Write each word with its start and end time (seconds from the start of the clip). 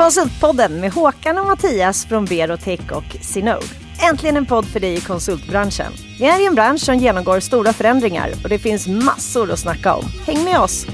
Konsultpodden 0.00 0.80
med 0.80 0.92
Håkan 0.92 1.38
och 1.38 1.46
Mattias 1.46 2.06
från 2.06 2.24
Berotech 2.24 2.92
och 2.92 3.16
Sinode. 3.20 3.66
Äntligen 4.10 4.36
en 4.36 4.46
podd 4.46 4.64
för 4.64 4.80
dig 4.80 4.94
i 4.94 5.00
konsultbranschen. 5.00 5.92
Vi 6.18 6.26
är 6.26 6.42
i 6.42 6.46
en 6.46 6.54
bransch 6.54 6.80
som 6.80 6.96
genomgår 6.96 7.40
stora 7.40 7.72
förändringar 7.72 8.30
och 8.42 8.48
det 8.48 8.58
finns 8.58 8.88
massor 8.88 9.52
att 9.52 9.58
snacka 9.58 9.94
om. 9.94 10.04
Häng 10.26 10.44
med 10.44 10.60
oss! 10.60 10.86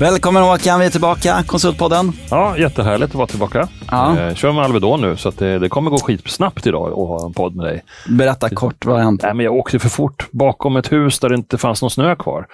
Välkommen 0.00 0.42
Håkan, 0.42 0.80
vi 0.80 0.86
är 0.86 0.90
tillbaka, 0.90 1.42
Konsultpodden. 1.46 2.12
Ja, 2.30 2.58
jättehärligt 2.58 3.10
att 3.10 3.14
vara 3.14 3.26
tillbaka. 3.26 3.68
Ja. 3.90 4.18
Eh, 4.18 4.34
kör 4.34 4.52
med 4.52 4.64
Alvedon 4.64 5.00
nu, 5.00 5.16
så 5.16 5.28
att 5.28 5.38
det, 5.38 5.58
det 5.58 5.68
kommer 5.68 5.90
gå 5.90 5.98
skitsnabbt 5.98 6.66
idag 6.66 6.88
att 6.88 7.08
ha 7.08 7.26
en 7.26 7.32
podd 7.32 7.56
med 7.56 7.66
dig. 7.66 7.84
Berätta 8.08 8.48
kort, 8.50 8.84
vad 8.84 9.00
hänt? 9.00 9.22
Nej, 9.22 9.34
men 9.34 9.44
jag 9.44 9.54
åkte 9.54 9.78
för 9.78 9.88
fort 9.88 10.26
bakom 10.30 10.76
ett 10.76 10.92
hus 10.92 11.18
där 11.18 11.28
det 11.28 11.34
inte 11.34 11.58
fanns 11.58 11.82
någon 11.82 11.90
snö 11.90 12.16
kvar. 12.16 12.46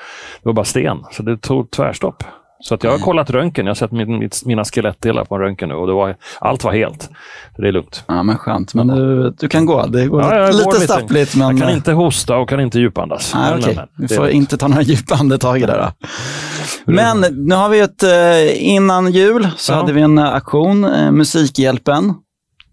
Det 0.43 0.49
var 0.49 0.53
bara 0.53 0.65
sten, 0.65 0.99
så 1.13 1.23
det 1.23 1.37
tog 1.37 1.71
tvärstopp. 1.71 2.25
Så 2.63 2.75
att 2.75 2.85
jag 2.85 2.91
har 2.91 2.99
kollat 2.99 3.31
röntgen. 3.31 3.67
Jag 3.67 3.71
har 3.71 3.75
sett 3.75 3.93
min, 3.93 4.19
mitt, 4.19 4.43
mina 4.47 4.65
skelettdelar 4.65 5.25
på 5.25 5.35
en 5.35 5.41
röntgen 5.41 5.69
nu 5.69 5.75
och 5.75 5.87
det 5.87 5.93
var, 5.93 6.17
allt 6.41 6.65
var 6.65 6.73
helt. 6.73 7.03
Så 7.57 7.63
det 7.63 7.69
är 7.69 7.73
lugnt. 7.73 8.05
Ja, 8.09 8.23
men 8.23 8.39
skönt. 8.39 8.75
Men 8.75 8.87
du, 8.87 9.31
du 9.39 9.49
kan 9.49 9.67
gå. 9.67 9.87
Det 9.87 10.07
går 10.07 10.23
Ja, 10.23 10.47
lite 10.51 10.65
lite. 10.65 10.81
stappligt, 10.81 11.37
men... 11.37 11.57
Jag 11.59 11.67
kan 11.69 11.77
inte 11.77 11.93
hosta 11.93 12.37
och 12.37 12.49
kan 12.49 12.61
inte 12.61 12.79
djupandas. 12.79 13.33
Nej, 13.35 13.51
Men, 13.51 13.61
okej. 13.61 13.75
men, 13.77 13.87
Vi 13.97 14.07
det 14.07 14.15
är 14.15 14.17
får 14.17 14.29
inte 14.29 14.57
ta 14.57 14.69
några 14.69 14.83
djupa 14.83 15.15
andetag 15.15 15.61
där 15.61 15.79
då. 15.79 16.07
Men 16.93 17.21
nu 17.31 17.55
har 17.55 17.69
vi 17.69 17.81
ett, 17.81 18.03
eh, 18.03 18.69
innan 18.69 19.13
jul 19.13 19.49
så 19.57 19.73
Ja. 19.73 19.77
hade 19.77 19.93
vi 19.93 20.01
en 20.03 20.19
eh, 20.19 20.35
aktion, 20.35 20.85
eh, 20.85 21.11
Musikhjälpen. 21.11 22.15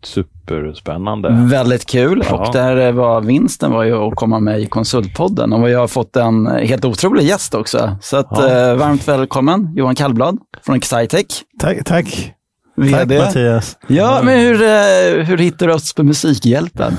Superspännande. 0.04 1.30
Väldigt 1.52 1.86
kul. 1.86 2.24
Ja. 2.30 2.48
Och 2.48 2.54
där 2.54 2.92
var 2.92 3.22
vinsten 3.22 3.72
var 3.72 3.84
ju 3.84 3.94
att 4.08 4.16
komma 4.16 4.40
med 4.40 4.60
i 4.60 4.66
Konsultpodden. 4.66 5.54
Och 5.54 5.68
vi 5.68 5.74
har 5.74 5.88
fått 5.88 6.16
en 6.16 6.48
helt 6.48 6.86
otrolig 6.86 7.26
gäst 7.26 7.54
också. 7.56 7.98
Så 8.02 8.18
att, 8.18 8.28
Ja. 8.32 8.48
eh, 8.72 8.76
varmt 8.76 9.08
välkommen 9.08 9.74
Johan 9.76 9.96
Kallblad 9.96 10.38
från 10.66 10.76
Excitec. 10.76 11.42
Tack, 11.60 11.78
tack. 11.86 12.34
Tack 12.82 13.02
VD. 13.02 13.18
Mattias. 13.20 13.78
Ja, 13.88 14.20
men 14.24 14.40
hur, 14.40 14.62
eh, 14.62 15.26
hur 15.26 15.38
hittar 15.38 15.68
du 15.68 15.74
oss 15.74 15.94
på 15.94 16.04
Musikhjälpen? 16.04 16.94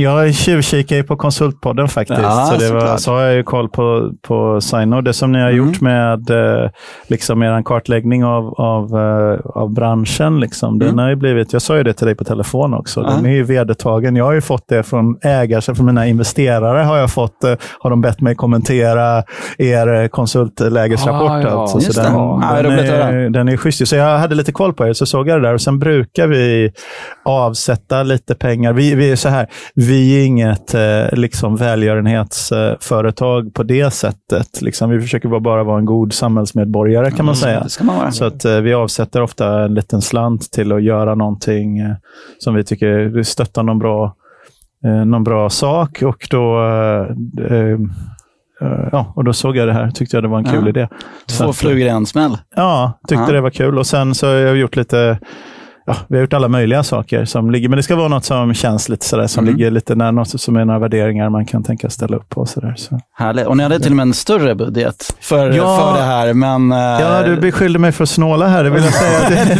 Jag 0.00 0.34
tjuvkikar 0.34 0.96
ju 0.96 1.02
på 1.02 1.16
Konsultpodden 1.16 1.88
faktiskt. 1.88 2.20
Ja, 2.22 2.46
så, 2.52 2.58
det 2.60 2.72
var, 2.72 2.96
så 2.96 3.12
har 3.12 3.20
jag 3.22 3.34
ju 3.34 3.42
koll 3.42 3.68
på, 3.68 4.10
på 4.22 4.60
Signode. 4.60 5.10
Det 5.10 5.12
som 5.12 5.32
ni 5.32 5.38
har 5.40 5.50
Mm. 5.50 5.66
gjort 5.66 5.80
med 5.80 6.30
eh, 6.30 6.70
liksom 7.08 7.42
er 7.42 7.62
kartläggning 7.62 8.24
av, 8.24 8.54
av, 8.60 8.84
eh, 8.98 9.40
av 9.62 9.70
branschen. 9.72 10.40
Liksom. 10.40 10.78
Den 10.78 10.88
Mm. 10.88 10.98
har 10.98 11.08
ju 11.08 11.16
blivit, 11.16 11.52
jag 11.52 11.62
sa 11.62 11.76
ju 11.76 11.82
det 11.82 11.92
till 11.92 12.06
dig 12.06 12.14
på 12.14 12.24
telefon 12.24 12.74
också, 12.74 13.00
Ja. 13.00 13.10
den 13.16 13.26
är 13.26 13.30
ju 13.30 13.42
vedertagen. 13.42 14.16
Jag 14.16 14.24
har 14.24 14.32
ju 14.32 14.40
fått 14.40 14.68
det 14.68 14.82
från 14.82 15.16
ägare, 15.22 15.74
från 15.74 15.86
mina 15.86 16.06
investerare 16.06 16.78
har 16.82 16.96
jag 16.98 17.10
fått, 17.10 17.44
har 17.80 17.90
de 17.90 18.00
bett 18.00 18.20
mig 18.20 18.34
kommentera 18.34 19.22
er 19.58 20.08
konsultlägesrapport. 20.08 21.30
Ah, 21.30 21.40
ja. 21.40 21.62
alltså. 21.62 21.80
Så 21.80 22.02
den, 22.02 22.12
den, 22.62 22.78
är, 22.78 23.30
den 23.30 23.48
är 23.48 23.56
schysst. 23.56 23.88
Så 23.88 23.96
jag 23.96 24.18
hade 24.18 24.34
lite 24.34 24.52
koll 24.52 24.72
på 24.72 24.86
er, 24.86 24.92
så 24.92 25.06
det 25.26 25.40
där. 25.40 25.54
Och 25.54 25.60
sen 25.60 25.78
brukar 25.78 26.26
vi 26.26 26.72
avsätta 27.22 28.02
lite 28.02 28.34
pengar. 28.34 28.72
Vi, 28.72 28.94
vi 28.94 29.10
är 29.12 29.16
så 29.16 29.28
här, 29.28 29.46
vi 29.74 30.20
är 30.20 30.26
inget 30.26 30.74
eh, 30.74 31.12
liksom 31.12 31.56
välgörenhetsföretag 31.56 33.54
på 33.54 33.62
det 33.62 33.90
sättet. 33.90 34.62
Liksom, 34.62 34.90
vi 34.90 35.00
försöker 35.00 35.28
bara, 35.28 35.40
bara 35.40 35.64
vara 35.64 35.78
en 35.78 35.84
god 35.84 36.12
samhällsmedborgare 36.12 37.10
kan 37.10 37.26
man 37.26 37.36
säga. 37.36 37.56
Mm, 37.56 37.68
ska 37.68 37.84
man. 37.84 38.12
Så 38.12 38.24
att 38.24 38.44
eh, 38.44 38.60
vi 38.60 38.74
avsätter 38.74 39.22
ofta 39.22 39.64
en 39.64 39.74
liten 39.74 40.02
slant 40.02 40.52
till 40.52 40.72
att 40.72 40.82
göra 40.82 41.14
någonting 41.14 41.78
eh, 41.78 41.94
som 42.38 42.54
vi 42.54 42.64
tycker 42.64 43.22
stöttar 43.22 43.62
någon 43.62 43.78
bra, 43.78 44.14
eh, 44.84 45.04
någon 45.04 45.24
bra 45.24 45.50
sak. 45.50 46.02
Och 46.02 46.26
då, 46.30 46.62
eh, 46.62 47.56
eh, 47.56 47.78
ja, 48.92 49.12
och 49.16 49.24
då 49.24 49.32
såg 49.32 49.56
jag 49.56 49.68
det 49.68 49.72
här. 49.74 49.90
Tyckte 49.90 50.16
jag 50.16 50.24
det 50.24 50.28
var 50.28 50.38
en 50.38 50.44
kul 50.44 50.62
Ja. 50.62 50.68
idé. 50.68 50.88
Två 51.38 51.52
flugor 51.52 51.78
i 51.86 51.88
en 51.88 52.06
smäll. 52.06 52.38
Ja, 52.56 52.92
tyckte 53.08 53.24
Ja. 53.28 53.32
det 53.32 53.40
var 53.40 53.50
kul. 53.50 53.78
Och 53.78 53.86
sen 53.86 54.14
så 54.14 54.26
har 54.26 54.34
jag 54.34 54.56
gjort 54.56 54.76
lite 54.76 55.18
Ja, 55.90 55.96
vi 56.08 56.16
har 56.16 56.20
gjort 56.20 56.32
alla 56.32 56.48
möjliga 56.48 56.82
saker 56.82 57.24
som 57.24 57.50
ligger, 57.50 57.68
men 57.68 57.76
det 57.76 57.82
ska 57.82 57.96
vara 57.96 58.08
något 58.08 58.24
som 58.24 58.54
känns 58.54 58.88
lite 58.88 59.06
sådär, 59.06 59.26
som 59.26 59.44
Mm. 59.44 59.56
ligger 59.56 59.70
lite 59.70 59.94
nära, 59.94 60.10
något 60.10 60.40
som 60.40 60.56
är 60.56 60.64
några 60.64 60.78
värderingar 60.80 61.30
man 61.30 61.46
kan 61.46 61.62
tänka 61.62 61.90
ställa 61.90 62.16
upp 62.16 62.28
på. 62.28 62.46
Sådär, 62.46 62.74
så. 62.76 63.00
Härligt. 63.18 63.46
Och 63.46 63.56
ni 63.56 63.62
hade 63.62 63.80
till 63.80 63.92
och 63.92 63.96
med 63.96 64.02
en 64.02 64.14
större 64.14 64.54
budget 64.54 65.16
för, 65.20 65.50
Ja. 65.52 65.78
för 65.92 65.98
det 66.00 66.04
här, 66.06 66.34
men... 66.34 66.72
eh, 66.72 66.78
Ja, 66.78 67.22
du 67.26 67.36
beskyllde 67.36 67.78
mig 67.78 67.92
för 67.92 68.02
att 68.04 68.08
snåla 68.10 68.46
här, 68.48 68.64
det 68.64 68.70
vill 68.70 68.82
jag 68.84 68.92
säga. 68.94 69.20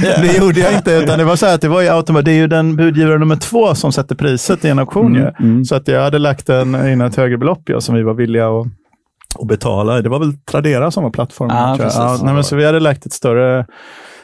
Det, 0.00 0.26
det 0.26 0.36
gjorde 0.38 0.60
jag 0.60 0.72
inte, 0.74 0.92
utan 0.92 1.18
det 1.18 1.24
var 1.24 1.36
så 1.36 1.46
här 1.46 1.54
att 1.54 1.60
det 1.60 1.68
var 1.68 1.80
ju 1.80 1.88
automat, 1.88 2.24
det 2.24 2.30
är 2.30 2.34
ju 2.36 2.46
den 2.46 2.76
budgivare 2.76 3.18
nummer 3.18 3.36
två 3.36 3.74
som 3.74 3.92
sätter 3.92 4.14
priset 4.14 4.64
i 4.64 4.68
en 4.68 4.78
auktion. 4.78 5.16
Mm, 5.16 5.22
ju. 5.38 5.46
mm. 5.46 5.64
Så 5.64 5.74
att 5.74 5.88
jag 5.88 6.02
hade 6.02 6.18
lagt 6.18 6.48
en, 6.48 6.88
in 6.88 7.00
ett 7.00 7.16
högre 7.16 7.38
belopp 7.38 7.62
ja, 7.64 7.80
som 7.80 7.94
vi 7.94 8.02
var 8.02 8.14
villiga 8.14 8.48
att, 8.48 8.66
att 9.40 9.46
betala. 9.48 10.02
Det 10.02 10.08
var 10.08 10.18
väl 10.18 10.32
Tradera 10.50 10.90
som 10.90 11.02
var 11.02 11.10
plattformen. 11.10 11.78
Precis. 11.78 11.98
Ja, 11.98 12.18
nej, 12.22 12.34
men 12.34 12.44
så 12.44 12.56
vi 12.56 12.66
hade 12.66 12.80
lagt 12.80 13.06
ett 13.06 13.12
större 13.12 13.66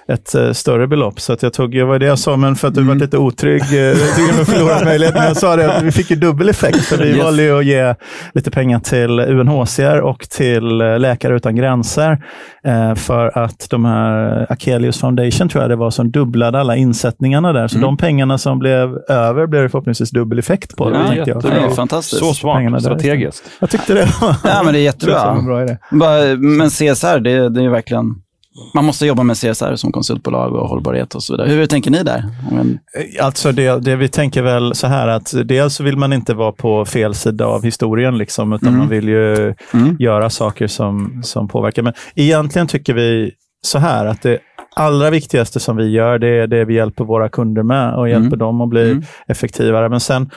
ett 0.09 0.35
eh, 0.35 0.53
större 0.53 0.87
belopp. 0.87 1.21
Så 1.21 1.33
att 1.33 1.43
jag 1.43 1.53
tog, 1.53 1.71
det 1.73 1.85
var 1.85 1.99
det 1.99 2.07
jag 2.07 2.19
sa, 2.19 2.37
men 2.37 2.57
för 2.57 2.69
att 2.69 2.75
du 2.75 2.81
Mm. 2.81 2.89
var 2.99 3.05
lite 3.05 3.19
otrygg, 3.19 3.63
eh, 3.73 3.79
jag 3.79 3.97
tycker 4.17 4.39
du 4.39 4.45
förlorade 4.45 4.85
möjlighet, 4.91 5.15
men 5.15 5.25
jag 5.25 5.37
sa 5.37 5.57
det, 5.57 5.77
att 5.77 5.83
vi 5.83 5.93
fick 5.93 6.11
ju 6.11 6.17
dubbel 6.17 6.49
effekt, 6.49 6.85
för 6.85 6.97
vi 6.97 7.09
Yes. 7.09 7.23
valde 7.25 7.43
ju 7.43 7.59
att 7.59 7.65
ge 7.65 7.95
lite 8.35 8.51
pengar 8.51 8.79
till 8.81 9.21
UNHCR 9.21 10.01
och 10.01 10.21
till 10.31 10.81
eh, 10.81 10.99
Läkare 10.99 11.37
Utan 11.37 11.57
Gränser, 11.57 12.23
för 12.95 13.39
att 13.39 13.67
de 13.71 13.85
här 13.85 14.47
Akelius 14.53 15.01
Foundation, 15.01 15.49
tror 15.49 15.63
jag 15.65 15.71
det 15.71 15.77
var, 15.77 15.91
som 15.91 16.11
dubblade 16.11 16.61
alla 16.61 16.77
insättningarna 16.77 17.53
där. 17.53 17.69
Så 17.69 17.77
Mm. 17.77 17.87
de 17.87 17.97
pengarna 17.97 18.39
som 18.39 18.59
blev 18.59 18.97
över 19.09 19.47
blev 19.47 19.63
det 19.63 19.69
förhoppningsvis 19.69 20.11
dubbel 20.11 20.39
effekt 20.39 20.77
på. 20.77 20.91
Ja, 20.95 20.99
det, 20.99 21.09
tänkte 21.09 21.31
jag. 21.31 21.43
det 21.43 21.49
är 21.49 21.69
fantastiskt. 21.69 22.25
Så 22.37 22.53
pengarna 22.55 22.81
smart, 22.81 22.93
där. 22.93 23.01
strategiskt. 23.01 23.43
Jag 23.61 23.71
tyckte 23.71 23.95
det 23.95 24.09
var, 24.21 24.37
Ja, 24.45 24.63
men 24.65 24.67
det 24.67 24.71
är 24.71 24.73
det 24.73 24.79
jättebra. 24.79 25.43
bra 25.47 25.63
idé. 25.63 25.77
Men 26.39 26.71
CSR, 26.71 27.19
det, 27.21 27.49
det 27.49 27.61
är 27.61 27.65
ju 27.65 27.71
verkligen... 27.71 28.15
Man 28.75 28.85
måste 28.85 29.07
jobba 29.07 29.23
med 29.23 29.37
CSR 29.37 29.77
som 29.77 29.93
konsultbolag 29.93 30.55
och 30.55 30.69
hållbarhet 30.69 31.15
och 31.15 31.23
så 31.23 31.33
vidare. 31.33 31.49
Hur 31.49 31.67
tänker 31.67 31.91
ni 31.91 32.03
där? 32.03 32.25
Men, 32.53 32.79
Alltså 33.21 33.53
det, 33.53 33.81
det 33.85 33.97
vi 33.97 34.09
tänker 34.09 34.43
väl 34.43 34.75
så 34.75 34.87
här 34.87 35.09
att 35.09 35.33
dels 35.45 35.81
vill 35.81 35.97
man 35.97 36.13
inte 36.13 36.35
vara 36.35 36.53
på 36.53 36.85
fel 36.85 37.15
sida 37.15 37.47
av 37.47 37.63
historien, 37.65 38.19
liksom, 38.19 38.53
utan 38.53 38.69
Mm. 38.69 38.79
man 38.79 38.89
vill 38.89 39.09
ju 39.09 39.55
Mm. 39.75 39.97
göra 39.99 40.31
saker 40.31 40.67
som, 40.67 41.21
som 41.25 41.49
påverkar. 41.49 41.83
Men 41.83 41.93
egentligen 42.15 42.67
tycker 42.69 42.95
vi 42.95 43.31
så 43.63 43.79
här 43.79 44.07
att 44.07 44.23
det 44.23 44.39
allra 44.77 45.11
viktigaste 45.11 45.61
som 45.61 45.77
vi 45.77 45.91
gör, 45.91 46.19
det 46.19 46.29
är 46.29 46.47
det 46.47 46.65
vi 46.65 46.75
hjälper 46.75 47.05
våra 47.05 47.29
kunder 47.29 47.63
med 47.63 47.95
och 47.95 48.09
hjälper 48.09 48.27
Mm. 48.27 48.39
dem 48.39 48.61
att 48.61 48.69
bli 48.69 48.91
Mm. 48.91 49.03
effektivare. 49.29 49.89
Men 49.89 50.01
sen 50.01 50.31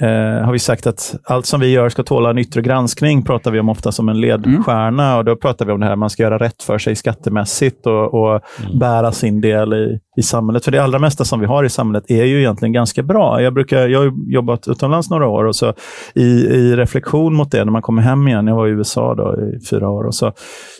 eh, 0.00 0.44
har 0.44 0.52
vi 0.52 0.58
sagt 0.58 0.86
att 0.86 1.16
allt 1.24 1.46
som 1.46 1.60
vi 1.60 1.70
gör 1.70 1.88
ska 1.88 2.02
tåla 2.02 2.30
en 2.30 2.38
yttre 2.38 2.62
granskning, 2.62 3.24
pratar 3.24 3.50
vi 3.50 3.60
om 3.60 3.68
ofta 3.68 3.92
som 3.92 4.08
en 4.08 4.20
ledstjärna. 4.20 5.16
Och 5.16 5.24
då 5.24 5.36
pratar 5.36 5.66
vi 5.66 5.72
om 5.72 5.80
det 5.80 5.86
här, 5.86 5.96
man 5.96 6.10
ska 6.10 6.22
göra 6.22 6.38
rätt 6.38 6.62
för 6.62 6.78
sig 6.78 6.96
skattemässigt 6.96 7.86
och, 7.86 8.14
och 8.14 8.40
bära 8.80 9.12
sin 9.12 9.40
del 9.40 9.72
i, 9.72 9.98
i 10.16 10.22
samhället. 10.22 10.64
För 10.64 10.72
det 10.72 10.78
allra 10.78 10.98
mesta 10.98 11.24
som 11.24 11.40
vi 11.40 11.46
har 11.46 11.64
i 11.64 11.68
samhället 11.68 12.10
är 12.10 12.24
ju 12.24 12.38
egentligen 12.38 12.72
ganska 12.72 13.02
bra. 13.02 13.42
Jag, 13.42 13.54
brukar, 13.54 13.88
jag 13.88 13.98
har 13.98 14.12
jobbat 14.26 14.68
utomlands 14.68 15.10
några 15.10 15.26
år 15.26 15.44
och 15.44 15.56
så 15.56 15.72
i, 16.14 16.24
i 16.46 16.76
reflektion 16.76 17.34
mot 17.34 17.50
det, 17.50 17.64
när 17.64 17.72
man 17.72 17.82
kommer 17.82 18.02
hem 18.02 18.28
igen, 18.28 18.46
jag 18.46 18.56
var 18.56 18.66
i 18.66 18.70
USA 18.70 19.14
då 19.14 19.36
i 19.36 19.66
fyra 19.70 19.88
år, 19.88 20.04
och 20.04 20.14
så, 20.14 20.32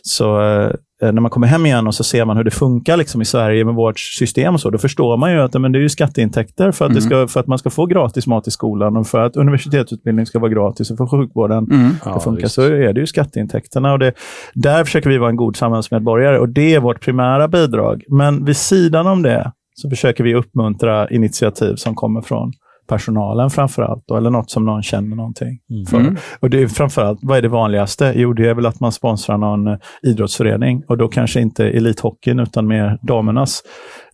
så 0.03 0.41
eh, 0.43 0.71
när 1.03 1.21
man 1.21 1.31
kommer 1.31 1.47
hem 1.47 1.67
igen 1.67 1.87
och 1.87 1.95
så 1.95 2.05
ser 2.05 2.25
man 2.25 2.37
hur 2.37 2.45
det 2.45 2.51
funkar 2.51 2.97
liksom 2.97 3.23
i 3.23 3.25
Sverige 3.25 3.65
med 3.65 3.75
vårt 3.75 3.99
system 3.99 4.55
och 4.55 4.61
så, 4.61 4.71
då 4.71 4.79
förstår 4.79 5.17
man 5.17 5.33
ju 5.33 5.41
att 5.41 5.55
men 5.61 5.73
det 5.73 5.79
är 5.79 5.81
ju 5.81 5.89
skatteintäkter 5.89 6.73
för 6.73 6.85
att, 6.87 6.95
det 6.95 7.01
ska, 7.01 7.29
för 7.29 7.41
att 7.41 7.47
man 7.47 7.59
ska 7.59 7.71
få 7.71 7.87
gratis 7.87 8.27
mat 8.27 8.49
i 8.49 8.51
skolan 8.51 8.97
och 8.97 9.07
för 9.07 9.21
att 9.21 9.37
universitetsutbildning 9.37 10.27
ska 10.27 10.39
vara 10.39 10.51
gratis 10.51 10.91
och 10.91 10.97
för 10.97 11.07
sjukvården 11.07 11.67
mm. 11.71 11.97
ska 12.01 12.11
Ja, 12.11 12.21
funka, 12.21 12.43
visst. 12.43 12.55
så 12.55 12.63
är 12.63 12.93
det 12.93 13.01
ju 13.01 13.07
skatteintäkterna. 13.07 13.93
Och 13.93 13.99
det, 13.99 14.13
där 14.55 14.85
försöker 14.85 15.11
vi 15.11 15.19
vara 15.19 15.31
en 15.31 15.37
god 15.37 15.57
samhällsmedborgare 15.57 16.39
och 16.39 16.49
det 16.49 16.75
är 16.75 16.81
vårt 16.81 17.01
primära 17.01 17.49
bidrag. 17.49 18.05
Men 18.09 18.45
vid 18.45 18.57
sidan 18.57 19.07
om 19.07 19.23
det 19.23 19.53
så 19.75 19.91
försöker 19.91 20.25
vi 20.25 20.35
uppmuntra 20.35 21.09
initiativ 21.09 21.75
som 21.77 21.95
kommer 21.95 22.21
från 22.21 22.53
personalen 22.87 23.51
framför 23.51 23.83
allt, 23.83 24.05
då, 24.07 24.17
eller 24.17 24.31
något 24.31 24.51
som 24.51 24.65
någon 24.65 24.83
känner 24.83 25.17
någonting 25.17 25.59
för. 25.91 26.01
Mm. 26.01 26.17
Och 26.41 26.51
det 26.51 26.63
är 26.63 26.67
framförallt, 26.67 27.19
vad 27.23 27.39
är 27.39 27.43
det 27.43 27.49
vanligaste? 27.49 28.13
Jo, 28.17 28.33
det 28.33 28.49
är 28.49 28.55
väl 28.55 28.67
att 28.67 28.81
man 28.81 28.93
sponsrar 28.93 29.39
någon 29.39 29.67
eh, 29.67 29.77
idrottsförening 30.03 30.83
och 30.89 30.99
då 30.99 31.09
kanske 31.09 31.41
inte 31.41 31.65
elithockeyn 31.65 32.41
utan 32.41 32.67
mer 32.67 32.99
damernas 33.03 33.63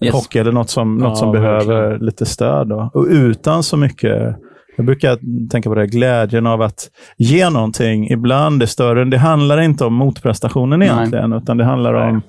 Yes. 0.04 0.14
hockey 0.14 0.38
eller 0.38 0.52
något 0.52 0.70
som, 0.70 0.96
något 0.96 1.08
Ja, 1.08 1.14
som 1.14 1.32
behöver 1.32 1.80
verkligen. 1.80 2.06
lite 2.06 2.26
stöd. 2.26 2.68
Då. 2.68 2.90
Och 2.94 3.06
utan 3.10 3.62
så 3.62 3.76
mycket 3.76 4.36
jag 4.76 4.86
brukar 4.86 5.18
tänka 5.48 5.68
på 5.68 5.74
det, 5.74 5.86
glädjen 5.86 6.46
av 6.46 6.62
att 6.62 6.88
ge 7.16 7.50
någonting 7.50 8.10
ibland 8.10 8.62
är 8.62 8.66
större. 8.66 9.04
Det 9.04 9.18
handlar 9.18 9.60
inte 9.60 9.84
om 9.84 9.94
motprestationen 9.94 10.78
Nej. 10.78 10.88
egentligen, 10.88 11.32
utan 11.32 11.56
det 11.56 11.64
handlar 11.64 11.92
Nej. 11.92 12.10
om, 12.10 12.22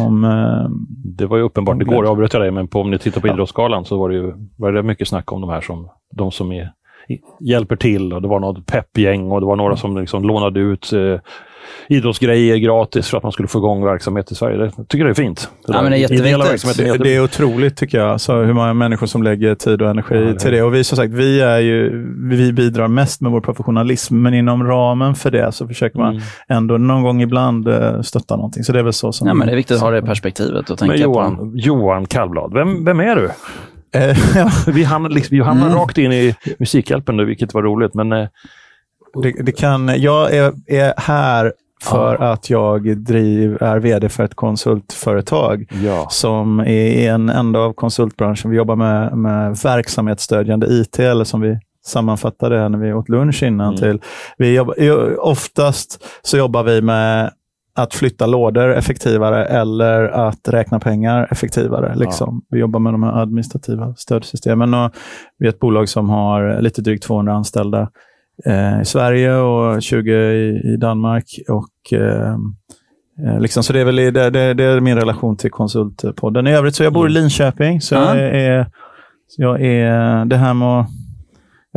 om 0.00 0.24
eh, 0.24 0.70
Det 1.04 1.26
var 1.26 1.36
ju 1.36 1.42
uppenbart 1.42 1.82
igår, 1.82 2.04
jag 2.04 2.10
avbröt 2.10 2.32
jag 2.32 2.42
dig, 2.42 2.50
men 2.50 2.68
på, 2.68 2.80
om 2.80 2.90
ni 2.90 2.98
tittar 2.98 3.20
på 3.20 3.28
Ja. 3.28 3.32
Idrottsgalan 3.32 3.84
så 3.84 3.98
var 3.98 4.08
det 4.08 4.14
ju 4.14 4.34
var 4.56 4.72
det 4.72 4.82
mycket 4.82 5.08
snack 5.08 5.32
om 5.32 5.40
de 5.40 5.50
här 5.50 5.60
som, 5.60 5.88
de 6.12 6.30
som 6.30 6.52
är, 6.52 6.72
hjälper 7.40 7.76
till 7.76 8.12
och 8.12 8.22
det 8.22 8.28
var 8.28 8.40
något 8.40 8.66
peppgäng 8.66 9.32
och 9.32 9.40
det 9.40 9.46
var 9.46 9.56
några 9.56 9.76
som 9.76 9.98
liksom 9.98 10.24
lånade 10.24 10.60
ut 10.60 10.92
eh, 10.92 11.20
idrottsgrejer 11.88 12.56
gratis 12.56 13.08
för 13.08 13.16
att 13.16 13.22
man 13.22 13.32
skulle 13.32 13.48
få 13.48 13.58
igång 13.58 13.84
verksamhet 13.84 14.32
i 14.32 14.34
Sverige. 14.34 14.56
Det, 14.56 14.70
jag 14.76 14.88
tycker 14.88 15.04
det 15.04 15.10
är 15.10 15.14
fint. 15.14 15.50
Det, 15.66 15.72
Ja, 15.72 15.82
men 15.82 15.90
det 15.90 15.96
är 15.96 16.00
jätteviktigt. 16.00 17.02
Det, 17.02 17.14
är 17.16 17.24
otroligt 17.24 17.76
tycker 17.76 17.98
jag, 17.98 18.20
så 18.20 18.42
hur 18.42 18.52
många 18.52 18.74
människor 18.74 19.06
som 19.06 19.22
lägger 19.22 19.54
tid 19.54 19.82
och 19.82 19.90
energi 19.90 20.14
Ja, 20.14 20.20
det 20.20 20.38
till 20.38 20.52
det. 20.52 20.62
Och 20.62 20.74
vi 20.74 20.84
som 20.84 20.96
sagt, 20.96 21.12
vi, 21.12 21.40
är 21.40 21.58
ju, 21.58 22.06
vi 22.30 22.52
bidrar 22.52 22.88
mest 22.88 23.20
med 23.20 23.32
vår 23.32 23.40
professionalism, 23.40 24.16
men 24.22 24.34
inom 24.34 24.64
ramen 24.64 25.14
för 25.14 25.30
det 25.30 25.52
så 25.52 25.68
försöker 25.68 25.98
man 25.98 26.08
Mm. 26.08 26.22
ändå 26.48 26.78
någon 26.78 27.02
gång 27.02 27.22
ibland 27.22 27.68
eh, 27.68 28.00
stötta 28.00 28.36
någonting. 28.36 28.64
Så 28.64 28.72
det 28.72 28.78
är 28.78 28.82
väl 28.82 28.92
så 28.92 29.12
som... 29.12 29.28
Ja, 29.28 29.34
men 29.34 29.46
det 29.46 29.52
är 29.52 29.56
viktigt 29.56 29.76
att 29.76 29.82
ha 29.82 29.90
det 29.90 30.02
perspektivet 30.02 30.70
och 30.70 30.78
tänka 30.78 30.92
Men 30.92 31.02
på. 31.02 31.20
Johan, 31.20 31.52
Johan 31.54 32.06
Kallblad, 32.06 32.52
vem, 32.54 32.84
vem 32.84 33.00
är 33.00 33.16
du? 33.16 33.30
Eh, 33.98 34.16
Vi 34.74 34.84
hamnade, 34.84 35.14
liksom, 35.14 35.36
vi 35.36 35.42
hamnade 35.44 35.70
Mm. 35.70 35.78
rakt 35.80 35.98
in 35.98 36.12
i 36.12 36.34
Musikhjälpen 36.58 37.16
nu, 37.16 37.24
vilket 37.24 37.54
var 37.54 37.62
roligt. 37.62 37.94
Men 37.94 38.12
eh, 38.12 38.28
det, 39.22 39.32
det 39.42 39.52
kan, 39.52 39.92
jag 39.96 40.34
är, 40.34 40.52
är 40.66 40.94
här 40.96 41.52
för 41.82 42.22
att 42.22 42.50
jag 42.50 42.96
driv, 42.96 43.58
är 43.60 43.78
vd 43.78 44.08
för 44.08 44.24
ett 44.24 44.34
konsultföretag 44.34 45.72
ja. 45.84 46.06
som 46.10 46.60
är 46.60 47.10
en 47.10 47.28
ända 47.28 47.58
av 47.58 47.72
konsultbranschen. 47.72 48.50
Vi 48.50 48.56
jobbar 48.56 48.76
med, 48.76 49.18
med 49.18 49.56
verksamhetsstödjande 49.64 50.66
IT, 50.66 50.98
eller 50.98 51.24
som 51.24 51.40
vi 51.40 51.58
sammanfattade 51.86 52.58
det 52.58 52.68
när 52.68 52.78
vi 52.78 52.92
åt 52.92 53.08
lunch 53.08 53.42
innan 53.42 53.68
Mm. 53.68 53.76
till. 53.76 54.00
Vi 54.38 54.54
jobbar, 54.54 54.74
jo, 54.78 55.16
oftast 55.18 56.04
så 56.22 56.38
jobbar 56.38 56.62
vi 56.62 56.82
med 56.82 57.30
att 57.74 57.94
flytta 57.94 58.26
lådor 58.26 58.68
effektivare 58.74 59.44
eller 59.44 60.08
att 60.08 60.48
räkna 60.48 60.80
pengar 60.80 61.28
effektivare. 61.30 61.94
Liksom. 61.96 62.42
Vi 62.50 62.58
jobbar 62.58 62.80
med 62.80 62.94
de 62.94 63.02
här 63.02 63.22
administrativa 63.22 63.94
stödsystemen. 63.94 64.74
Och 64.74 64.92
vi 65.38 65.46
är 65.46 65.50
ett 65.50 65.58
bolag 65.58 65.88
som 65.88 66.10
har 66.10 66.60
lite 66.60 66.82
drygt 66.82 67.04
200 67.04 67.32
anställda 67.32 67.88
eh, 68.46 68.80
i 68.80 68.84
Sverige 68.84 69.36
och 69.36 69.82
20 69.82 70.12
i, 70.12 70.72
i 70.74 70.76
Danmark. 70.76 71.24
Och, 71.48 71.98
eh, 71.98 72.34
eh, 73.26 73.40
liksom, 73.40 73.62
så 73.62 73.72
det 73.72 73.80
är, 73.80 73.84
väl, 73.84 73.96
det, 73.96 74.10
det, 74.10 74.54
det 74.54 74.64
är 74.64 74.80
min 74.80 74.96
relation 74.96 75.36
till 75.36 75.50
Konsultpodden. 75.50 76.46
I 76.46 76.52
övrigt 76.52 76.74
så 76.74 76.84
jag 76.84 76.92
bor 76.92 77.06
i 77.08 77.10
Linköping, 77.12 77.80
så 77.80 77.94
Ja. 77.94 78.16
jag 78.16 78.36
är, 78.36 78.66
jag 79.36 79.60
är 79.62 80.24
det 80.24 80.36
här 80.36 80.54
med 80.54 80.80
att 80.80 80.86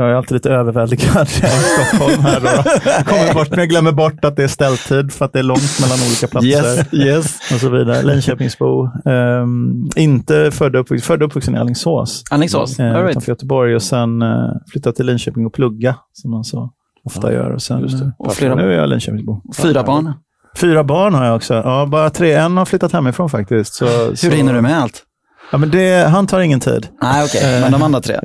jag 0.03 0.11
är 0.13 0.17
alltid 0.17 0.31
lite 0.31 0.49
överväldigad 0.49 1.27
i 1.27 1.31
Stockholm. 1.31 2.19
Här 2.21 2.39
då. 2.39 2.47
Jag, 2.85 3.05
kommer 3.05 3.33
bort, 3.33 3.49
men 3.49 3.59
jag 3.59 3.69
glömmer 3.69 3.91
bort 3.91 4.25
att 4.25 4.35
det 4.35 4.43
är 4.43 4.47
ställtid 4.47 5.13
för 5.13 5.25
att 5.25 5.33
det 5.33 5.39
är 5.39 5.43
långt 5.43 5.79
mellan 5.81 5.97
olika 6.07 6.27
platser. 6.27 6.47
Yes, 6.49 6.93
yes. 6.93 7.39
Och 7.53 7.59
så 7.59 7.69
vidare. 7.69 8.01
Linköpingsbo. 8.03 8.89
Um, 9.05 9.89
inte 9.95 10.51
född 10.51 10.75
och 10.75 10.81
uppvuxen, 10.81 11.05
född 11.07 11.21
och 11.23 11.27
uppvuxen 11.27 11.55
i 11.55 11.57
Alingsås. 11.57 12.23
Alingsås, 12.31 12.79
Eh, 12.79 12.85
all 12.87 12.93
right. 12.93 13.09
utanför 13.09 13.31
Göteborg 13.31 13.75
och 13.75 13.83
sen 13.83 14.21
uh, 14.21 14.51
flyttat 14.71 14.95
till 14.95 15.05
Linköping 15.05 15.45
och 15.45 15.53
plugga, 15.53 15.95
som 16.13 16.31
man 16.31 16.43
så 16.43 16.69
ofta 17.05 17.33
gör. 17.33 17.49
Och 17.51 17.61
sen, 17.61 17.81
just 17.81 17.99
det. 17.99 18.05
eh, 18.05 18.11
Och 18.17 18.33
flera- 18.33 18.55
nu 18.55 18.73
är 18.73 18.77
jag 18.77 18.89
Linköpingsbo. 18.89 19.41
Fyra 19.57 19.83
barn. 19.83 20.13
Fyra 20.57 20.83
barn 20.83 21.13
har 21.13 21.25
jag 21.25 21.35
också. 21.35 21.53
Ja, 21.53 21.85
bara 21.85 22.09
tre. 22.09 22.33
En 22.33 22.57
har 22.57 22.65
flyttat 22.65 22.91
hemifrån 22.91 23.29
faktiskt. 23.29 23.73
Så, 23.73 23.85
Hur 23.85 24.15
så, 24.15 24.29
hinner 24.29 24.53
du 24.53 24.61
med 24.61 24.81
allt? 24.81 25.03
Ja, 25.51 25.57
men 25.57 25.71
det, 25.71 26.07
han 26.09 26.27
tar 26.27 26.39
ingen 26.39 26.59
tid. 26.59 26.87
Nej, 27.01 27.25
okej. 27.25 27.61
Men 27.61 27.71
de 27.71 27.83
andra 27.83 28.01
tre? 28.01 28.19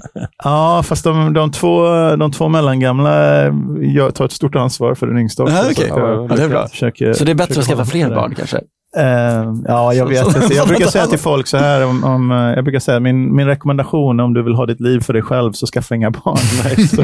Ja, 0.44 0.82
fast 0.82 1.04
de, 1.04 1.32
de, 1.32 1.50
två, 1.52 1.84
de 2.16 2.32
två 2.32 2.48
mellangamla 2.48 3.42
eh, 3.46 3.52
jag 3.80 4.14
tar 4.14 4.24
ett 4.24 4.32
stort 4.32 4.54
ansvar 4.56 4.94
för 4.94 5.06
den 5.06 5.18
yngsta 5.18 5.42
också. 5.42 5.54
Ja, 5.54 5.62
så 5.74 5.82
Ja, 5.86 6.36
det 6.36 6.42
är 6.42 6.48
bra. 6.48 6.68
försöker- 6.68 7.12
Så 7.12 7.24
det 7.24 7.30
är 7.30 7.34
bättre 7.34 7.60
att 7.60 7.66
skaffa 7.66 7.84
fler 7.84 8.08
barn 8.10 8.34
kanske? 8.34 8.56
Eh, 8.96 9.52
ja, 9.66 9.94
jag 9.94 10.06
vet 10.06 10.26
inte. 10.26 10.54
Jag 10.54 10.68
brukar 10.68 10.86
säga 10.86 11.06
till 11.06 11.18
folk 11.18 11.46
så 11.46 11.56
här, 11.56 11.86
om, 11.86 12.04
om, 12.04 12.30
eh, 12.30 12.36
jag 12.36 12.64
brukar 12.64 12.78
säga 12.80 13.00
min, 13.00 13.36
min 13.36 13.46
rekommendation 13.46 14.20
om 14.20 14.34
du 14.34 14.42
vill 14.42 14.54
ha 14.54 14.66
ditt 14.66 14.80
liv 14.80 15.00
för 15.00 15.12
dig 15.12 15.22
själv, 15.22 15.52
så 15.52 15.66
skaffa 15.66 15.94
inga 15.94 16.10
barn. 16.10 16.36
Nej, 16.64 16.88
så, 16.88 16.96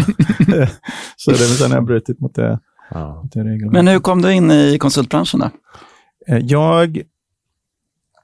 så 1.17 1.31
det 1.31 1.37
är 1.37 1.49
väl 1.49 1.57
sen 1.57 1.71
jag 1.71 1.77
har 1.77 1.83
brutit 1.87 2.21
mot 2.21 2.35
det, 2.35 2.59
Ja. 2.91 3.21
mot 3.23 3.33
det. 3.33 3.71
Men 3.73 3.89
hur 3.89 3.99
kom 3.99 4.23
du 4.23 4.33
in 4.33 4.51
i 4.51 4.79
konsultbranschen 4.81 5.41
då? 5.41 5.51
Eh, 6.35 6.39
Jag 6.39 6.97
eh, 6.97 7.03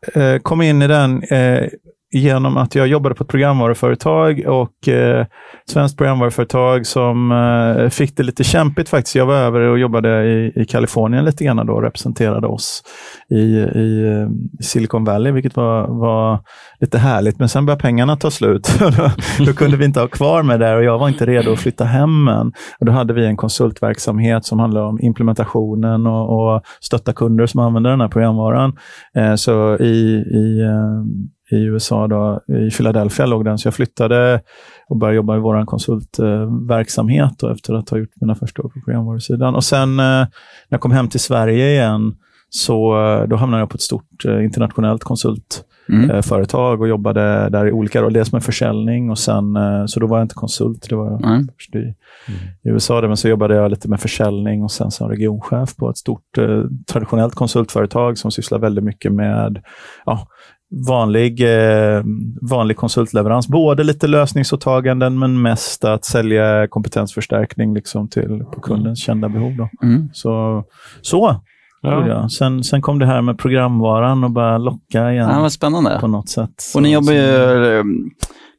Eh, 0.01 0.39
kom 0.43 0.63
in 0.63 0.83
i 0.83 0.87
den 0.87 1.23
eh, 1.23 1.69
genom 2.11 2.57
att 2.57 2.75
jag 2.75 2.87
jobbade 2.87 3.15
på 3.15 3.25
ett 3.25 3.31
programvaruföretag 3.31 4.45
och 4.47 4.89
eh, 4.89 5.21
ett 5.21 5.29
svenskt 5.71 5.97
programvaruföretag 5.97 6.87
som 6.87 7.33
eh, 7.33 7.89
fick 7.89 8.17
det 8.17 8.23
lite 8.23 8.45
kämpigt 8.45 8.89
faktiskt. 8.89 9.17
Jag 9.17 9.27
var 9.27 9.35
över 9.35 9.61
och 9.61 9.79
jobbade 9.79 10.25
i, 10.25 10.53
i 10.57 10.65
Kalifornien 10.65 11.25
lite 11.25 11.45
grann 11.45 11.67
då 11.67 11.73
och 11.73 11.83
representerade 11.83 12.47
oss 12.47 12.83
i, 13.31 13.37
i 13.59 14.07
eh, 14.07 14.29
Silicon 14.61 15.05
Valley, 15.05 15.33
vilket 15.33 15.57
var, 15.57 16.01
var 16.01 16.41
lite 16.81 16.99
härligt. 16.99 17.39
Men 17.39 17.49
sen 17.49 17.67
började 17.67 17.83
pengarna 17.83 18.17
ta 18.17 18.31
slut. 18.31 18.75
då, 18.79 19.11
då 19.47 19.53
kunde 19.53 19.77
vi 19.77 19.85
inte 19.85 20.01
ha 20.01 20.09
kvar 20.09 20.43
mig 20.43 20.59
där 20.59 20.77
och 20.77 20.85
jag 20.85 20.99
var 20.99 21.09
inte 21.09 21.27
redo 21.27 21.53
att 21.53 21.59
flytta 21.59 21.85
hem 21.85 22.29
än. 22.29 22.53
Och 22.81 22.87
då 22.87 22.93
hade 22.93 23.15
vi 23.15 23.27
en 23.27 23.37
konsultverksamhet 23.37 24.45
som 24.45 24.59
handlade 24.59 24.87
om 24.87 25.01
implementationen 25.01 26.07
och, 26.07 26.55
och 26.55 26.63
stötta 26.81 27.13
kunder 27.13 27.47
som 27.47 27.61
använder 27.61 27.91
den 27.91 28.01
här 28.01 28.09
programvaran. 28.09 28.77
Eh, 29.17 29.35
så 29.35 29.77
i, 29.77 30.25
i, 30.35 30.61
eh, 30.61 31.38
i 31.51 31.57
USA, 31.57 32.07
då, 32.07 32.41
i 32.49 32.71
Philadelphia 32.71 33.27
låg 33.27 33.45
den, 33.45 33.59
så 33.59 33.67
jag 33.67 33.75
flyttade 33.75 34.41
och 34.89 34.97
började 34.97 35.17
jobba 35.17 35.37
i 35.37 35.41
vår 35.41 35.65
konsultverksamhet 35.65 37.33
då, 37.39 37.49
efter 37.49 37.75
att 37.75 37.91
ha 37.91 37.99
gjort 37.99 38.13
mina 38.21 38.35
första 38.35 38.63
år 38.63 38.69
på 38.69 38.81
programvarusidan. 38.85 39.55
Och 39.55 39.65
sen 39.65 40.01
eh, 40.01 40.05
när 40.05 40.29
jag 40.69 40.81
kom 40.81 40.93
hem 40.93 41.09
till 41.09 41.21
Sverige 41.21 41.71
igen, 41.71 42.15
så 42.51 43.07
eh, 43.07 43.29
då 43.29 43.37
hamnade 43.37 43.61
jag 43.61 43.71
på 43.71 43.75
ett 43.75 43.83
stort 43.83 44.25
eh, 44.25 44.45
internationellt 44.45 45.05
konsult 45.05 45.65
Mm. 45.89 46.11
eh, 46.11 46.79
och 46.81 46.89
jobbade 46.89 47.49
där 47.51 47.67
i 47.67 47.73
olika 47.73 48.03
roller. 48.03 48.15
Dels 48.15 48.33
med 48.33 48.45
försäljning 48.45 49.11
och 49.11 49.19
sen, 49.19 49.57
eh, 49.57 49.87
så 49.87 50.01
då 50.01 50.07
var 50.07 50.19
jag 50.19 50.25
inte 50.25 50.35
konsult, 50.35 50.87
det 50.89 50.97
var 50.97 51.11
jag 51.11 51.21
Nej. 51.21 51.47
först 51.57 51.75
i, 51.75 51.79
i 52.63 52.69
USA. 52.69 53.01
Där, 53.01 53.09
men 53.09 53.17
så 53.17 53.29
jobbade 53.29 53.55
jag 53.55 53.71
lite 53.71 53.89
med 53.89 54.01
försäljning 54.01 54.63
och 54.63 54.71
sen 54.71 54.91
som 54.91 55.09
regionchef 55.09 55.77
på 55.77 55.91
ett 55.91 55.97
stort 55.99 56.39
eh, 56.39 56.63
traditionellt 56.93 57.35
konsultföretag 57.35 58.19
som 58.19 58.31
sysslar 58.31 58.59
väldigt 58.59 58.85
mycket 58.85 59.13
med 59.13 59.63
ja, 60.07 60.27
vanlig, 60.89 61.41
eh, 61.41 62.03
vanlig 62.51 62.77
konsultleverans. 62.77 63.49
Både 63.49 63.85
lite 63.85 64.07
lösningsåtaganden 64.07 65.19
men 65.19 65.43
mest 65.43 65.85
att 65.85 66.05
sälja 66.05 66.69
kompetensförstärkning 66.69 67.75
liksom 67.75 68.09
till, 68.09 68.45
på 68.55 68.61
kundens 68.61 68.99
kända 69.03 69.29
behov. 69.29 69.57
Då. 69.57 69.69
Mm. 69.87 70.09
Så, 70.13 70.65
så 71.03 71.41
Ja. 71.83 72.29
Sen, 72.29 72.65
sen 72.65 72.83
kom 72.83 72.99
det 72.99 73.07
här 73.07 73.23
med 73.23 73.39
programvaran 73.39 74.25
och 74.25 74.31
började 74.31 74.59
locka 74.59 75.13
igen 75.13 75.29
Ja, 75.31 75.41
vad 75.41 75.53
spännande. 75.53 75.99
på 76.01 76.07
något 76.07 76.29
sätt. 76.29 76.65
Och 76.75 76.83
ni 76.83 76.93
jobbar 76.93 77.13
ju 77.13 77.79
eh, 77.79 77.85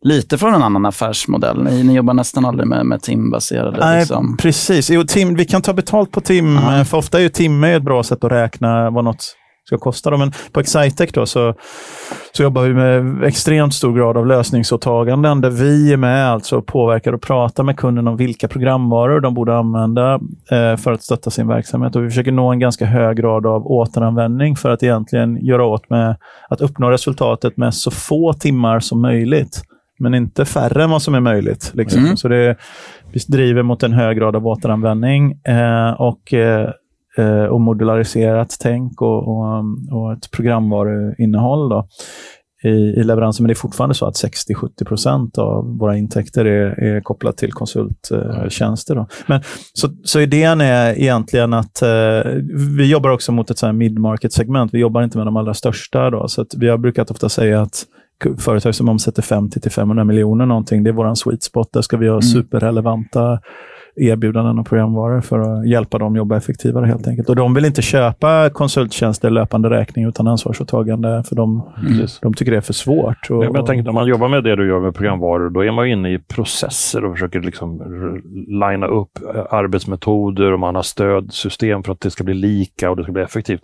lite 0.02 0.38
från 0.38 0.54
en 0.54 0.64
annan 0.64 0.86
affärsmodell. 0.86 1.64
Ni, 1.64 1.84
ni 1.84 1.96
jobbar 1.96 2.14
nästan 2.14 2.46
aldrig 2.46 2.68
med, 2.68 2.86
med 2.86 3.02
timbaserade. 3.02 3.78
Nej, 3.80 4.00
liksom. 4.00 4.38
precis. 4.38 4.90
Jo, 4.90 5.04
tim, 5.04 5.36
vi 5.36 5.46
kan 5.46 5.62
ta 5.62 5.74
betalt 5.74 6.12
på 6.12 6.22
tim, 6.22 6.58
eh, 6.58 6.84
för 6.84 6.98
ofta 6.98 7.18
är 7.18 7.22
ju 7.22 7.30
timme 7.30 7.74
ett 7.76 7.84
bra 7.84 8.04
sätt 8.04 8.24
att 8.24 8.32
räkna 8.32 8.90
vad 8.90 9.04
något 9.04 9.36
ska 9.70 9.78
kosta. 9.78 10.10
Då. 10.10 10.18
Men 10.18 10.32
på 10.52 10.60
Excitec 10.60 11.12
då, 11.12 11.26
så, 11.26 11.54
så 12.32 12.44
jobbar 12.44 12.64
vi 12.64 12.74
med 12.74 13.24
extremt 13.24 13.74
stor 13.74 13.98
grad 13.98 14.18
av 14.18 14.28
lösningsåtaganden 14.28 15.42
där 15.42 15.50
vi 15.50 15.94
är 15.94 15.98
med 15.98 16.32
alltså 16.32 16.58
och 16.58 16.66
påverkar 16.66 17.14
och 17.14 17.22
pratar 17.22 17.64
med 17.64 17.78
kunden 17.78 18.08
om 18.08 18.18
vilka 18.18 18.48
programvaror 18.48 19.20
de 19.20 19.34
borde 19.34 19.58
använda 19.58 20.14
eh, 20.52 20.76
för 20.78 20.92
att 20.92 21.04
stötta 21.04 21.30
sin 21.30 21.48
verksamhet. 21.48 21.96
Och 21.96 22.04
vi 22.04 22.10
försöker 22.10 22.32
nå 22.32 22.52
en 22.52 22.60
ganska 22.60 22.86
hög 22.86 23.18
grad 23.18 23.46
av 23.46 23.68
återanvändning 23.68 24.56
för 24.56 24.70
att 24.70 24.84
egentligen 24.84 25.46
göra 25.46 25.66
åt 25.66 25.90
med 25.90 26.16
att 26.50 26.62
uppnå 26.62 26.90
resultatet 26.90 27.58
med 27.58 27.74
så 27.74 27.92
få 27.92 28.34
timmar 28.34 28.80
som 28.80 29.02
möjligt. 29.02 29.62
Men 30.00 30.14
inte 30.14 30.46
färre 30.46 30.84
än 30.84 30.90
vad 30.90 31.02
som 31.02 31.16
är 31.16 31.20
möjligt. 31.20 31.72
Liksom. 31.74 32.04
Mm. 32.04 32.18
Så 32.18 32.28
det, 32.28 32.56
vi 33.12 33.20
driver 33.28 33.64
mot 33.64 33.84
en 33.84 33.94
hög 33.94 34.18
grad 34.18 34.36
av 34.36 34.48
återanvändning 34.48 35.32
eh, 35.48 35.92
och, 35.92 36.34
eh, 36.34 36.70
eh, 37.20 37.44
och 37.44 37.62
modulariserat 37.62 38.58
tänk 38.60 39.02
och, 39.02 39.28
och, 39.28 39.64
och 39.92 40.14
ett 40.14 40.32
programvaruinnehåll 40.32 41.70
då, 41.70 41.88
i, 42.64 42.70
i 42.70 43.04
leveransen. 43.04 43.44
Men 43.44 43.48
det 43.48 43.54
är 43.54 43.56
fortfarande 43.56 43.96
så 43.96 44.06
att 44.06 44.16
60-70% 44.16 45.40
av 45.40 45.78
våra 45.78 45.98
intäkter 45.98 46.46
är, 46.46 46.84
är 46.84 47.02
kopplat 47.02 47.38
till 47.38 47.54
konsulttjänster. 47.54 48.96
då. 48.96 49.08
Men, 49.28 49.42
så, 49.74 49.88
så 50.04 50.20
idén 50.20 50.62
är 50.62 51.00
egentligen 51.00 51.54
att 51.54 51.82
eh, 51.82 52.32
vi 52.78 52.92
jobbar 52.92 53.10
också 53.10 53.32
mot 53.32 53.50
ett 53.52 53.58
så 53.58 53.66
här 53.66 53.74
mid-market 53.74 54.34
segment. 54.34 54.74
Vi 54.74 54.80
jobbar 54.80 55.04
inte 55.04 55.18
med 55.18 55.28
de 55.28 55.38
allra 55.38 55.54
största. 55.54 56.10
Då, 56.10 56.28
så 56.28 56.46
vi 56.58 56.70
har 56.70 56.78
brukat 56.78 57.12
ofta 57.12 57.30
säga 57.30 57.62
att 57.62 57.86
företag 58.38 58.76
som 58.76 58.90
omsätter 58.90 59.22
50 59.22 59.60
till 59.60 59.72
500 59.72 60.04
miljoner 60.04 60.46
någonting, 60.46 60.84
det 60.84 60.90
är 60.90 60.94
vår 60.94 61.16
sweet 61.16 61.44
spot. 61.44 61.70
Där 61.74 61.82
ska 61.82 61.98
vi 61.98 62.08
ha 62.08 62.14
Mm. 62.14 62.22
superrelevanta 62.22 63.40
erbjudanden 64.00 64.60
och 64.60 64.68
programvaror 64.68 65.22
för 65.22 65.40
att 65.40 65.68
hjälpa 65.68 65.98
dem 65.98 66.16
jobba 66.16 66.38
effektivare 66.38 66.86
helt 66.86 67.08
enkelt. 67.08 67.30
Och 67.30 67.36
de 67.36 67.54
vill 67.54 67.66
inte 67.66 67.82
köpa 67.82 68.50
konsulttjänster 68.50 69.30
löpande 69.30 69.70
räkning 69.70 70.06
utan 70.06 70.28
ansvarsåtagande 70.28 71.24
för 71.24 71.36
de, 71.36 71.64
Precis. 71.88 72.20
de 72.22 72.34
tycker 72.34 72.52
det 72.52 72.58
är 72.58 72.62
för 72.62 72.74
svårt. 72.74 73.30
Och, 73.30 73.40
Men 73.40 73.54
jag 73.54 73.66
tänker, 73.66 73.84
när 73.84 73.92
man 73.92 74.08
jobbar 74.08 74.28
med 74.28 74.44
det 74.44 74.56
du 74.56 74.68
gör 74.68 74.80
med 74.80 74.96
programvaror, 74.96 75.50
då 75.50 75.66
är 75.66 75.72
man 75.72 75.88
ju 75.88 75.94
inne 75.94 76.14
i 76.14 76.20
processer 76.20 77.06
och 77.06 77.14
försöker 77.14 77.40
liksom 77.40 77.82
linea 78.48 78.88
upp 78.88 79.12
eh, 79.36 79.42
arbetsmetoder 79.50 80.52
och 80.52 80.60
man 80.60 80.76
har 80.76 80.84
stödsystem 80.84 81.84
för 81.84 81.92
att 81.92 82.02
det 82.02 82.12
ska 82.12 82.24
bli 82.24 82.34
lika 82.34 82.90
och 82.90 82.98
det 82.98 83.04
ska 83.04 83.12
bli 83.12 83.22
effektivt. 83.22 83.62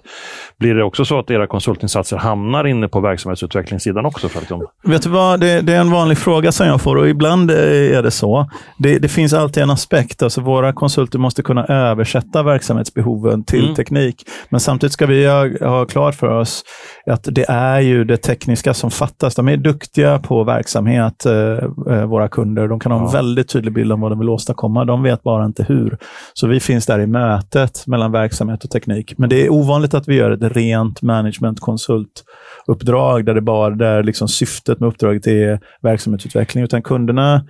Blir 0.59 0.75
det 0.75 0.83
också 0.83 1.05
så 1.05 1.19
att 1.19 1.31
era 1.31 1.47
konsultinsatser 1.47 2.17
hamnar 2.17 2.67
inne 2.67 2.87
på 2.87 2.99
verksamhetsutvecklingssidan 2.99 4.05
också? 4.05 4.29
För 4.29 4.41
att 4.41 4.49
de, 4.49 4.65
Vet 4.83 5.03
du 5.03 5.09
vad, 5.09 5.39
det, 5.39 5.61
det 5.61 5.73
är 5.73 5.81
en 5.81 5.91
vanlig 5.91 6.17
fråga 6.17 6.51
som 6.51 6.67
jag 6.67 6.81
får 6.81 6.95
och 6.95 7.09
ibland 7.09 7.51
eh, 7.51 7.97
är 7.97 8.03
det 8.03 8.11
så. 8.11 8.49
Det, 8.77 8.99
det 8.99 9.07
finns 9.07 9.33
alltid 9.33 9.63
en 9.63 9.69
aspekt 9.69 10.21
Alltså 10.25 10.41
våra 10.41 10.73
konsulter 10.73 11.19
måste 11.19 11.41
kunna 11.43 11.65
översätta 11.65 12.43
verksamhetsbehoven 12.43 13.43
till 13.43 13.63
Mm. 13.63 13.75
teknik. 13.75 14.23
Men 14.49 14.59
samtidigt 14.59 14.93
ska 14.93 15.05
vi 15.05 15.27
ha, 15.27 15.67
ha 15.69 15.85
klart 15.85 16.15
för 16.15 16.27
oss 16.39 16.63
att 17.11 17.27
det 17.31 17.45
är 17.49 17.79
ju 17.79 18.03
det 18.03 18.17
tekniska 18.17 18.73
som 18.73 18.91
fattas. 18.91 19.35
De 19.35 19.49
är 19.49 19.57
duktiga 19.57 20.19
på 20.19 20.43
verksamhet, 20.43 21.25
eh, 21.25 21.33
eh, 21.89 22.05
våra 22.05 22.27
kunder. 22.27 22.67
De 22.67 22.79
kan 22.79 22.91
ha 22.91 22.99
en 22.99 23.05
Ja. 23.05 23.11
väldigt 23.11 23.49
tydlig 23.49 23.73
bild 23.73 23.91
om 23.91 24.01
vad 24.01 24.11
de 24.11 24.19
vill 24.19 24.29
åstadkomma. 24.29 24.85
De 24.85 25.03
vet 25.03 25.23
bara 25.23 25.45
inte 25.45 25.63
hur. 25.63 25.97
Så 26.33 26.47
vi 26.47 26.59
finns 26.59 26.85
där 26.85 26.99
i 26.99 27.07
mötet 27.07 27.87
mellan 27.87 28.11
verksamhet 28.11 28.63
och 28.63 28.69
teknik. 28.69 29.13
Men 29.17 29.29
det 29.29 29.45
är 29.45 29.49
ovanligt 29.53 29.93
att 29.93 30.07
vi 30.07 30.15
gör 30.15 30.31
ett 30.31 30.55
rent 30.55 31.01
management-konsultuppdrag 31.01 33.25
där, 33.25 33.33
det 33.33 33.41
bara, 33.41 33.69
där 33.75 34.03
liksom 34.03 34.27
syftet 34.27 34.79
med 34.79 34.89
uppdraget 34.89 35.27
är 35.27 35.59
verksamhetsutveckling. 35.81 36.63
Utan 36.63 36.81
kunderna 36.81 37.41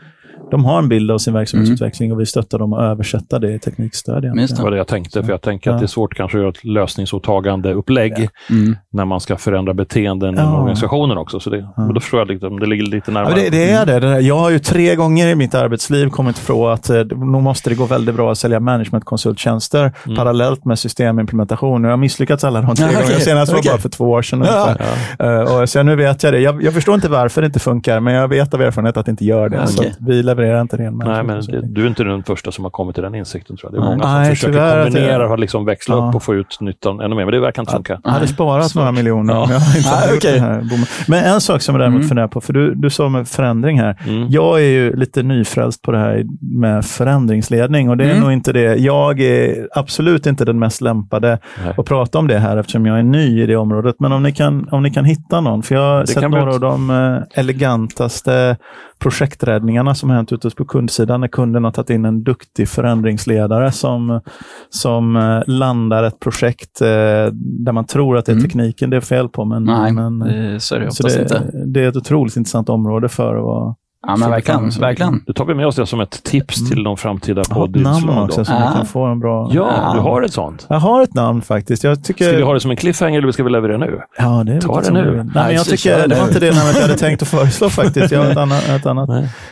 de 0.51 0.65
har 0.65 0.79
en 0.79 0.89
bild 0.89 1.11
av 1.11 1.17
sin 1.17 1.33
verksamhetsutveckling 1.33 2.11
och 2.11 2.19
vi 2.19 2.25
stöttar 2.25 2.59
dem 2.59 2.73
att 2.73 2.81
översätta 2.81 3.39
det 3.39 3.53
i 3.53 3.59
teknikstöd. 3.59 4.23
egentligen. 4.25 4.55
Det 4.57 4.63
var 4.63 4.71
det 4.71 4.77
jag 4.77 4.87
tänkte, 4.87 5.23
för 5.23 5.31
jag 5.31 5.41
tänker 5.41 5.69
Ja. 5.69 5.73
att 5.75 5.79
det 5.81 5.85
är 5.85 5.87
svårt 5.87 6.13
kanske 6.15 6.37
att 6.37 6.41
göra 6.41 6.49
ett 6.49 6.63
lösningsåtagande 6.65 7.73
upplägg 7.73 8.29
Mm. 8.49 8.75
när 8.91 9.05
man 9.05 9.19
ska 9.19 9.37
förändra 9.37 9.73
beteenden 9.73 10.33
i 10.35 10.37
Ja. 10.37 10.57
organisationen 10.59 11.17
också. 11.17 11.39
Så 11.39 11.49
det, 11.49 11.67
men 11.77 11.93
Då 11.93 11.99
förstår 11.99 12.19
jag 12.19 12.27
liksom, 12.27 12.59
det 12.59 12.65
ligger 12.65 12.83
lite 12.83 13.11
Ja, 13.11 13.13
närmare. 13.13 13.33
men 13.35 13.43
det, 13.43 13.49
det 13.49 13.69
är 13.71 13.85
det. 14.01 14.19
Jag 14.19 14.35
har 14.37 14.49
ju 14.49 14.59
tre 14.59 14.95
gånger 14.95 15.27
i 15.27 15.35
mitt 15.35 15.55
arbetsliv 15.55 16.09
kommit 16.09 16.37
ifrån 16.37 16.71
att 16.73 16.89
eh, 16.89 17.03
nog 17.05 17.41
måste 17.43 17.69
det 17.69 17.75
gå 17.75 17.85
väldigt 17.85 18.15
bra 18.15 18.31
att 18.31 18.37
sälja 18.37 18.59
managementkonsulttjänster 18.59 19.91
parallellt 20.15 20.65
med 20.65 20.79
systemimplementation. 20.79 21.83
Jag 21.83 21.91
har 21.91 21.97
misslyckats 21.97 22.43
alla 22.43 22.61
de 22.61 22.75
tre 22.75 22.85
Ja, 22.85 22.91
gånger. 22.91 23.05
okej. 23.05 23.21
Senast 23.21 23.51
var 23.51 23.59
Okej. 23.59 23.71
bara 23.71 23.77
för 23.81 23.89
två 23.89 24.09
år 24.11 24.21
sedan. 24.21 24.45
Ja. 24.45 24.75
Eh, 25.19 25.55
och 25.61 25.69
så 25.69 25.83
nu 25.83 25.95
vet 25.95 26.23
jag 26.23 26.33
det. 26.33 26.39
Jag, 26.39 26.63
jag 26.63 26.73
förstår 26.73 26.95
inte 26.95 27.09
varför 27.09 27.41
det 27.41 27.45
inte 27.45 27.59
funkar, 27.59 27.99
men 27.99 28.13
jag 28.13 28.27
vet 28.27 28.53
av 28.53 28.61
erfarenhet 28.61 28.97
att 28.97 29.05
det 29.05 29.09
inte 29.11 29.25
gör 29.25 29.49
det. 29.49 29.57
Ja, 29.57 29.67
Så 29.67 29.83
vi 29.99 30.23
levererar 30.35 30.61
inte 30.61 30.77
ren 30.77 31.01
Nej, 31.05 31.23
men 31.23 31.41
det, 31.45 31.61
du 31.61 31.83
är 31.83 31.87
inte 31.87 32.03
den 32.03 32.23
första 32.23 32.51
som 32.51 32.63
har 32.63 32.71
kommit 32.71 32.95
till 32.95 33.03
den 33.03 33.15
insikten 33.15 33.57
tror 33.57 33.71
jag. 33.73 33.81
Det 33.81 33.85
är 33.85 33.89
Nej. 33.89 33.97
många 33.97 34.03
som 34.09 34.13
Nej, 34.21 34.29
försöker 34.29 34.53
tyvärr 34.53 34.83
kombinera 34.83 35.29
och 35.29 35.39
liksom 35.39 35.65
växla 35.65 35.95
Ja. 35.95 36.09
upp 36.09 36.15
och 36.15 36.23
få 36.23 36.35
ut 36.35 36.57
nyttan 36.61 36.99
ännu 37.01 37.15
mer, 37.15 37.25
men 37.25 37.31
det 37.33 37.39
verkar 37.39 37.61
inte 37.61 37.71
funka. 37.73 37.99
Jag 38.03 38.11
hade 38.11 38.27
sparat 38.27 38.67
svårt. 38.69 38.79
några 38.79 38.91
miljoner 38.91 39.33
Ja. 39.33 39.43
om 39.43 39.49
jag 39.51 39.61
inte 39.77 39.89
hade 39.89 40.13
okej. 40.17 40.31
den 40.33 40.41
här 40.43 40.55
bommen. 40.61 40.85
Men 41.07 41.23
en 41.23 41.41
sak 41.41 41.61
som 41.61 41.75
jag 41.75 41.79
däremot 41.81 41.95
Mm. 41.97 42.07
funderar 42.07 42.27
på, 42.27 42.41
för 42.41 42.53
du, 42.53 42.75
du 42.75 42.89
sa 42.89 43.09
med 43.09 43.27
förändring 43.27 43.79
här. 43.79 43.97
Mm. 44.07 44.27
Jag 44.29 44.59
är 44.61 44.65
ju 44.69 44.95
lite 44.95 45.23
nyfrälst 45.23 45.81
på 45.81 45.91
det 45.91 45.97
här 45.97 46.23
med 46.41 46.85
förändringsledning 46.85 47.89
och 47.89 47.97
det 47.97 48.03
är 48.03 48.09
Mm. 48.09 48.21
nog 48.23 48.31
inte 48.31 48.53
det. 48.53 48.75
Jag 48.75 49.19
är 49.21 49.67
absolut 49.75 50.25
inte 50.25 50.45
den 50.45 50.59
mest 50.59 50.81
lämpade 50.81 51.39
Nej. 51.63 51.73
att 51.77 51.85
prata 51.85 52.19
om 52.19 52.27
det 52.27 52.37
här 52.39 52.57
eftersom 52.57 52.85
jag 52.85 52.99
är 52.99 53.03
ny 53.03 53.41
i 53.43 53.45
det 53.45 53.55
området. 53.55 53.95
Men 53.99 54.11
om 54.11 54.23
ni 54.23 54.31
kan, 54.31 54.67
om 54.71 54.83
ni 54.83 54.89
kan 54.91 55.05
hitta 55.05 55.41
någon, 55.41 55.63
för 55.63 55.75
jag 55.75 55.81
har 55.81 56.01
Det 56.01 56.07
sett 56.07 56.21
kan 56.21 56.31
bli 56.31 56.39
några 56.39 56.51
ett- 56.55 56.63
av 56.63 56.71
de 56.71 56.89
eh, 56.89 57.39
elegantaste 57.39 58.57
projekträddningarna 58.99 59.95
som 59.95 60.09
hänt 60.09 60.31
ute 60.33 60.49
på 60.49 60.65
kundsidan 60.65 61.21
när 61.21 61.27
kunden 61.27 61.63
har 61.63 61.71
tagit 61.71 61.89
in 61.89 62.05
en 62.05 62.23
duktig 62.23 62.69
förändringsledare 62.69 63.71
som, 63.71 64.21
som 64.69 65.15
eh, 65.15 65.41
landar 65.47 66.03
ett 66.03 66.19
projekt 66.19 66.81
eh, 66.81 66.87
där 67.33 67.71
man 67.71 67.85
tror 67.85 68.17
att 68.17 68.25
det 68.25 68.31
är 68.31 68.33
Mm. 68.33 68.43
tekniken 68.45 68.89
det 68.89 68.97
är 68.97 69.01
fel 69.01 69.29
på. 69.29 69.45
Men, 69.45 69.63
Nej, 69.63 69.91
men, 69.93 70.19
så 70.61 70.75
är 70.75 70.79
det 70.79 70.91
så 70.91 71.03
oftast 71.07 71.15
det, 71.15 71.21
inte. 71.21 71.51
det 71.65 71.83
är 71.83 71.89
ett 71.89 71.95
otroligt 71.95 72.35
intressant 72.35 72.69
område 72.69 73.09
för 73.09 73.35
att 73.35 73.43
vara 73.43 73.75
Ja, 74.07 74.15
men 74.15 74.29
verkligen. 74.29 74.69
verkligen. 74.69 75.23
Då 75.27 75.33
tar 75.33 75.45
vi 75.45 75.53
med 75.53 75.67
oss 75.67 75.75
det 75.75 75.85
som 75.85 75.99
ett 75.99 76.23
tips 76.23 76.69
till 76.69 76.83
de 76.83 76.97
framtida 76.97 77.43
poddinslag. 77.43 78.23
också 78.23 78.45
så 78.45 78.53
Ah. 78.53 78.59
man 78.59 78.73
kan 78.73 78.85
få 78.85 79.05
en 79.05 79.19
bra... 79.19 79.49
Ja, 79.53 79.91
du 79.95 79.99
har 79.99 80.21
ett 80.21 80.33
sånt. 80.33 80.65
Jag 80.69 80.77
har 80.79 81.01
ett 81.01 81.13
namn 81.13 81.41
faktiskt. 81.41 81.83
Jag 81.83 82.03
tycker... 82.03 82.25
Ska 82.27 82.37
vi 82.37 82.43
ha 82.43 82.53
det 82.53 82.59
som 82.59 82.71
en 82.71 82.77
cliffhanger 82.77 83.17
eller 83.19 83.31
ska 83.31 83.43
vi 83.43 83.49
leverera 83.49 83.77
nu? 83.77 83.99
Ja, 84.17 84.43
det 84.45 84.61
Ta 84.61 84.81
det 84.81 84.91
nu. 84.91 85.01
Nej, 85.15 85.25
Nej, 85.35 85.45
men 85.45 85.55
jag 85.55 85.65
tycker, 85.65 86.07
det 86.07 86.15
var 86.15 86.27
inte 86.27 86.39
det 86.39 86.55
namnet 86.55 86.75
jag 86.75 86.81
hade 86.81 86.97
tänkt 86.97 87.21
att 87.21 87.27
föreslå 87.27 87.69
faktiskt. 87.69 88.11
Jag 88.11 88.23
har 88.23 88.31
ett 88.31 88.37
annat, 88.37 88.67
ett 88.69 88.85
annat 88.85 89.09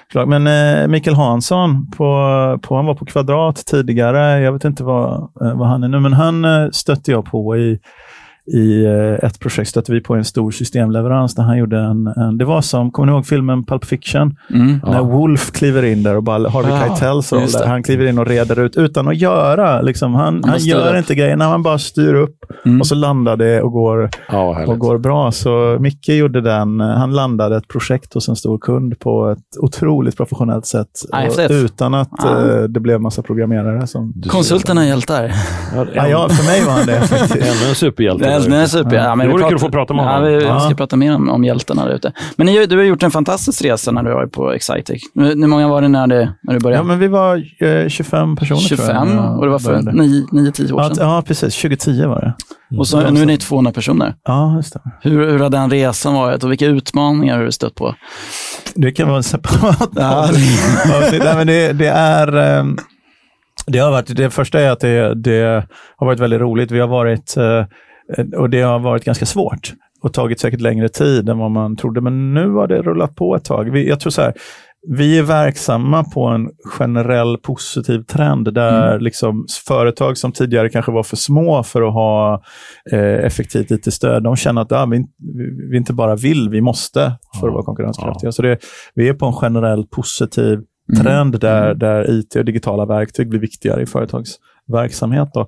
förslag. 0.08 0.28
Men 0.28 0.48
eh, 0.82 0.88
Mikael 0.88 1.16
Hansson, 1.16 1.92
på, 1.92 2.04
på, 2.62 2.76
han 2.76 2.86
var 2.86 2.96
på 2.96 3.06
Kvadrat 3.06 3.66
tidigare. 3.66 4.40
Jag 4.42 4.52
vet 4.54 4.64
inte 4.66 4.84
vad, 4.84 5.14
eh, 5.42 5.58
vad 5.58 5.68
han 5.68 5.84
är 5.84 5.88
nu, 5.88 6.00
men 6.00 6.14
han 6.14 6.46
eh, 6.46 6.70
stötte 6.72 7.12
jag 7.12 7.26
på 7.26 7.58
i 7.58 7.80
i 8.48 8.86
eh, 8.86 9.26
ett 9.28 9.40
projekt 9.40 9.70
stötte 9.70 9.92
vi 9.92 10.02
på 10.02 10.16
en 10.16 10.26
stor 10.26 10.52
systemleverans 10.52 11.36
där 11.36 11.44
han 11.44 11.58
gjorde 11.58 11.80
en, 11.80 12.08
en 12.08 12.38
det 12.38 12.46
var 12.46 12.62
som, 12.62 12.92
kommer 12.92 13.06
ni 13.06 13.14
ihåg 13.14 13.26
filmen 13.26 13.66
Pulp 13.66 13.86
Fiction? 13.86 14.38
Mm. 14.54 14.80
När 14.84 15.02
Wolf 15.02 15.52
kliver 15.52 15.84
in 15.84 16.04
där 16.04 16.16
och 16.16 16.24
bara 16.24 16.50
Harvey 16.50 16.72
Ja, 16.72 16.80
Keitels 16.88 17.34
roll 17.34 17.42
där. 17.52 17.60
det. 17.60 17.68
Han 17.68 17.84
kliver 17.84 18.06
in 18.06 18.20
och 18.20 18.28
reder 18.28 18.60
ut 18.60 18.76
utan 18.76 19.08
att 19.08 19.18
göra. 19.18 19.82
Liksom, 19.82 20.14
han 20.14 20.44
han 20.44 20.60
styr 20.60 20.70
gör 20.72 20.92
upp. 20.94 20.98
inte 20.98 21.16
grejerna, 21.16 21.46
han 21.46 21.64
bara 21.64 21.78
styr 21.78 22.14
upp 22.14 22.36
Mm. 22.66 22.82
och 22.82 22.88
så 22.88 22.96
landar 22.96 23.38
det 23.38 23.62
och 23.62 23.72
går, 23.72 24.10
Ja, 24.32 24.66
och 24.68 24.80
går 24.80 24.98
bra. 24.98 25.32
Så 25.32 25.78
Micke 25.80 26.10
gjorde 26.10 26.42
den. 26.42 26.80
Han 26.80 27.12
landade 27.12 27.58
ett 27.58 27.68
projekt 27.68 28.14
hos 28.14 28.30
en 28.30 28.36
stor 28.36 28.58
kund 28.58 29.00
på 29.00 29.30
ett 29.32 29.58
otroligt 29.62 30.18
professionellt 30.18 30.66
sätt. 30.66 30.88
Ja, 31.12 31.18
och 31.18 31.24
häftigt. 31.24 31.52
utan 31.52 31.94
att 31.94 32.10
Ja. 32.18 32.52
eh, 32.52 32.64
det 32.64 32.80
blev 32.80 33.02
massa 33.02 33.22
programmerare. 33.22 33.88
Som, 33.88 34.14
Konsulterna 34.28 34.84
är 34.84 34.88
hjältar. 34.88 35.24
Ja, 35.76 35.86
ja, 35.96 36.08
ja, 36.08 36.30
för 36.30 36.46
mig 36.48 36.62
var 36.66 36.72
han 36.74 36.86
det. 36.86 36.96
Ännu 37.42 37.70
en 37.70 37.76
superhjälte. 37.76 38.26
Det 38.40 38.50
det 38.50 38.56
är 38.56 38.62
ute. 38.62 38.70
super. 38.72 38.96
Ja, 38.96 39.16
men 39.16 39.28
Det 39.28 39.34
vi 39.34 39.40
vore 39.40 39.44
kul 39.50 39.56
att 39.56 39.62
få 39.62 39.70
prata 39.70 39.94
med 39.94 40.06
ja, 40.06 40.10
honom. 40.12 40.28
vi, 40.30 40.36
vi 40.38 40.44
Ja. 40.46 40.60
ska 40.60 40.76
prata 40.76 40.96
mer 40.96 41.16
om, 41.16 41.30
om 41.30 41.44
hjältarna 41.44 41.86
där 41.86 41.96
ute. 41.96 42.12
Men 42.36 42.46
ni, 42.48 42.66
du 42.66 42.78
har 42.78 42.84
gjort 42.84 43.04
en 43.04 43.12
fantastisk 43.12 43.66
resa 43.66 43.92
när 43.92 44.04
du 44.04 44.10
var 44.14 44.28
på 44.28 44.54
Excitec. 44.54 45.02
Hur 45.16 45.48
många 45.48 45.68
var 45.68 45.82
det 45.82 45.88
när, 45.88 46.08
det, 46.08 46.34
när 46.44 46.54
du 46.54 46.60
började? 46.60 46.80
Ja, 46.80 46.84
men 46.84 47.00
vi 47.00 47.08
var 47.08 47.44
eh, 47.60 47.88
25 47.88 48.36
personer 48.36 48.60
tror 48.60 48.68
25 48.78 48.96
jag. 48.96 49.08
när 49.08 49.16
jag 49.16 49.38
och 49.40 49.46
det 49.46 49.52
var 49.52 49.60
för 49.60 49.68
började. 49.70 49.92
9-10 49.92 50.72
år 50.72 50.82
Ja, 50.82 50.90
sedan. 50.96 51.10
ja, 51.10 51.24
precis. 51.28 51.56
2010 51.62 52.06
var 52.06 52.22
det. 52.22 52.34
Och 52.78 52.88
så, 52.88 53.10
nu 53.12 53.22
är 53.22 53.26
ni 53.26 53.38
200 53.38 53.72
personer. 53.72 54.16
Ja, 54.24 54.56
just 54.56 54.74
det. 54.74 54.80
Hur, 55.02 55.32
hur 55.32 55.40
har 55.40 55.50
den 55.50 55.70
resan 55.70 56.14
varit 56.14 56.44
och 56.44 56.52
vilka 56.52 56.66
utmaningar 56.66 57.38
har 57.38 57.44
du 57.46 57.52
stött 57.52 57.76
på? 57.76 57.96
Det 58.76 58.92
kan 58.92 59.08
vara 59.08 59.18
en 59.18 59.24
separat 59.24 59.90
Ja. 59.96 60.30
Nej, 61.12 61.36
men 61.36 61.48
det, 61.48 61.74
det 61.74 61.88
är... 61.88 62.38
ehm, 62.38 62.78
Det, 63.68 63.80
har 63.80 63.92
varit, 63.92 64.16
det 64.16 64.30
första 64.30 64.60
är 64.60 64.70
att 64.72 64.80
det, 64.80 65.16
det 65.16 65.66
har 65.98 66.06
varit 66.08 66.20
väldigt 66.20 66.40
roligt. 66.42 66.72
Vi 66.72 66.80
har 66.80 66.88
varit, 66.88 67.38
eh, 67.38 67.66
och 68.38 68.50
det 68.50 68.62
har 68.62 68.80
varit 68.80 69.04
ganska 69.04 69.26
svårt 69.26 69.74
och 70.02 70.14
tagit 70.14 70.40
säkert 70.40 70.62
längre 70.62 70.90
tid 70.90 71.30
än 71.30 71.38
vad 71.38 71.52
man 71.52 71.76
trodde. 71.76 72.02
Men 72.02 72.34
nu 72.34 72.50
har 72.50 72.68
det 72.68 72.82
rullat 72.82 73.16
på 73.16 73.36
ett 73.36 73.46
tag. 73.46 73.72
Vi, 73.72 73.90
jag 73.90 74.00
tror 74.00 74.12
så 74.12 74.22
här, 74.22 74.34
vi 74.88 75.20
är 75.20 75.24
verksamma 75.24 76.04
på 76.04 76.26
en 76.26 76.50
generell 76.66 77.38
positiv 77.38 78.04
trend 78.04 78.54
där 78.54 79.00
liksom 79.00 79.46
företag 79.68 80.18
som 80.18 80.32
tidigare 80.32 80.70
kanske 80.70 80.92
var 80.92 81.04
för 81.04 81.16
små 81.16 81.64
för 81.64 81.82
att 81.82 81.94
ha 81.94 82.44
eh, 82.92 83.26
effektivt 83.26 83.72
IT-stöd, 83.72 84.24
de 84.24 84.36
känner 84.36 84.62
att 84.62 84.72
ah, 84.72 84.86
vi, 84.86 85.06
vi, 85.72 85.78
inte 85.78 85.94
bara 85.94 86.16
vill, 86.16 86.50
vi 86.50 86.62
måste 86.62 87.18
för 87.40 87.48
att 87.48 87.54
vara 87.54 87.64
konkurrenskraftiga. 87.64 88.32
Så 88.32 88.42
det, 88.42 88.58
vi 88.96 89.10
är 89.10 89.14
på 89.14 89.26
en 89.26 89.34
generell 89.34 89.88
positiv 89.88 90.60
trend 91.02 91.40
där, 91.40 91.74
där 91.74 92.12
IT 92.12 92.36
och 92.36 92.46
digitala 92.46 92.86
verktyg 92.86 93.30
blir 93.30 93.40
viktigare 93.40 93.82
i 93.82 93.86
företagsverksamhet. 94.72 95.30
Då. 95.34 95.48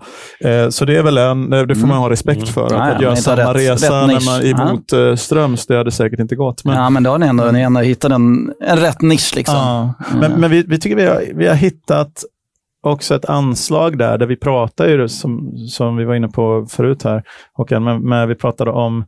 Eh, 0.49 0.69
så 0.69 0.85
det 0.85 0.97
är 0.97 1.03
väl 1.03 1.17
en, 1.17 1.49
det 1.49 1.75
får 1.75 1.87
man 1.87 1.97
ha 1.97 2.09
respekt 2.09 2.49
för. 2.49 2.65
Att, 2.65 2.71
Ja, 2.71 2.81
att 2.95 3.01
göra 3.01 3.15
samma 3.15 3.53
rätt- 3.53 3.55
resa 3.55 4.01
rätt 4.01 4.07
när 4.07 4.25
man, 4.25 4.47
Ja. 4.49 4.69
emot 4.69 4.91
ja. 4.91 5.17
Ströms, 5.17 5.65
det 5.67 5.77
hade 5.77 5.91
säkert 5.91 6.19
inte 6.19 6.35
gått. 6.35 6.65
Men, 6.65 6.75
ja, 6.75 6.89
men 6.89 7.03
då 7.03 7.09
har 7.09 7.17
ni 7.17 7.25
ändå, 7.27 7.43
ni 7.51 7.61
ändå 7.61 7.79
hittat 7.81 8.11
en, 8.11 8.53
en 8.61 8.77
rätt 8.77 9.01
nisch. 9.01 9.33
Liksom. 9.35 9.55
Ja, 9.55 9.93
Mm. 10.11 10.19
men, 10.31 10.39
men 10.41 10.49
vi, 10.51 10.63
vi 10.67 10.79
tycker 10.79 10.95
vi 10.95 11.05
har, 11.05 11.23
vi 11.35 11.47
har 11.47 11.55
hittat 11.55 12.23
också 12.83 13.15
ett 13.15 13.25
anslag 13.25 13.97
där, 13.97 14.17
där 14.17 14.25
vi 14.25 14.35
pratar 14.35 14.87
ju, 14.87 15.07
som, 15.09 15.57
som 15.69 15.95
vi 15.97 16.05
var 16.05 16.15
inne 16.15 16.27
på 16.27 16.65
förut 16.69 17.03
här, 17.03 17.23
Håkan, 17.53 17.83
men, 17.83 18.01
men 18.01 18.27
vi 18.29 18.35
pratade 18.35 18.71
om 18.71 19.05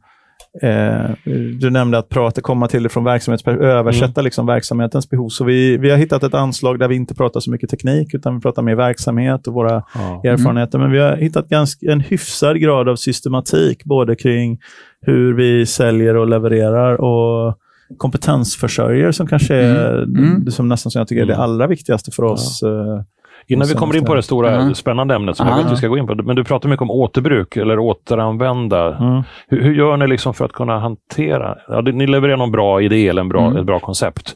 Eh, 0.61 1.11
du 1.59 1.69
nämnde 1.69 1.97
att 1.97 2.09
prata, 2.09 2.41
komma 2.41 2.67
till 2.67 2.83
det 2.83 2.89
från 2.89 3.03
verksamhets, 3.03 3.47
översätta 3.47 4.21
liksom 4.21 4.45
verksamhetens 4.45 5.09
behov. 5.09 5.29
Så 5.29 5.43
vi, 5.43 5.77
vi 5.77 5.89
har 5.89 5.97
hittat 5.97 6.23
ett 6.23 6.33
anslag 6.33 6.79
där 6.79 6.87
vi 6.87 6.95
inte 6.95 7.15
pratar 7.15 7.39
så 7.39 7.51
mycket 7.51 7.69
teknik, 7.69 8.13
utan 8.13 8.35
vi 8.35 8.41
pratar 8.41 8.61
mer 8.61 8.75
verksamhet 8.75 9.47
och 9.47 9.53
våra 9.53 9.83
Ja. 9.95 10.21
erfarenheter. 10.23 10.79
Men 10.79 10.91
vi 10.91 10.99
har 10.99 11.15
hittat 11.17 11.49
ganska, 11.49 11.91
en 11.91 11.99
hyfsad 11.99 12.59
grad 12.59 12.89
av 12.89 12.95
systematik, 12.95 13.83
både 13.83 14.15
kring 14.15 14.59
hur 15.01 15.33
vi 15.33 15.65
säljer 15.65 16.15
och 16.15 16.27
levererar 16.27 17.01
och 17.01 17.57
kompetensförsörjer 17.97 19.11
som 19.11 19.27
kanske 19.27 19.55
är 19.55 20.03
Mm. 20.03 20.45
det 20.45 20.51
som 20.51 20.67
nästan 20.67 20.91
som 20.91 20.99
jag 20.99 21.07
tycker 21.07 21.21
är 21.21 21.25
det 21.25 21.33
Mm. 21.33 21.43
allra 21.43 21.67
viktigaste 21.67 22.11
för 22.11 22.23
oss. 22.23 22.63
eh, 22.63 23.01
Innan 23.49 23.67
vi 23.67 23.73
kommer 23.73 23.95
in 23.97 24.05
på 24.05 24.15
det 24.15 24.23
stora 24.23 24.51
Ja. 24.53 24.73
spännande 24.73 25.15
ämnet 25.15 25.37
som 25.37 25.47
jag 25.47 25.59
Ja. 25.59 25.63
vet 25.63 25.71
vi 25.71 25.75
ska 25.75 25.87
gå 25.87 25.97
in 25.97 26.07
på, 26.07 26.15
men 26.15 26.35
du 26.35 26.43
pratar 26.43 26.69
mycket 26.69 26.81
om 26.81 26.91
återbruk 26.91 27.57
eller 27.57 27.79
återanvända. 27.79 28.97
Mm. 28.97 29.23
Hur, 29.47 29.61
hur 29.61 29.73
gör 29.73 29.97
ni 29.97 30.07
liksom 30.07 30.33
för 30.33 30.45
att 30.45 30.51
kunna 30.53 30.79
hantera? 30.79 31.55
Ja, 31.67 31.81
ni 31.81 32.07
levererar 32.07 32.37
någon 32.37 32.51
bra 32.51 32.81
idé 32.81 33.07
eller 33.07 33.21
en 33.21 33.29
bra, 33.29 33.45
Mm. 33.45 33.57
ett 33.57 33.65
bra 33.65 33.79
koncept. 33.79 34.35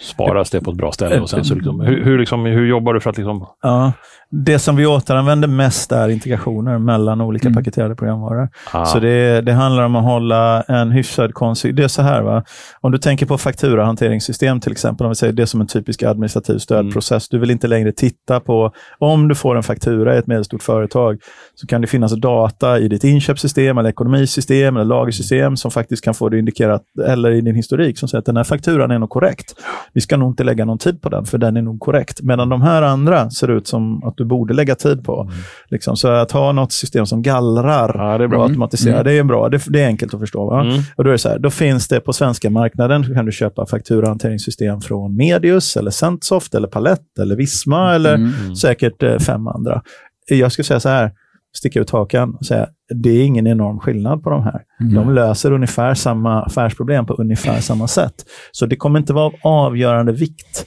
Sparas 0.00 0.50
det 0.50 0.60
på 0.60 0.70
ett 0.70 0.76
bra 0.76 0.92
ställe 0.92 1.20
och 1.20 1.30
sen 1.30 1.44
så 1.44 1.54
liksom, 1.54 1.80
hur, 1.80 2.04
hur, 2.04 2.18
liksom, 2.18 2.44
hur 2.46 2.66
jobbar 2.66 2.94
du 2.94 3.00
för 3.00 3.10
att 3.10 3.16
liksom... 3.16 3.46
Ja. 3.62 3.92
Det 4.32 4.58
som 4.58 4.76
vi 4.76 4.86
återanvänder 4.86 5.48
mest 5.48 5.92
är 5.92 6.08
integrationer 6.08 6.78
mellan 6.78 7.20
olika 7.20 7.48
Mm. 7.48 7.56
paketerade 7.56 7.94
programvaror. 7.94 8.48
Ah, 8.72 8.84
Så 8.84 9.00
det, 9.00 9.40
det 9.40 9.52
handlar 9.52 9.84
om 9.84 9.96
att 9.96 10.04
hålla 10.04 10.62
en 10.62 10.90
hyfsad 10.90 11.34
konsig... 11.34 11.74
Det 11.74 11.84
är 11.84 11.88
så 11.88 12.02
här, 12.02 12.22
va? 12.22 12.44
om 12.80 12.92
du 12.92 12.98
tänker 12.98 13.26
på 13.26 13.38
fakturahanteringssystem 13.38 14.60
till 14.60 14.72
exempel, 14.72 15.04
om 15.04 15.10
vi 15.10 15.14
säger 15.14 15.32
det 15.32 15.46
som 15.46 15.60
en 15.60 15.66
typisk 15.66 16.02
administrativ 16.02 16.58
stödprocess. 16.58 17.28
Du 17.28 17.38
vill 17.38 17.50
inte 17.50 17.68
längre 17.68 17.92
titta 17.92 18.40
på, 18.40 18.72
om 18.98 19.28
du 19.28 19.34
får 19.34 19.56
en 19.56 19.62
faktura 19.62 20.14
i 20.14 20.18
ett 20.18 20.26
medelstort 20.26 20.62
företag, 20.62 21.18
så 21.54 21.66
kan 21.66 21.80
det 21.80 21.86
finnas 21.86 22.12
data 22.20 22.78
i 22.78 22.88
ditt 22.88 23.04
inköpssystem, 23.04 23.78
eller 23.78 23.90
ekonomisystem, 23.90 24.76
eller 24.76 24.84
lagersystem 24.86 25.56
som 25.56 25.70
faktiskt 25.70 26.04
kan 26.04 26.14
få 26.14 26.28
det 26.28 26.38
indikerat, 26.38 26.82
eller 27.06 27.30
i 27.30 27.40
din 27.40 27.54
historik, 27.54 27.98
som 27.98 28.08
säger 28.08 28.18
att 28.20 28.26
den 28.26 28.36
här 28.36 28.44
fakturan 28.44 28.90
är 28.90 28.98
nog 28.98 29.10
korrekt. 29.10 29.54
Vi 29.92 30.00
ska 30.00 30.16
nog 30.16 30.30
inte 30.32 30.44
lägga 30.44 30.64
någon 30.64 30.78
tid 30.78 31.02
på 31.02 31.08
den, 31.08 31.24
för 31.24 31.38
den 31.38 31.56
är 31.56 31.62
nog 31.62 31.80
korrekt. 31.80 32.22
Medan 32.22 32.48
de 32.48 32.62
här 32.62 32.82
andra 32.82 33.30
ser 33.30 33.48
ut 33.50 33.66
som 33.66 34.04
att 34.04 34.16
du 34.16 34.24
borde 34.24 34.54
lägga 34.54 34.74
tid 34.74 35.04
på. 35.04 35.22
Mm. 35.22 35.34
Liksom. 35.68 35.96
Så 35.96 36.08
att 36.08 36.32
ha 36.32 36.52
något 36.52 36.72
system 36.72 37.06
som 37.06 37.22
gallrar 37.22 37.94
Ja, 37.98 38.18
det 38.18 38.24
är 38.24 38.28
bra. 38.28 38.38
och 38.38 38.44
automatiserar, 38.44 38.94
Mm. 38.94 39.04
det 39.04 39.12
är 39.18 39.24
bra. 39.24 39.48
Det, 39.48 39.62
det 39.68 39.80
är 39.82 39.86
enkelt 39.86 40.14
att 40.14 40.20
förstå. 40.20 40.46
Va? 40.50 40.60
Mm. 40.60 40.80
Och 40.96 41.04
då, 41.04 41.10
är 41.10 41.16
så 41.16 41.28
här, 41.28 41.38
då 41.38 41.50
finns 41.50 41.88
det 41.88 42.00
på 42.00 42.12
svenska 42.12 42.50
marknaden, 42.50 43.04
så 43.04 43.14
kan 43.14 43.26
du 43.26 43.32
köpa 43.32 43.66
fakturahanteringssystem 43.66 44.80
från 44.80 45.16
Medius, 45.16 45.76
eller 45.76 45.90
Centsoft, 45.90 46.54
eller 46.54 46.68
Palette, 46.68 47.22
eller 47.22 47.36
Visma, 47.36 47.94
eller 47.94 48.14
Mm. 48.14 48.56
säkert 48.56 49.02
eh, 49.02 49.18
fem 49.18 49.46
andra. 49.48 49.82
Jag 50.28 50.52
skulle 50.52 50.64
säga 50.64 50.80
så 50.80 50.88
här, 50.88 51.12
sticka 51.56 51.80
ut 51.80 51.90
hakan 51.90 52.34
och 52.34 52.46
säga, 52.46 52.68
det 52.94 53.10
är 53.10 53.24
ingen 53.24 53.46
enorm 53.46 53.78
skillnad 53.78 54.22
på 54.22 54.30
de 54.30 54.42
här. 54.42 54.62
Mm. 54.80 54.94
De 54.94 55.14
löser 55.14 55.52
ungefär 55.52 55.94
samma 55.94 56.42
affärsproblem 56.42 57.06
på 57.06 57.14
ungefär 57.14 57.60
samma 57.60 57.88
sätt. 57.88 58.14
Så 58.52 58.66
det 58.66 58.76
kommer 58.76 58.98
inte 58.98 59.12
vara 59.12 59.26
av 59.26 59.34
avgörande 59.42 60.12
vikt 60.12 60.66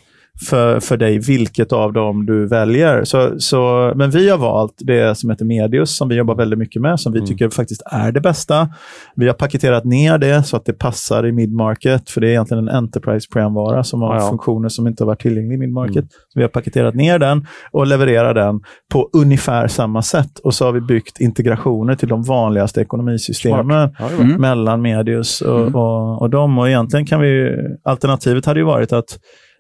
för, 0.50 0.80
för 0.80 0.98
dig 0.98 1.20
vilket 1.20 1.74
av 1.74 1.94
dem 1.94 2.26
du 2.26 2.48
väljer. 2.48 3.04
Så, 3.04 3.40
så, 3.40 3.94
men 3.96 4.10
vi 4.12 4.30
har 4.30 4.38
valt 4.38 4.74
det 4.78 5.18
som 5.18 5.30
heter 5.30 5.46
Medius, 5.46 5.98
som 5.98 6.10
vi 6.10 6.16
jobbar 6.16 6.36
väldigt 6.36 6.60
mycket 6.60 6.82
med, 6.82 7.00
som 7.00 7.14
vi 7.14 7.20
Mm. 7.20 7.28
tycker 7.28 7.50
faktiskt 7.50 7.82
är 7.86 8.12
det 8.12 8.22
bästa. 8.22 8.70
Vi 9.16 9.28
har 9.28 9.34
paketerat 9.34 9.84
ner 9.86 10.18
det 10.18 10.44
så 10.44 10.58
att 10.58 10.66
det 10.66 10.74
passar 10.74 11.26
i 11.26 11.32
mid-market, 11.32 12.10
för 12.10 12.22
det 12.22 12.28
är 12.28 12.32
egentligen 12.32 12.68
en 12.68 12.76
enterprise-programvara 12.76 13.84
som 13.84 14.02
har 14.02 14.16
Ja, 14.16 14.22
ja. 14.22 14.30
funktioner 14.30 14.70
som 14.70 14.88
inte 14.88 15.04
har 15.04 15.08
varit 15.08 15.22
tillgängliga 15.22 15.54
i 15.56 15.58
mid-market. 15.60 15.96
Mm. 15.96 16.08
Så 16.30 16.40
vi 16.40 16.42
har 16.42 16.50
paketerat 16.50 16.96
ner 16.96 17.20
den 17.20 17.48
och 17.72 17.88
levererar 17.88 18.34
den 18.34 18.62
på 18.94 19.10
ungefär 19.14 19.68
samma 19.68 20.02
sätt. 20.02 20.40
Och 20.44 20.54
så 20.54 20.66
har 20.66 20.72
vi 20.72 20.82
byggt 20.82 21.20
integrationer 21.20 21.96
till 21.96 22.08
de 22.08 22.24
vanligaste 22.24 22.82
ekonomisystemen 22.82 23.90
Ja. 24.00 24.10
Mm. 24.20 24.42
mellan 24.42 24.82
Medius 24.82 25.42
och, 25.42 25.60
Mm. 25.62 25.76
och, 25.76 26.22
och 26.22 26.30
dem. 26.30 26.58
Och 26.60 26.68
egentligen 26.70 27.06
kan 27.06 27.22
vi, 27.22 27.52
alternativet 27.84 28.46
hade 28.46 28.60
ju 28.60 28.66
varit 28.66 28.94
att 28.94 29.18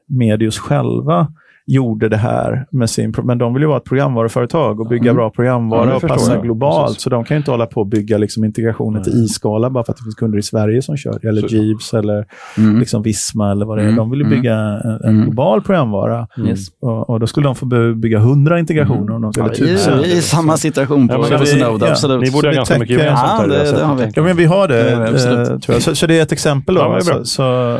Medius 0.07 0.60
själva 0.60 1.33
gjorde 1.65 2.10
det 2.10 2.17
här 2.17 2.65
med 2.72 2.89
sin, 2.89 3.13
men 3.24 3.38
de 3.38 3.53
vill 3.53 3.62
ju 3.63 3.67
vara 3.67 3.77
ett 3.77 3.84
programvaruföretag 3.84 4.79
och 4.79 4.88
bygga 4.88 5.03
Mm. 5.03 5.15
bra 5.15 5.25
Ja, 5.25 5.29
programvara 5.36 5.86
det 5.86 5.93
och 5.96 6.01
passa 6.01 6.34
jag. 6.34 6.43
globalt. 6.43 6.88
Precis. 6.88 7.03
Så 7.03 7.10
de 7.10 7.24
kan 7.24 7.36
ju 7.36 7.39
inte 7.39 7.51
hålla 7.51 7.65
på 7.65 7.79
och 7.82 7.88
bygga 7.88 8.17
liksom 8.17 8.43
integrationer 8.43 9.01
till 9.03 9.13
Nej. 9.15 9.25
i-skala 9.25 9.70
bara 9.70 9.84
för 9.84 9.91
att 9.93 9.98
det 9.98 10.03
finns 10.03 10.15
kunder 10.15 10.38
i 10.38 10.41
Sverige 10.41 10.82
som 10.82 10.98
kör, 10.98 11.25
eller 11.27 11.41
Så- 11.41 11.55
Jeeves 11.55 11.93
eller 11.93 12.25
Mm. 12.58 12.79
liksom 12.79 13.01
Visma 13.03 13.51
eller 13.51 13.65
vad 13.65 13.77
det 13.77 13.82
är. 13.82 13.86
Mm. 13.86 13.96
De 13.96 14.10
vill 14.12 14.20
ju 14.20 14.25
Mm. 14.25 14.38
bygga 14.38 14.55
en, 14.55 14.89
en 14.91 15.10
Mm. 15.10 15.22
global 15.24 15.62
programvara. 15.62 16.27
Yes. 16.48 16.60
Och, 16.82 17.10
och 17.10 17.20
då 17.20 17.27
skulle 17.27 17.48
de 17.48 17.55
få 17.55 17.65
by- 17.65 17.93
bygga 17.96 18.20
hundra 18.20 18.60
integrationer 18.60 19.13
om 19.15 19.22
de 19.22 19.32
Ja, 19.36 19.50
tusen. 19.50 20.00
vi 20.00 20.12
är 20.13 20.17
i 20.17 20.22
samma 20.22 20.58
situation 20.58 21.08
på, 21.08 21.13
Ja, 21.13 21.38
vi- 21.43 21.60
ja, 21.60 21.77
absolut. 21.91 22.22
Ni 22.22 22.32
borde 22.32 22.48
ha 22.48 22.53
ganska 22.55 22.79
mycket 22.79 22.98
gemensamt 22.98 23.41
Ja, 23.41 23.48
det- 23.48 23.72
det 23.72 23.84
har 23.86 23.96
vi. 23.96 24.12
Ja, 24.15 24.24
men 24.24 24.38
vi 24.38 24.46
har 24.46 24.67
det, 24.67 24.84
Det 24.84 24.91
eh, 24.91 25.46
tror 25.60 25.60
jag. 25.67 25.82
Så, 25.82 25.96
så 25.96 26.08
det 26.08 26.20
är 26.20 26.24
ett 26.24 26.32
exempel 26.32 26.75
då, 26.75 26.82
Ja, 26.82 26.89
men 26.89 27.00
det 27.00 27.12
är 27.12 27.13
bra. 27.15 27.24
så, 27.24 27.25
så, 27.25 27.79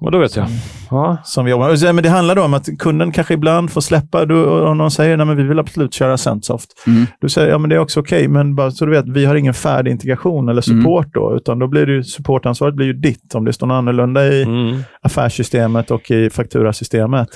Och 0.00 0.10
då 0.12 0.18
vet 0.18 0.36
jag. 0.36 0.46
Ja. 0.90 1.16
som 1.24 1.44
vi 1.44 1.50
jobbar 1.50 1.84
med. 1.86 1.94
Men 1.94 2.04
det 2.04 2.10
handlar 2.10 2.34
då 2.34 2.42
om 2.42 2.54
att 2.54 2.68
kunden 2.78 3.09
kanske 3.12 3.34
ibland 3.34 3.70
får 3.70 3.80
släppa, 3.80 4.24
du, 4.26 4.44
om 4.44 4.78
någon 4.78 4.90
säger 4.90 5.18
att 5.18 5.38
vi 5.38 5.42
vill 5.42 5.58
absolut 5.58 5.94
köra 5.94 6.16
Centsoft. 6.16 6.70
Mm. 6.86 7.06
Du 7.20 7.28
säger 7.28 7.48
ja 7.50 7.58
men 7.58 7.70
det 7.70 7.76
är 7.76 7.80
också 7.80 8.00
okej, 8.00 8.28
men 8.28 8.54
bara 8.54 8.70
så 8.70 8.84
du 8.86 8.90
vet, 8.92 9.08
vi 9.08 9.24
har 9.24 9.34
ingen 9.34 9.54
färdig 9.54 9.90
integration 9.90 10.48
eller 10.48 10.62
support 10.62 11.06
då, 11.14 11.36
utan 11.36 11.58
då 11.58 11.66
blir 11.66 11.86
det 11.86 11.92
ju, 11.92 12.02
supportansvaret 12.04 12.74
blir 12.74 12.86
ju 12.86 12.92
ditt. 12.92 13.34
Om 13.34 13.44
det 13.44 13.52
står 13.52 13.66
något 13.66 13.74
annorlunda 13.74 14.26
i 14.26 14.42
Mm. 14.42 14.78
affärssystemet 15.02 15.90
och 15.90 16.10
i 16.10 16.30
fakturasystemet 16.30 17.28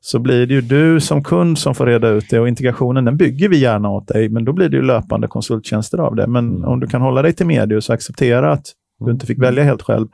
så 0.00 0.18
blir 0.18 0.46
det 0.46 0.54
ju 0.54 0.60
du 0.60 1.00
som 1.00 1.24
kund 1.24 1.58
som 1.58 1.74
får 1.74 1.86
reda 1.86 2.08
ut 2.08 2.24
det 2.30 2.40
och 2.40 2.48
integrationen 2.48 3.04
den 3.04 3.16
bygger 3.16 3.48
vi 3.48 3.58
gärna 3.58 3.88
åt 3.90 4.08
dig, 4.08 4.28
men 4.28 4.44
då 4.44 4.52
blir 4.52 4.68
det 4.68 4.76
ju 4.76 4.82
löpande 4.82 5.28
konsulttjänster 5.28 5.98
av 5.98 6.14
det. 6.16 6.26
Men 6.26 6.48
Mm. 6.50 6.64
om 6.64 6.80
du 6.80 6.86
kan 6.86 7.00
hålla 7.02 7.22
dig 7.22 7.32
till 7.32 7.46
Medius 7.46 7.88
och 7.88 7.94
acceptera 7.94 8.52
att 8.52 8.66
du 9.00 9.10
inte 9.12 9.26
fick 9.26 9.42
välja 9.42 9.64
helt 9.64 9.82
själv, 9.82 10.06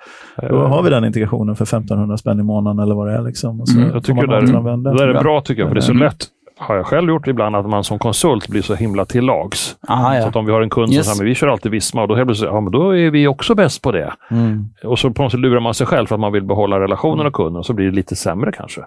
då 0.50 0.56
har 0.60 0.82
vi 0.82 0.90
den 0.90 1.04
integrationen 1.04 1.56
för 1.56 1.64
1500 1.64 2.16
spänn 2.16 2.40
i 2.40 2.42
månaden 2.42 2.78
eller 2.78 2.94
vad 2.94 3.06
det 3.08 3.14
är. 3.14 3.22
Liksom. 3.22 3.60
Och 3.60 3.68
så 3.68 3.78
Mm. 3.78 3.90
Jag 3.94 4.04
tycker 4.04 4.14
man 4.14 4.28
det, 4.28 4.90
där, 4.90 4.92
det 4.92 4.98
där 4.98 5.08
är 5.14 5.22
Bra. 5.22 5.40
tycker 5.40 5.62
jag, 5.62 5.68
för 5.68 5.74
det 5.74 5.78
är 5.80 5.82
så 5.82 5.92
lätt, 5.92 6.26
har 6.58 6.76
jag 6.76 6.86
själv 6.86 7.08
gjort 7.08 7.26
ibland, 7.26 7.56
att 7.56 7.68
man 7.68 7.84
som 7.84 7.98
konsult 7.98 8.48
blir 8.48 8.62
så 8.62 8.74
himla 8.74 9.04
till 9.04 9.24
lags. 9.24 9.76
Aha, 9.88 10.10
Så 10.10 10.16
ja. 10.16 10.28
att 10.28 10.36
om 10.36 10.46
vi 10.46 10.52
har 10.52 10.60
en 10.62 10.70
kund 10.70 10.92
Yes. 10.92 11.06
som 11.06 11.14
säger 11.14 11.28
vi 11.28 11.34
kör 11.34 11.46
alltid 11.48 11.72
Visma 11.72 12.02
och 12.02 12.08
då 12.08 12.14
helt 12.14 12.26
plötsligt, 12.26 12.50
ja 12.50 12.60
men 12.60 12.72
då 12.72 12.96
är 12.96 13.10
vi 13.10 13.26
också 13.26 13.54
bäst 13.54 13.82
på 13.82 13.92
det. 13.92 14.12
Mm. 14.30 14.64
Och 14.84 14.98
så 14.98 15.10
på 15.10 15.22
något 15.22 15.32
sätt 15.32 15.40
lurar 15.40 15.60
man 15.60 15.74
sig 15.74 15.86
själv 15.86 16.06
för 16.06 16.14
att 16.14 16.20
man 16.20 16.32
vill 16.32 16.44
behålla 16.44 16.80
relationen 16.80 17.24
med 17.24 17.32
kunden 17.32 17.56
och 17.56 17.66
så 17.66 17.72
blir 17.72 17.86
det 17.86 17.96
lite 17.96 18.16
sämre 18.16 18.52
kanske. 18.52 18.80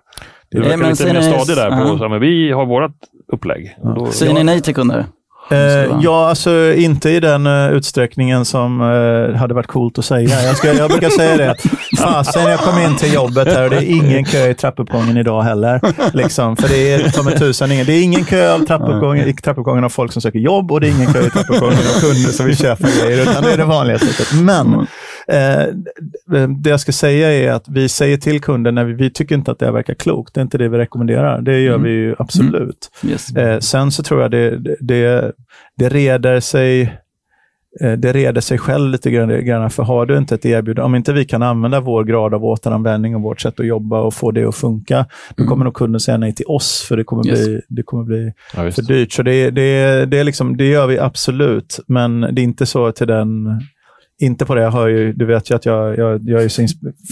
Du 0.51 0.57
Ja, 0.57 0.63
verkar 0.63 0.89
lite 0.89 1.13
mer 1.13 1.21
stadig 1.21 1.55
där 1.57 1.69
på, 1.69 1.87
ja. 1.93 1.97
så 1.97 2.09
men 2.09 2.19
vi 2.21 2.51
har 2.51 2.65
vårt 2.65 2.91
upplägg. 3.33 3.75
Och 3.81 3.95
Då, 3.95 4.05
Säger 4.05 4.33
ni 4.33 4.43
nej 4.43 4.61
till 4.61 4.75
kunder? 4.75 5.05
Eh, 5.51 5.99
ja, 6.01 6.29
alltså 6.29 6.73
inte 6.73 7.09
i 7.09 7.19
den 7.19 7.47
eh, 7.47 7.71
utsträckning 7.71 8.45
som 8.45 8.81
eh, 8.81 9.39
hade 9.39 9.53
varit 9.53 9.67
coolt 9.67 9.99
att 9.99 10.05
säga. 10.05 10.41
Jag, 10.41 10.57
ska, 10.57 10.73
jag 10.73 10.89
brukar 10.89 11.09
säga 11.09 11.37
det, 11.37 11.55
fasen 11.97 12.43
jag 12.43 12.59
kom 12.59 12.79
in 12.79 12.95
till 12.95 13.13
jobbet 13.13 13.47
här 13.47 13.63
och 13.63 13.69
det 13.69 13.75
är 13.75 13.89
ingen 13.95 14.25
kö 14.25 14.49
i 14.49 14.53
trappuppgången 14.53 15.17
idag 15.17 15.41
heller. 15.41 15.81
Liksom, 16.13 16.57
för 16.57 16.67
det 16.67 16.93
är 16.93 17.09
som 17.09 17.27
en 17.27 17.37
tusan 17.37 17.71
ingen. 17.71 17.85
Det 17.85 17.93
är 17.93 18.03
ingen 18.03 18.25
kö 18.25 18.53
av 18.53 18.59
trappuppgången, 18.59 19.27
i 19.27 19.33
trappuppgången 19.33 19.83
av 19.83 19.89
folk 19.89 20.13
som 20.13 20.21
söker 20.21 20.39
jobb 20.39 20.71
och 20.71 20.81
det 20.81 20.87
är 20.87 20.91
ingen 20.91 21.13
kö 21.13 21.27
i 21.27 21.29
trappuppgången 21.29 21.77
av 21.77 21.99
kunder 22.01 22.31
som 22.31 22.45
vill 22.45 22.57
köpa 22.57 22.87
grejer, 22.99 23.21
utan 23.21 23.43
det 23.43 23.53
är 23.53 23.57
det 23.57 23.65
vanliga 23.65 23.99
sättet. 23.99 24.33
Men 24.33 24.73
eh, 24.73 24.79
det 26.57 26.69
jag 26.69 26.79
ska 26.79 26.91
säga 26.91 27.31
är 27.33 27.51
att 27.51 27.67
vi 27.67 27.89
säger 27.89 28.17
till 28.17 28.41
kunden 28.41 28.75
när 28.75 28.83
vi, 28.85 28.93
vi 28.93 29.09
tycker 29.09 29.35
inte 29.35 29.51
att 29.51 29.59
det 29.59 29.65
här 29.65 29.73
verkar 29.73 29.93
klokt. 29.93 30.33
Det 30.33 30.39
är 30.39 30.41
inte 30.41 30.57
det 30.57 30.69
vi 30.69 30.77
rekommenderar. 30.77 31.41
Det 31.41 31.59
gör 31.59 31.73
Mm. 31.75 31.83
vi 31.83 31.91
ju 31.91 32.15
absolut. 32.19 32.91
Yes. 33.07 33.35
Eh, 33.35 33.59
sen 33.59 33.91
så 33.91 34.03
tror 34.03 34.21
jag 34.21 34.31
det, 34.31 34.57
det- 34.79 35.31
det, 35.77 35.89
reder 35.89 36.39
sig 36.39 36.81
eh, 37.81 37.91
det 37.91 38.13
reder 38.13 38.41
sig 38.41 38.57
själv 38.57 38.89
lite 38.91 39.11
grann, 39.11 39.69
för 39.69 39.83
har 39.83 40.05
du 40.05 40.17
inte 40.17 40.35
ett 40.35 40.45
erbjudande, 40.45 40.85
om 40.85 40.95
inte 40.95 41.13
vi 41.13 41.25
kan 41.25 41.43
använda 41.43 41.79
vår 41.79 42.03
grad 42.03 42.33
av 42.33 42.45
återanvändning 42.45 43.15
och 43.15 43.21
vårt 43.21 43.41
sätt 43.41 43.59
att 43.59 43.65
jobba 43.67 44.01
och 44.01 44.13
få 44.13 44.31
det 44.31 44.43
att 44.45 44.55
funka, 44.55 45.05
då 45.35 45.41
Mm. 45.43 45.49
kommer 45.49 45.65
nog 45.65 45.73
kunden 45.73 45.99
säga 45.99 46.17
nej 46.17 46.33
till 46.35 46.45
oss, 46.47 46.85
för 46.87 46.97
det 46.97 47.03
kommer 47.03 47.27
Yes. 47.27 47.45
bli, 47.47 47.61
det 47.69 47.83
kommer 47.83 48.03
bli 48.03 48.33
ja, 48.55 48.71
för 48.71 48.81
dyrt. 48.81 49.11
Så 49.11 49.23
det, 49.23 49.49
det, 49.51 50.05
det, 50.05 50.19
är 50.19 50.23
liksom, 50.23 50.57
det 50.57 50.65
gör 50.69 50.87
vi 50.87 50.99
absolut, 50.99 51.79
men 51.87 52.21
det 52.21 52.41
är 52.41 52.43
inte 52.43 52.65
så 52.65 52.91
till 52.91 53.07
den 53.07 53.45
inte 54.21 54.45
på 54.45 54.55
det. 54.55 54.61
Jag 54.61 54.71
hör 54.71 54.87
ju, 54.87 55.13
du 55.13 55.25
vet 55.25 55.51
ju 55.51 55.55
att 55.55 55.65
jag, 55.65 55.97
jag, 55.97 56.21
jag 56.29 56.43
är 56.43 56.47
så 56.49 56.61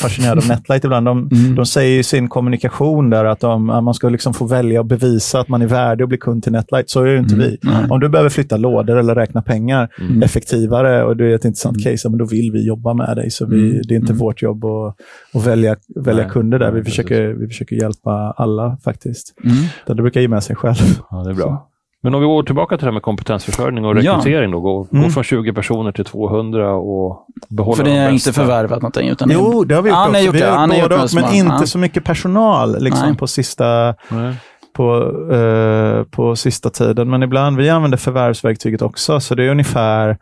fascinerad 0.01 0.37
av 0.37 0.47
Netlight 0.47 0.83
ibland. 0.83 1.05
De, 1.05 1.29
Mm. 1.31 1.55
de 1.55 1.65
säger 1.65 1.99
i 1.99 2.03
sin 2.03 2.27
kommunikation 2.29 3.09
där 3.09 3.25
att, 3.25 3.39
de, 3.39 3.69
att 3.69 3.83
man 3.83 3.93
ska 3.93 4.09
liksom 4.09 4.33
få 4.33 4.45
välja 4.45 4.79
och 4.79 4.85
bevisa 4.85 5.39
att 5.39 5.47
man 5.47 5.61
är 5.61 5.67
värdig 5.67 6.03
att 6.03 6.09
bli 6.09 6.17
kund 6.17 6.43
till 6.43 6.51
Netlight. 6.51 6.89
Så 6.89 7.01
är 7.01 7.05
ju 7.07 7.17
inte 7.17 7.35
Mm. 7.35 7.47
vi. 7.49 7.57
Nej. 7.63 7.85
Om 7.89 7.99
du 7.99 8.09
behöver 8.09 8.29
flytta 8.29 8.57
lådor 8.57 8.97
eller 8.97 9.15
räkna 9.15 9.41
pengar 9.41 9.89
Mm. 10.01 10.23
effektivare 10.23 11.03
och 11.03 11.17
du 11.17 11.31
är 11.31 11.35
ett 11.35 11.45
intressant 11.45 11.77
Mm. 11.77 11.91
case, 11.91 12.09
men 12.09 12.17
då 12.17 12.25
vill 12.25 12.51
vi 12.51 12.67
jobba 12.67 12.93
med 12.93 13.17
dig. 13.17 13.31
Så 13.31 13.45
vi, 13.45 13.69
Mm. 13.69 13.81
det 13.87 13.93
är 13.93 13.99
inte 13.99 14.13
Mm. 14.13 14.19
vårt 14.19 14.41
jobb 14.41 14.65
att, 14.65 14.95
att 15.33 15.47
välja, 15.47 15.75
välja 15.95 16.23
Nej. 16.23 16.31
kunder 16.31 16.59
där. 16.59 16.71
Vi 16.71 16.83
försöker, 16.83 17.27
vi 17.27 17.47
försöker 17.47 17.75
hjälpa 17.75 18.11
alla 18.37 18.77
faktiskt. 18.83 19.33
Mm. 19.43 19.55
Det 19.87 19.95
brukar 19.95 20.21
ge 20.21 20.27
med 20.27 20.43
sig 20.43 20.55
själv. 20.55 20.75
Ja, 21.09 21.17
det 21.23 21.29
är 21.29 21.35
bra. 21.35 21.67
Men 22.03 22.15
om 22.15 22.21
vi 22.21 22.27
går 22.27 22.43
tillbaka 22.43 22.77
till 22.77 22.85
det 22.85 22.87
här 22.87 22.93
med 22.93 23.01
kompetensförsörjning 23.01 23.85
och 23.85 23.97
Ja. 23.97 24.13
rekrytering. 24.17 24.51
Då, 24.51 24.59
gå, 24.59 24.87
Mm. 24.91 25.03
gå 25.03 25.09
från 25.09 25.23
20 25.23 25.53
personer 25.53 25.91
till 25.91 26.05
200 26.05 26.71
och 26.73 27.25
behålla 27.49 27.75
För 27.77 27.83
det 27.83 27.89
de 27.89 27.95
är 27.97 28.09
inte 28.09 28.33
förvärvat 28.33 28.81
någonting? 28.81 29.09
Utan 29.09 29.29
Jo, 29.33 29.63
det 29.63 29.75
har 29.75 29.81
vi 29.81 29.89
gjort 29.89 29.97
Ja, 29.97 30.07
ni 30.07 30.13
har 30.13 30.19
också. 30.19 30.25
gjort 30.25 30.35
vi 30.35 30.39
det. 30.39 30.45
har 30.45 30.53
Ja, 30.53 30.65
ni 30.65 30.75
har 30.79 30.81
gjort 30.89 31.01
gjort 31.01 31.13
med 31.13 31.23
men 31.23 31.33
inte 31.33 31.55
Ja. 31.59 31.65
så 31.65 31.77
mycket 31.77 32.03
personal 32.03 32.83
liksom, 32.83 33.07
Nej. 33.07 33.17
på, 33.17 33.27
sista, 33.27 33.95
Nej. 34.09 34.35
på, 34.73 34.95
eh, 35.33 36.03
på 36.03 36.35
sista 36.35 36.69
tiden. 36.69 37.09
Men 37.09 37.23
ibland, 37.23 37.57
vi 37.57 37.69
använder 37.69 37.97
förvärvsverktyget 37.97 38.81
också, 38.81 39.19
så 39.19 39.35
det 39.35 39.43
är 39.45 39.49
ungefär 39.49 40.17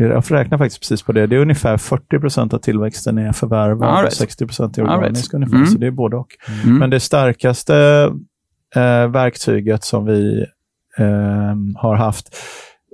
jag 0.00 0.24
får 0.24 0.34
räkna 0.34 0.58
faktiskt 0.58 0.80
precis 0.80 1.02
på 1.02 1.12
det. 1.12 1.26
Det 1.26 1.36
är 1.36 1.40
ungefär 1.40 1.76
40 1.76 2.18
procent 2.18 2.54
av 2.54 2.58
tillväxten 2.58 3.18
är 3.18 3.32
förvärv 3.32 3.78
och 3.82 4.00
right. 4.00 4.12
60 4.12 4.46
procent 4.46 4.78
är 4.78 4.82
All 4.82 4.88
right. 4.88 4.98
organisk 4.98 5.34
ungefär. 5.34 5.56
Mm. 5.56 5.66
Så 5.66 5.78
det 5.78 5.86
är 5.86 5.90
både 5.90 6.16
och. 6.16 6.26
Mm. 6.64 6.78
Men 6.78 6.90
det 6.90 7.00
starkaste 7.00 7.76
eh, 8.76 9.08
verktyget 9.08 9.84
som 9.84 10.04
vi 10.04 10.46
har 11.76 11.94
haft 11.94 12.36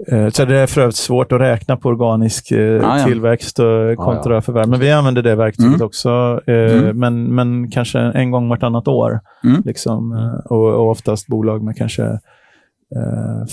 eh, 0.08 0.28
så 0.28 0.44
det 0.44 0.56
är 0.58 0.66
för 0.66 0.80
övrigt 0.80 0.96
svårt 0.96 1.32
att 1.32 1.40
räkna 1.40 1.76
på 1.76 1.88
organisk 1.88 2.50
eh, 2.50 2.58
ja. 2.58 3.04
tillväxt 3.04 3.58
och 3.58 3.96
kontra 3.96 4.34
ja. 4.34 4.40
förvärv. 4.40 4.68
Men 4.68 4.80
vi 4.80 4.90
använder 4.92 5.22
det 5.22 5.34
verktyget 5.34 5.74
Mm. 5.74 5.86
också, 5.86 6.40
eh, 6.46 6.54
Mm. 6.78 6.98
men, 6.98 7.34
men 7.34 7.70
kanske 7.70 7.98
en 7.98 8.30
gång 8.30 8.48
vartannat 8.48 8.88
år. 8.88 9.20
Mm. 9.44 9.62
Liksom, 9.64 10.12
och, 10.44 10.74
och 10.74 10.90
oftast 10.90 11.26
bolag 11.26 11.62
med 11.62 11.76
kanske 11.76 12.18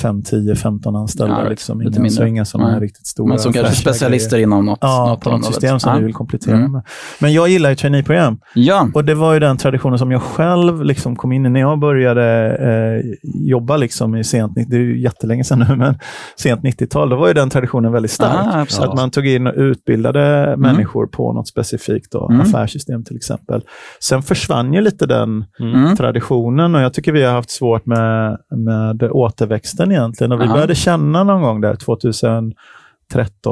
5, 0.01 0.23
10, 0.23 0.55
15 0.55 0.95
anställda. 0.95 1.43
Ja, 1.43 1.49
liksom. 1.49 1.81
Inga, 1.81 2.09
så 2.09 2.25
inga 2.25 2.45
sådana 2.45 2.69
här 2.69 2.79
Nej. 2.79 2.87
riktigt 2.87 3.07
stora 3.07 3.27
Men 3.27 3.39
som 3.39 3.53
kanske 3.53 3.75
specialister 3.75 4.31
grejer. 4.37 4.47
inom 4.47 4.65
något, 4.65 4.77
Ja, 4.81 5.07
något 5.25 5.25
något 5.25 5.45
system 5.45 5.79
som 5.79 5.91
ja. 5.93 5.97
vi 5.99 6.05
vill 6.05 6.13
komplettera 6.13 6.55
Mm. 6.55 6.71
med. 6.71 6.81
Men 7.19 7.33
jag 7.33 7.49
gillar 7.49 7.69
ju 7.69 7.75
traineeprogram. 7.75 8.39
Ja, 8.55 8.87
Och 8.93 9.05
det 9.05 9.15
var 9.15 9.33
ju 9.33 9.39
den 9.39 9.57
traditionen 9.57 9.99
som 9.99 10.11
jag 10.11 10.21
själv 10.21 10.83
liksom 10.83 11.15
kom 11.15 11.31
in 11.31 11.45
i 11.45 11.49
när 11.49 11.59
jag 11.59 11.79
började 11.79 12.23
eh, 12.57 13.11
jobba 13.49 13.77
liksom 13.77 14.15
i 14.15 14.23
sent 14.23 14.55
90 14.55 14.69
det 14.71 14.75
är 14.75 14.79
ju 14.79 15.01
jättelänge 15.01 15.43
sedan 15.43 15.65
nu, 15.69 15.75
men 15.75 15.99
sent 16.37 16.61
90-tal, 16.61 17.09
då 17.09 17.15
var 17.15 17.27
ju 17.27 17.33
den 17.33 17.49
traditionen 17.49 17.91
väldigt 17.91 18.11
stark. 18.11 18.47
Absolut. 18.53 18.89
att 18.89 18.95
man 18.95 19.11
tog 19.11 19.27
in 19.27 19.47
och 19.47 19.53
utbildade 19.57 20.55
människor 20.57 21.07
på 21.07 21.33
något 21.33 21.47
specifikt, 21.47 22.11
då, 22.11 22.27
Mm. 22.29 22.41
affärssystem 22.41 23.03
till 23.03 23.15
exempel. 23.15 23.61
Sen 24.01 24.21
försvann 24.21 24.73
ju 24.73 24.81
lite 24.81 25.05
den 25.05 25.45
Mm. 25.59 25.95
traditionen 25.95 26.75
och 26.75 26.81
jag 26.81 26.93
tycker 26.93 27.11
vi 27.11 27.23
har 27.23 27.33
haft 27.33 27.51
svårt 27.51 27.85
med, 27.85 28.37
med 28.55 29.03
återväxten 29.21 29.91
egentligen. 29.91 30.31
Och 30.31 30.39
vi 30.39 30.43
Aha. 30.43 30.53
började 30.53 30.75
känna 30.75 31.23
någon 31.23 31.41
gång 31.41 31.61
där 31.61 31.75
2013, 31.75 32.53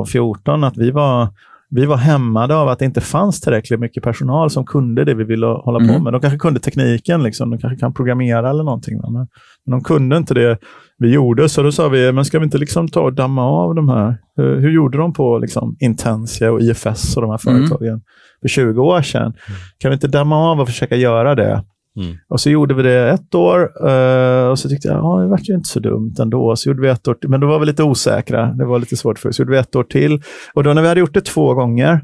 2014 0.06 0.64
att 0.64 0.78
vi 0.78 0.92
var 0.92 1.28
vi 1.72 1.86
var 1.86 1.98
hämmade 1.98 2.56
av 2.56 2.68
att 2.70 2.80
det 2.80 2.86
inte 2.86 3.02
fanns 3.02 3.42
tillräckligt 3.42 3.80
mycket 3.80 4.04
personal 4.04 4.50
som 4.50 4.66
kunde 4.66 5.06
det 5.06 5.14
vi 5.14 5.24
ville 5.24 5.46
hålla 5.46 5.80
på 5.80 5.86
Mm. 5.86 6.04
med. 6.04 6.14
De 6.14 6.22
kanske 6.22 6.40
kunde 6.40 6.60
tekniken, 6.60 7.24
liksom. 7.24 7.50
de 7.50 7.58
kanske 7.60 7.80
kan 7.80 7.94
programmera 7.94 8.50
eller 8.50 8.64
någonting. 8.64 9.00
Men, 9.14 9.28
de 9.66 9.84
kunde 9.84 10.18
inte 10.18 10.34
det 10.34 10.58
vi 10.98 11.14
gjorde, 11.14 11.50
så 11.50 11.64
då 11.64 11.72
sa 11.72 11.90
vi, 11.90 12.12
men 12.12 12.26
ska 12.26 12.40
vi 12.40 12.46
inte 12.46 12.58
liksom 12.58 12.88
ta 12.88 13.02
och 13.02 13.14
damma 13.14 13.44
av 13.44 13.76
de 13.76 13.90
här? 13.90 14.18
Hur, 14.36 14.60
hur 14.60 14.72
gjorde 14.72 14.98
de 14.98 15.14
på 15.14 15.38
liksom, 15.40 15.76
Intensia 15.80 16.52
och 16.52 16.62
IFS 16.62 17.16
och 17.18 17.22
de 17.22 17.32
här 17.32 17.50
Mm. 17.50 17.68
företagen 17.68 18.02
för 18.42 18.48
20 18.50 18.82
år 18.82 19.02
sedan? 19.02 19.34
Kan 19.78 19.90
vi 19.92 19.94
inte 19.94 20.08
damma 20.08 20.38
av 20.52 20.60
och 20.62 20.68
försöka 20.68 20.96
göra 20.96 21.36
det? 21.36 21.64
Mm. 22.00 22.18
Och 22.30 22.40
så 22.42 22.50
gjorde 22.50 22.74
vi 22.74 22.84
det 22.84 23.10
ett 23.10 23.36
år 23.36 23.88
eh, 23.90 24.48
och 24.48 24.60
så 24.60 24.70
tyckte 24.70 24.88
jag, 24.88 24.98
ja, 24.98 25.20
det 25.22 25.28
vart 25.28 25.50
ju 25.50 25.54
inte 25.56 25.70
så 25.70 25.80
dumt 25.80 26.16
ändå. 26.20 26.56
Så 26.56 26.70
gjorde 26.70 26.82
vi 26.82 26.88
ett 26.90 27.08
år 27.08 27.14
till, 27.14 27.30
men 27.30 27.40
då 27.40 27.48
var 27.48 27.60
vi 27.60 27.66
lite 27.66 27.84
osäkra. 27.84 28.46
Det 28.46 28.66
var 28.66 28.80
lite 28.80 28.98
svårt 28.98 29.20
för 29.20 29.30
oss. 29.30 29.36
Så 29.36 29.42
gjorde 29.42 29.52
vi 29.52 29.58
ett 29.58 29.76
år 29.76 29.84
till. 29.84 30.22
Och 30.54 30.64
då 30.64 30.74
när 30.74 30.82
vi 30.82 30.88
hade 30.88 31.00
gjort 31.00 31.14
det 31.14 31.22
två 31.26 31.54
gånger, 31.54 32.02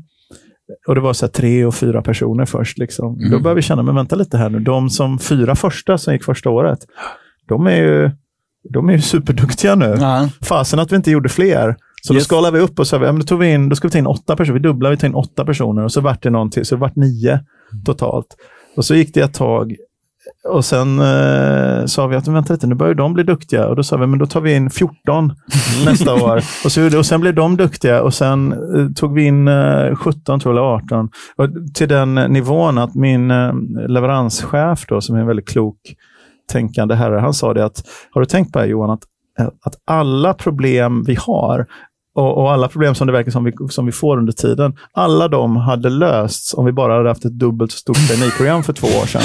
och 0.88 0.96
det 0.96 1.02
var 1.02 1.14
så 1.14 1.28
tre 1.28 1.66
och 1.66 1.76
fyra 1.76 2.02
personer 2.02 2.46
först, 2.46 2.78
liksom, 2.78 3.16
Mm. 3.16 3.32
då 3.32 3.40
började 3.40 3.56
vi 3.56 3.62
känna, 3.62 3.84
men 3.84 3.96
vänta 3.96 4.16
lite 4.16 4.38
här 4.38 4.50
nu, 4.50 4.60
de 4.60 4.90
som 4.90 5.20
fyra 5.20 5.56
första 5.56 5.98
som 5.98 6.14
gick 6.14 6.24
första 6.24 6.50
året, 6.50 6.80
de 7.48 7.68
är 7.68 7.76
ju, 7.76 8.12
de 8.74 8.90
är 8.90 8.94
ju 8.94 9.02
superduktiga 9.02 9.76
nu. 9.76 9.96
Ja. 10.00 10.30
Fasen 10.42 10.80
att 10.80 10.92
vi 10.92 10.96
inte 10.96 11.12
gjorde 11.12 11.30
fler. 11.30 11.76
Så 12.02 12.14
då 12.14 12.18
Yes. 12.18 12.24
skalade 12.26 12.58
vi 12.58 12.64
upp 12.64 12.80
och 12.80 12.88
sa, 12.88 12.96
ja, 12.96 13.02
men 13.12 13.20
då, 13.20 13.26
tog 13.26 13.40
vi 13.40 13.52
in, 13.54 13.70
då 13.70 13.76
ska 13.76 13.88
vi 13.88 13.92
ta 13.92 13.98
in 13.98 14.08
åtta 14.08 14.36
personer. 14.36 14.60
Vi 14.60 14.64
dubblade, 14.64 14.96
vi 14.96 15.00
tog 15.02 15.10
in 15.10 15.16
åtta 15.16 15.46
personer 15.46 15.84
och 15.84 15.92
så 15.92 16.02
vart 16.02 16.24
det 16.24 16.30
någon 16.30 16.50
till, 16.50 16.66
så 16.66 16.76
vart 16.76 16.96
nio 16.96 17.40
totalt. 17.86 18.28
Och 18.76 18.86
så 18.86 18.96
gick 18.96 19.14
det 19.14 19.22
ett 19.22 19.34
tag 19.34 19.76
och 20.44 20.66
sen 20.66 21.00
eh, 21.00 21.86
sa 21.86 22.08
vi 22.08 22.16
att 22.16 22.28
vänta 22.28 22.54
lite, 22.54 22.68
nu 22.68 22.76
börjar 22.76 22.94
de 22.94 23.14
bli 23.14 23.24
duktiga. 23.24 23.68
Och 23.68 23.76
då 23.76 23.84
sa 23.84 23.98
vi, 23.98 24.08
men 24.08 24.20
då 24.20 24.26
tar 24.26 24.42
vi 24.42 24.56
in 24.56 24.70
14 24.70 25.34
nästa 25.86 26.14
år. 26.14 26.38
Och, 26.66 26.72
så, 26.72 26.98
och 26.98 27.06
sen 27.06 27.22
blev 27.22 27.36
de 27.36 27.58
duktiga 27.58 28.02
och 28.02 28.14
sen 28.14 28.52
eh, 28.52 28.92
tog 28.96 29.14
vi 29.14 29.26
in 29.26 29.48
eh, 29.48 29.96
17 29.96 30.40
tror 30.40 30.56
jag, 30.56 30.64
eller 30.64 30.76
18. 30.76 31.10
Och 31.36 31.50
till 31.74 31.88
den 31.88 32.16
nivån 32.16 32.78
att 32.78 32.96
min 32.96 33.32
eh, 33.32 33.54
leveranschef 33.88 34.86
då, 34.88 35.02
som 35.02 35.16
är 35.16 35.20
en 35.20 35.28
väldigt 35.28 35.48
klok 35.50 35.78
tänkande 36.52 36.96
herre, 36.96 37.20
han 37.20 37.34
sa 37.34 37.54
det 37.54 37.66
att, 37.66 37.84
har 38.12 38.22
du 38.22 38.26
tänkt 38.26 38.52
på 38.52 38.60
det 38.60 38.64
här 38.66 38.72
Johan, 38.72 38.90
att, 38.90 39.04
att 39.64 39.76
alla 39.86 40.34
problem 40.34 41.04
vi 41.08 41.16
har 41.20 41.66
och, 42.16 42.38
och 42.38 42.52
alla 42.52 42.68
problem 42.68 42.96
som 42.96 43.08
det 43.08 43.14
verkar 43.14 43.32
som 43.32 43.44
vi, 43.44 43.52
som 43.70 43.86
vi 43.86 43.92
får 43.92 44.18
under 44.18 44.34
tiden, 44.34 44.74
alla 44.94 45.28
de 45.28 45.56
hade 45.56 45.90
lösts 45.90 46.54
om 46.54 46.66
vi 46.66 46.72
bara 46.72 46.94
hade 46.98 47.10
haft 47.10 47.26
ett 47.26 47.40
dubbelt 47.40 47.72
så 47.72 47.78
stort 47.78 48.08
traineeprogram 48.08 48.64
för 48.64 48.74
två 48.74 48.88
år 48.88 49.06
sedan. 49.06 49.22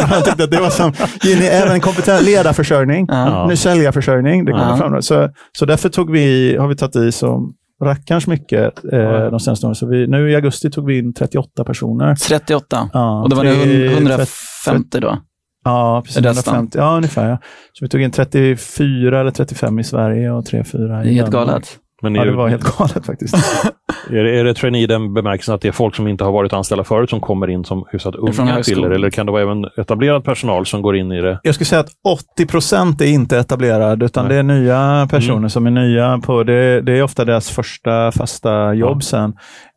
Han 0.08 0.22
tyckte 0.22 0.44
att 0.44 0.50
det 0.50 0.60
var 0.60 0.70
som, 0.70 0.92
ge 1.22 1.36
ni 1.40 1.46
även 1.46 1.80
kompetent 1.80 2.22
ledarförsörjning, 2.22 3.06
Ja. 3.08 3.46
nu 3.48 3.56
säljarförsörjning, 3.56 4.44
det 4.44 4.52
kommer 4.52 4.68
Ja. 4.70 4.76
fram. 4.76 5.02
Så, 5.02 5.28
så 5.58 5.64
därför 5.66 5.88
tog 5.88 6.10
vi, 6.12 6.56
har 6.56 6.68
vi 6.68 6.76
tagit 6.76 6.96
i 6.96 7.12
som 7.12 7.52
rackarns 7.84 8.26
mycket 8.26 8.84
eh, 8.92 8.98
Ja. 8.98 9.30
de 9.30 9.40
senaste 9.40 9.66
åren. 9.66 9.74
Så 9.74 9.86
vi, 9.86 10.06
nu 10.06 10.30
i 10.30 10.34
augusti 10.34 10.70
tog 10.70 10.86
vi 10.86 10.98
in 10.98 11.14
38 11.14 11.64
personer. 11.64 12.14
38. 12.14 12.88
Ja, 12.92 13.22
Och 13.22 13.28
då 13.30 13.36
var 13.36 13.44
det 13.44 13.54
tre- 13.62 13.86
150 13.92 15.00
då? 15.00 15.18
Ja, 15.64 16.02
precis. 16.04 16.22
Resten? 16.22 16.54
150, 16.54 16.78
ja, 16.78 16.96
ungefär. 16.96 17.28
Ja. 17.30 17.38
Så 17.72 17.84
vi 17.84 17.88
tog 17.88 18.00
in 18.00 18.10
34 18.10 19.20
eller 19.20 19.30
35 19.30 19.78
i 19.78 19.84
Sverige 19.84 20.30
och 20.30 20.44
3-4 20.44 20.88
Det 20.88 20.94
är 20.94 21.04
i 21.06 21.14
helt 21.14 21.30
Danmark. 21.30 21.48
galet. 21.50 21.76
Men 22.02 22.14
Ja, 22.14 22.22
är, 22.22 22.26
det 22.26 22.32
var 22.32 22.48
helt 22.48 22.78
galet 22.78 23.06
faktiskt. 23.06 23.34
är, 24.10 24.24
det, 24.24 24.38
är 24.40 24.44
det 24.44 24.54
trainee 24.54 24.82
i 24.82 24.86
den 24.86 25.14
bemärkelsen 25.14 25.54
att 25.54 25.60
det 25.60 25.68
är 25.68 25.72
folk 25.72 25.94
som 25.94 26.08
inte 26.08 26.24
har 26.24 26.32
varit 26.32 26.52
anställda 26.52 26.84
förut 26.84 27.10
som 27.10 27.20
kommer 27.20 27.50
in 27.50 27.64
som 27.64 27.84
hyfsat 27.92 28.14
unga 28.14 28.62
till 28.62 28.84
er? 28.84 28.90
Eller 28.90 29.10
kan 29.10 29.26
det 29.26 29.32
vara 29.32 29.42
även 29.42 29.64
etablerad 29.76 30.24
personal 30.24 30.66
som 30.66 30.82
går 30.82 30.96
in 30.96 31.12
i 31.12 31.20
det? 31.20 31.40
Jag 31.42 31.54
skulle 31.54 31.66
säga 31.66 31.80
att 31.80 31.90
80 32.34 32.46
procent 32.46 33.00
är 33.00 33.06
inte 33.06 33.38
etablerad, 33.38 34.02
utan 34.02 34.24
Nej. 34.24 34.34
det 34.34 34.38
är 34.38 34.42
nya 34.42 35.08
personer 35.10 35.36
Mm. 35.36 35.50
som 35.50 35.66
är 35.66 35.70
nya 35.70 36.18
på 36.18 36.42
det. 36.42 36.80
Det 36.80 36.98
är 36.98 37.02
ofta 37.02 37.24
deras 37.24 37.50
första 37.50 38.12
fasta 38.12 38.74
jobb 38.74 38.96
Ja. 38.96 39.00
sen. 39.00 39.32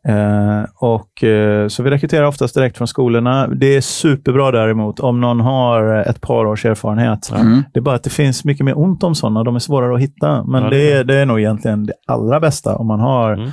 Eh, 0.08 0.64
och, 0.74 1.24
eh, 1.24 1.68
så 1.68 1.82
vi 1.82 1.90
rekryterar 1.90 2.26
oftast 2.26 2.54
direkt 2.54 2.76
från 2.78 2.88
skolorna. 2.88 3.46
Det 3.46 3.76
är 3.76 3.80
superbra 3.80 4.50
däremot 4.50 5.00
om 5.00 5.20
någon 5.20 5.40
har 5.40 5.94
ett 5.94 6.20
par 6.20 6.46
års 6.46 6.64
erfarenhet. 6.64 7.32
Mm. 7.34 7.62
Det 7.72 7.78
är 7.78 7.82
bara 7.82 7.94
att 7.94 8.02
det 8.04 8.10
finns 8.10 8.44
mycket 8.44 8.64
mer 8.66 8.78
ont 8.78 9.02
om 9.02 9.14
sådana. 9.14 9.44
De 9.44 9.54
är 9.54 9.58
svårare 9.58 9.94
att 9.94 10.00
hitta. 10.00 10.44
Men 10.44 10.62
Ja, 10.62 10.70
det, 10.70 10.92
är, 10.92 11.04
det 11.04 11.14
är 11.16 11.26
nog 11.26 11.40
egentligen 11.40 11.86
det 11.86 11.92
allra 12.06 12.40
bästa 12.40 12.76
om 12.76 12.86
man 12.86 13.00
har 13.00 13.32
Mm. 13.32 13.48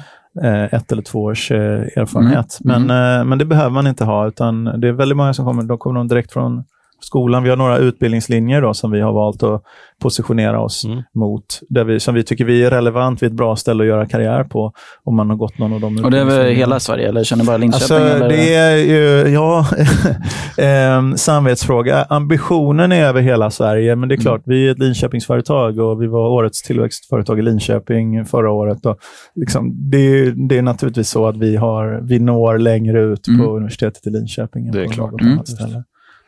eh, 0.64 0.74
ett 0.74 0.92
eller 0.92 1.02
två 1.02 1.24
års 1.24 1.52
eh, 1.52 1.82
erfarenhet. 1.96 2.60
Mm. 2.66 2.86
Men, 2.88 3.20
eh, 3.20 3.26
men 3.26 3.38
det 3.38 3.46
behöver 3.46 3.70
man 3.70 3.88
inte 3.88 4.06
ha, 4.06 4.28
utan 4.28 4.64
det 4.64 4.88
är 4.88 4.92
väldigt 4.92 5.18
många 5.18 5.34
som 5.34 5.46
kommer, 5.46 5.64
de 5.64 5.78
kommer 5.78 6.04
direkt 6.04 6.32
från 6.34 6.64
skolan. 7.02 7.44
Vi 7.44 7.50
har 7.50 7.58
några 7.58 7.78
utbildningslinjer 7.78 8.62
då, 8.62 8.74
som 8.74 8.92
vi 8.92 9.02
har 9.02 9.14
valt 9.14 9.44
att 9.44 9.64
positionera 10.02 10.60
oss 10.62 10.86
Mm. 10.86 11.02
mot, 11.14 11.60
där 11.70 11.84
vi, 11.84 12.00
som 12.00 12.16
vi 12.16 12.24
tycker 12.24 12.46
vi 12.46 12.64
är 12.64 12.70
relevant, 12.70 13.22
vi 13.22 13.26
är 13.26 13.30
ett 13.30 13.36
bra 13.38 13.56
ställe 13.56 13.84
att 13.84 13.88
göra 13.88 14.06
karriär 14.06 14.44
på, 14.44 14.74
om 15.04 15.16
man 15.16 15.30
har 15.30 15.38
gått 15.38 15.58
någon 15.58 15.74
av 15.74 15.80
de 15.82 16.04
Och 16.06 16.12
det 16.12 16.20
är 16.20 16.26
väl 16.26 16.56
hela 16.56 16.80
Sverige, 16.80 17.10
eller 17.10 17.24
känner 17.24 17.46
bara 17.46 17.58
Linköping? 17.58 17.98
Alltså, 17.98 18.16
eller? 18.16 18.30
det 18.30 18.56
är 18.56 18.76
ju, 18.78 19.34
ja, 19.34 19.66
eh, 20.58 21.14
samvetsfråga. 21.16 22.04
Ambitionen 22.10 22.92
är 22.92 23.04
över 23.06 23.22
hela 23.22 23.50
Sverige, 23.52 23.96
men 23.96 24.10
det 24.10 24.16
är 24.16 24.18
Mm. 24.18 24.24
klart, 24.24 24.42
vi 24.46 24.68
är 24.68 24.72
ett 24.72 24.80
Linköpingsföretag 24.80 25.80
och 25.80 26.02
vi 26.02 26.08
var 26.08 26.30
årets 26.30 26.62
tillväxtföretag 26.62 27.40
i 27.40 27.42
Linköping 27.42 28.26
förra 28.26 28.52
året. 28.52 28.86
Och 28.86 28.98
liksom, 29.36 29.90
det, 29.92 29.98
är- 29.98 30.48
det 30.50 30.58
är 30.58 30.62
naturligtvis 30.62 31.10
så 31.10 31.28
att 31.28 31.38
vi, 31.38 31.56
har, 31.56 32.00
vi 32.04 32.20
når 32.20 32.58
längre 32.58 33.02
ut 33.02 33.28
Mm. 33.28 33.42
på 33.46 33.56
universitetet 33.56 34.08
i 34.08 34.10
Linköping 34.10 34.72
Det 34.72 34.82
är 34.82 34.86
på 34.86 34.92
klart. 34.92 35.22
Mm. 35.22 35.46
ställe. 35.46 35.84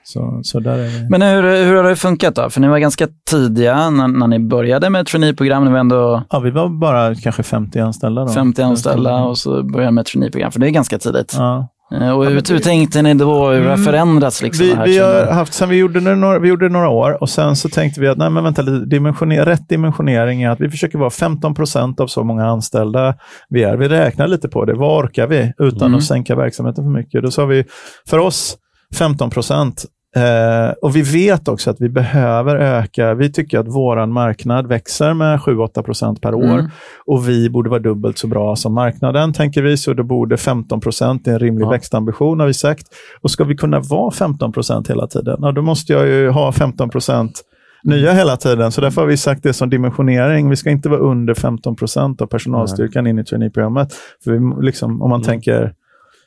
Så, 0.06 0.40
så 0.44 0.60
där 0.60 0.78
är 0.80 0.88
vi. 0.88 1.10
Men 1.10 1.22
hur, 1.22 1.66
hur 1.66 1.76
har 1.76 1.84
det 1.84 1.96
funkat 1.96 2.36
då? 2.36 2.50
För 2.50 2.62
ni 2.62 2.68
var 2.68 2.78
ganska 2.80 3.08
tidiga 3.30 3.90
när, 3.90 4.08
när 4.08 4.28
ni 4.28 4.40
började 4.40 4.90
med 4.90 5.06
traineeprogram. 5.08 5.66
Ni 5.66 5.72
var 5.72 5.80
ändå 5.80 6.24
ja, 6.30 6.40
vi 6.40 6.52
var 6.52 6.70
bara 6.70 7.16
kanske 7.16 7.44
50 7.44 7.80
anställda. 7.80 8.26
Då. 8.26 8.32
50 8.32 8.62
anställda 8.62 9.16
och 9.16 9.38
så 9.38 9.64
började 9.64 9.92
med 9.92 10.06
traineeprogram, 10.06 10.52
för 10.52 10.60
det 10.60 10.68
är 10.68 10.72
ganska 10.72 10.98
tidigt. 11.00 11.34
Ja. 11.38 11.68
Eh, 12.02 12.10
Och 12.10 12.26
hur, 12.26 12.32
hur 12.54 12.60
tänkte 12.60 13.02
ni 13.02 13.14
då? 13.14 13.26
Hur 13.26 13.44
har 13.44 13.52
det 13.54 13.60
Mm. 13.74 13.84
förändrats? 13.84 14.42
Liksom, 14.44 14.66
vi, 14.66 14.74
det 14.74 14.84
vi 14.86 14.98
har 14.98 15.32
haft, 15.32 15.54
sen 15.54 15.70
vi 15.70 15.76
gjorde, 15.78 16.00
det 16.00 16.16
några, 16.16 16.40
vi 16.40 16.50
gjorde 16.50 16.66
det 16.66 16.74
några 16.74 16.90
år 16.90 17.22
och 17.22 17.30
sen 17.30 17.56
så 17.56 17.70
tänkte 17.70 18.02
vi 18.02 18.08
att 18.08 18.18
nej, 18.18 18.30
men 18.30 18.44
vänta, 18.44 18.62
dimensioner, 18.64 19.46
rätt 19.46 19.70
dimensionering 19.70 20.44
är 20.44 20.50
att 20.50 20.60
vi 20.60 20.70
försöker 20.70 20.98
vara 20.98 21.10
15 21.10 21.54
procent 21.56 22.00
av 22.00 22.08
så 22.08 22.24
många 22.24 22.46
anställda 22.46 23.16
vi 23.50 23.64
är. 23.64 23.78
Vi 23.78 23.88
räknar 23.90 24.28
lite 24.28 24.50
på 24.50 24.66
det. 24.66 24.74
Vad 24.74 25.04
orkar 25.06 25.28
vi 25.28 25.54
utan 25.60 25.88
Mm. 25.88 25.98
att 25.98 26.04
sänka 26.04 26.36
verksamheten 26.36 26.84
för 26.84 26.92
mycket? 26.92 27.24
Då 27.24 27.32
sa 27.32 27.46
vi 27.46 27.66
för 28.10 28.18
oss 28.20 28.58
15 28.94 29.30
procent. 29.30 29.86
Eh, 30.16 30.74
och 30.82 30.96
vi 30.96 31.02
vet 31.02 31.48
också 31.48 31.70
att 31.70 31.82
vi 31.82 31.90
behöver 31.90 32.56
öka. 32.56 33.14
Vi 33.14 33.32
tycker 33.32 33.60
att 33.60 33.68
vår 33.68 34.06
marknad 34.06 34.68
växer 34.68 35.14
med 35.14 35.40
7-8 35.40 35.82
procent 35.84 36.22
per 36.22 36.34
år 36.36 36.44
Mm. 36.44 36.66
och 37.06 37.30
vi 37.30 37.50
borde 37.50 37.70
vara 37.70 37.80
dubbelt 37.80 38.18
så 38.18 38.28
bra 38.28 38.56
som 38.56 38.74
marknaden, 38.74 39.34
tänker 39.34 39.62
vi. 39.62 39.78
Så 39.78 39.94
då 39.94 40.04
borde 40.04 40.38
15 40.38 40.82
procent, 40.82 41.28
är 41.28 41.32
en 41.32 41.40
rimlig 41.40 41.66
Ja. 41.66 41.70
växtambition 41.70 42.40
har 42.40 42.48
vi 42.48 42.54
sagt. 42.54 42.88
Och 43.22 43.32
ska 43.32 43.44
vi 43.44 43.56
kunna 43.56 43.80
vara 43.80 44.12
15 44.12 44.52
procent 44.52 44.90
hela 44.90 45.08
tiden, 45.08 45.38
ja, 45.42 45.52
då 45.52 45.62
måste 45.62 45.94
jag 45.94 46.08
ju 46.08 46.30
ha 46.30 46.52
15 46.52 46.90
procent 46.90 47.42
nya 47.84 48.12
hela 48.14 48.38
tiden. 48.38 48.72
Så 48.72 48.82
därför 48.82 49.02
har 49.02 49.08
vi 49.08 49.18
sagt 49.18 49.44
det 49.44 49.54
som 49.54 49.70
dimensionering. 49.70 50.50
Vi 50.50 50.56
ska 50.56 50.70
inte 50.70 50.90
vara 50.90 51.00
under 51.00 51.34
15 51.34 51.76
procent 51.76 52.22
av 52.22 52.26
personalstyrkan 52.28 53.08
in 53.08 53.20
i 53.20 53.24
traineeprogrammet. 53.24 53.94
För 54.24 54.32
vi, 54.32 54.66
liksom, 54.66 55.02
om 55.02 55.10
man 55.10 55.20
Mm. 55.20 55.26
tänker... 55.26 55.74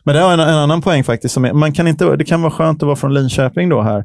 Men 0.07 0.15
det 0.15 0.21
har 0.21 0.33
en, 0.33 0.41
en 0.41 0.49
annan 0.55 0.83
poäng 0.83 1.05
faktiskt. 1.05 1.35
Som 1.35 1.45
är, 1.45 1.53
man 1.53 1.73
kan 1.73 1.89
inte, 1.89 2.17
det 2.17 2.25
kan 2.25 2.43
vara 2.43 2.53
skönt 2.53 2.83
att 2.83 2.87
vara 2.87 2.97
från 2.97 3.15
Linköping 3.15 3.69
då 3.69 3.83
här. 3.83 4.05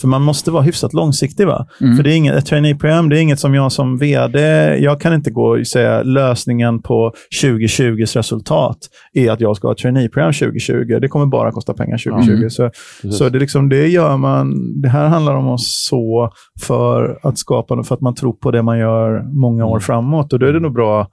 För 0.00 0.08
man 0.08 0.22
måste 0.22 0.50
vara 0.50 0.62
hyfsat 0.62 0.92
långsiktig. 0.92 1.46
Va? 1.46 1.66
Mm. 1.80 1.96
För 1.96 2.02
det 2.04 2.12
är 2.12 2.16
inget, 2.16 2.34
ett 2.34 2.46
traineeprogram, 2.46 3.08
det 3.08 3.18
är 3.18 3.20
inget 3.20 3.40
som 3.40 3.54
jag 3.54 3.72
som 3.72 3.98
vd, 3.98 4.40
jag 4.78 5.00
kan 5.00 5.14
inte 5.14 5.30
gå 5.30 5.58
och 5.58 5.66
säga 5.66 6.02
lösningen 6.02 6.82
på 6.82 7.12
2020s 7.42 8.16
resultat 8.16 8.78
är 9.12 9.30
att 9.30 9.40
jag 9.40 9.56
ska 9.56 9.68
ha 9.68 9.72
ett 9.72 9.78
traineeprogram 9.78 10.32
2020. 10.32 10.98
Det 11.00 11.08
kommer 11.08 11.26
bara 11.26 11.52
kosta 11.52 11.74
pengar 11.74 11.98
2020. 11.98 12.32
Mm. 12.32 12.50
Så, 12.50 12.70
Precis. 13.02 13.18
så 13.18 13.28
det, 13.28 13.38
är 13.38 13.40
liksom, 13.40 13.68
det 13.68 13.88
gör 13.88 14.16
man, 14.16 14.80
det 14.82 14.88
här 14.88 15.06
handlar 15.06 15.34
om 15.34 15.48
att 15.48 15.60
så 15.60 16.32
för 16.62 17.18
att 17.22 17.38
skapa, 17.38 17.82
för 17.82 17.94
att 17.94 18.00
man 18.00 18.14
tror 18.14 18.32
på 18.32 18.50
det 18.50 18.62
man 18.62 18.78
gör 18.78 19.22
många 19.34 19.64
år 19.64 19.70
Mm. 19.76 19.80
framåt. 19.80 20.32
Och 20.32 20.38
då 20.38 20.46
är 20.46 20.52
det 20.52 20.60
nog 20.60 20.72
bra 20.74 21.08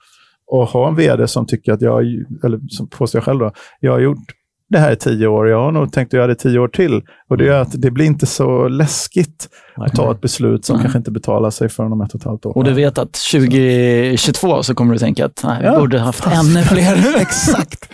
att 0.51 0.69
ha 0.69 0.88
en 0.88 0.95
vd 0.95 1.27
som 1.27 1.45
tycker 1.45 1.71
att 1.71 1.81
jag, 1.81 2.03
eller 2.43 2.59
som 2.69 2.89
påstår 2.89 3.19
jag 3.19 3.25
själv 3.25 3.39
då, 3.39 3.51
jag 3.79 3.91
har 3.91 3.99
gjort 3.99 4.38
det 4.69 4.79
här 4.79 4.91
i 4.91 4.95
tio 4.95 5.27
år, 5.27 5.47
jag 5.49 5.62
har 5.62 5.71
nog 5.71 5.91
tänkt 5.93 6.10
att 6.13 6.17
göra 6.17 6.27
det 6.27 6.36
tio 6.36 6.60
år 6.60 6.67
till. 6.67 7.01
Och 7.29 7.38
det 7.38 7.45
gör 7.45 7.62
att 7.62 7.82
det 7.82 7.91
blir 7.91 8.05
inte 8.05 8.25
så 8.25 8.67
läskigt 8.67 9.49
att 9.75 9.93
ta 9.95 10.12
ett 10.12 10.21
beslut 10.21 10.65
som 10.65 10.75
Nej. 10.75 10.84
kanske 10.84 10.97
inte 10.97 11.12
betalar 11.12 11.49
sig 11.49 11.69
förrän 11.69 11.91
om 11.93 12.01
ett 12.01 12.13
och 12.13 12.19
ett 12.21 12.25
halvt 12.25 12.45
år. 12.45 12.58
Och 12.58 12.63
du 12.63 12.73
vet 12.73 12.97
att 12.97 13.13
2022 13.13 14.63
så 14.63 14.75
kommer 14.75 14.93
du 14.93 14.99
tänka 14.99 15.25
att 15.25 15.41
nej, 15.43 15.58
vi 15.62 15.65
Ja. 15.67 15.79
borde 15.79 15.99
haft 15.99 16.25
ännu 16.34 16.62
fler. 16.63 17.15
Exakt. 17.21 17.89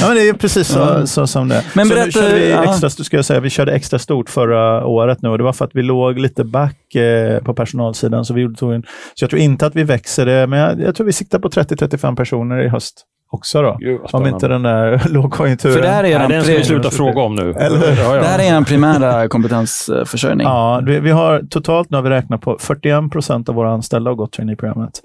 Ja, 0.00 0.08
men 0.08 0.16
det 0.16 0.28
är 0.28 0.32
precis 0.32 0.68
så, 0.68 0.78
Ja. 0.78 1.06
så 1.06 1.26
som 1.26 1.48
det. 1.48 1.64
Men 1.74 1.86
så 1.88 1.94
berätta- 1.94 2.20
nu 2.20 2.34
vi, 2.34 2.52
extra, 2.52 2.90
ska 2.90 3.16
jag 3.16 3.24
säga, 3.24 3.40
vi 3.40 3.50
körde 3.50 3.72
extra 3.72 3.98
stort 3.98 4.30
förra 4.30 4.86
året 4.86 5.22
nu 5.22 5.28
och 5.28 5.38
det 5.38 5.44
var 5.44 5.52
för 5.52 5.64
att 5.64 5.70
vi 5.74 5.82
låg 5.82 6.18
lite 6.18 6.44
back 6.44 6.94
eh, 6.94 7.38
på 7.42 7.54
personalsidan. 7.54 8.24
Så, 8.24 8.34
vi 8.34 8.40
gjorde, 8.42 8.56
så 8.58 8.82
jag 9.20 9.30
tror 9.30 9.42
inte 9.42 9.66
att 9.66 9.76
vi 9.76 9.84
växer 9.84 10.26
det, 10.26 10.46
men 10.46 10.58
jag, 10.58 10.80
jag 10.80 10.94
tror 10.94 11.06
vi 11.06 11.12
siktar 11.12 11.38
på 11.38 11.48
30-35 11.48 12.16
personer 12.16 12.62
i 12.64 12.68
höst 12.68 13.04
också. 13.32 13.62
Då. 13.62 13.76
Gud, 13.80 14.00
Om 14.12 14.26
inte 14.26 14.48
den 14.48 14.62
där 14.62 15.02
lågkonjunkturen... 15.08 15.74
För 15.74 15.82
det 15.82 15.88
här 15.88 16.04
är 16.04 16.08
er 16.08 16.28
den 16.28 16.42
ska 16.42 16.52
vi 16.52 16.58
pri- 16.58 16.62
sluta 16.64 16.90
fråga 16.90 17.20
om 17.22 17.34
nu. 17.34 17.50
Eller? 17.52 17.96
Ja, 18.02 18.14
ja. 18.16 18.20
det 18.20 18.26
här 18.26 18.38
är 18.52 18.56
en 18.56 18.64
primära 18.64 19.28
kompetensförsörjning. 19.28 20.46
Ja, 20.46 20.82
vi, 20.86 21.00
vi 21.00 21.10
har 21.10 21.42
totalt 21.50 21.90
nu 21.90 21.96
har 21.96 22.02
vi 22.02 22.10
räknat 22.10 22.40
på 22.40 22.56
41 22.60 23.10
procent 23.12 23.48
av 23.48 23.54
våra 23.54 23.72
anställda 23.72 24.10
har 24.10 24.16
gått 24.16 24.32
traineeprogrammet. 24.32 25.00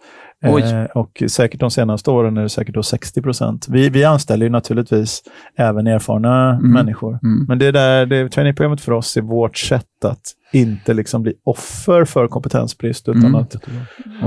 Eh, 0.46 0.84
och 0.84 1.24
säkert 1.30 1.60
de 1.60 1.72
senaste 1.72 2.12
åren 2.12 2.38
är 2.38 2.42
det 2.42 2.50
säkert 2.50 2.76
då 2.76 2.84
60 2.84 3.22
procent. 3.22 3.66
Vi, 3.70 3.90
vi 3.90 4.04
anställer 4.04 4.46
ju 4.46 4.50
naturligtvis 4.50 5.22
även 5.58 5.88
erfarna 5.88 6.50
Mm. 6.50 6.72
människor. 6.74 7.20
Mm. 7.24 7.46
Men 7.48 7.60
det 7.60 7.72
där, 7.72 8.06
det, 8.06 8.30
traineeprogrammet 8.30 8.82
för 8.82 8.92
oss 8.92 9.18
är 9.18 9.22
vårt 9.22 9.58
sätt 9.58 9.84
att 10.06 10.22
inte 10.54 10.94
liksom 10.94 11.24
bli 11.24 11.34
offer 11.44 12.06
för 12.06 12.28
kompetensbrist, 12.28 13.10
utan 13.10 13.26
Mm. 13.26 13.36
att, 13.36 13.56
Och, 13.56 13.62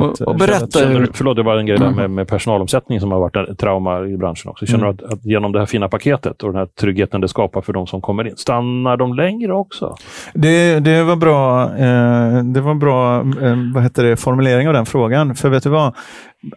att, 0.05 0.11
och 0.11 0.17
känna 0.19 0.35
berätta 0.35 0.79
Känner, 0.79 0.93
hur... 0.93 1.01
du- 1.01 1.13
förlåt, 1.15 1.37
det 1.37 1.43
var 1.43 1.57
en 1.57 1.67
grej 1.67 1.79
där 1.79 1.85
Mm. 1.87 1.97
med, 1.97 2.11
med 2.11 2.29
personalomsättning 2.29 3.01
som 3.01 3.13
har 3.13 3.19
varit 3.21 3.37
ett 3.51 3.59
trauma 3.59 4.07
i 4.07 4.17
branschen 4.17 4.51
också. 4.51 4.67
Känner 4.67 4.85
Mm. 4.85 4.97
du 4.97 5.05
att, 5.05 5.13
att 5.13 5.25
genom 5.25 5.53
det 5.53 5.59
här 5.59 5.67
fina 5.67 5.89
paketet 5.89 6.43
och 6.43 6.49
den 6.53 6.59
här 6.59 6.67
tryggheten 6.81 7.21
det 7.21 7.29
skapar 7.29 7.61
för 7.63 7.73
de 7.73 7.87
som 7.87 8.01
kommer 8.01 8.27
in, 8.27 8.37
stannar 8.37 8.97
de 8.97 9.15
längre 9.15 9.53
också? 9.55 9.95
Det, 10.35 10.81
det 10.81 11.03
var 11.03 11.17
bra, 11.17 11.63
eh, 11.77 12.45
det 12.45 12.61
var 12.61 12.75
bra 12.75 13.17
eh, 13.21 13.57
vad 13.75 13.83
heter 13.83 14.05
det, 14.05 14.17
formulering 14.17 14.69
av 14.69 14.75
den 14.75 14.87
frågan. 14.87 15.35
För 15.35 15.49
vet 15.49 15.63
du 15.63 15.69
vad? 15.71 15.95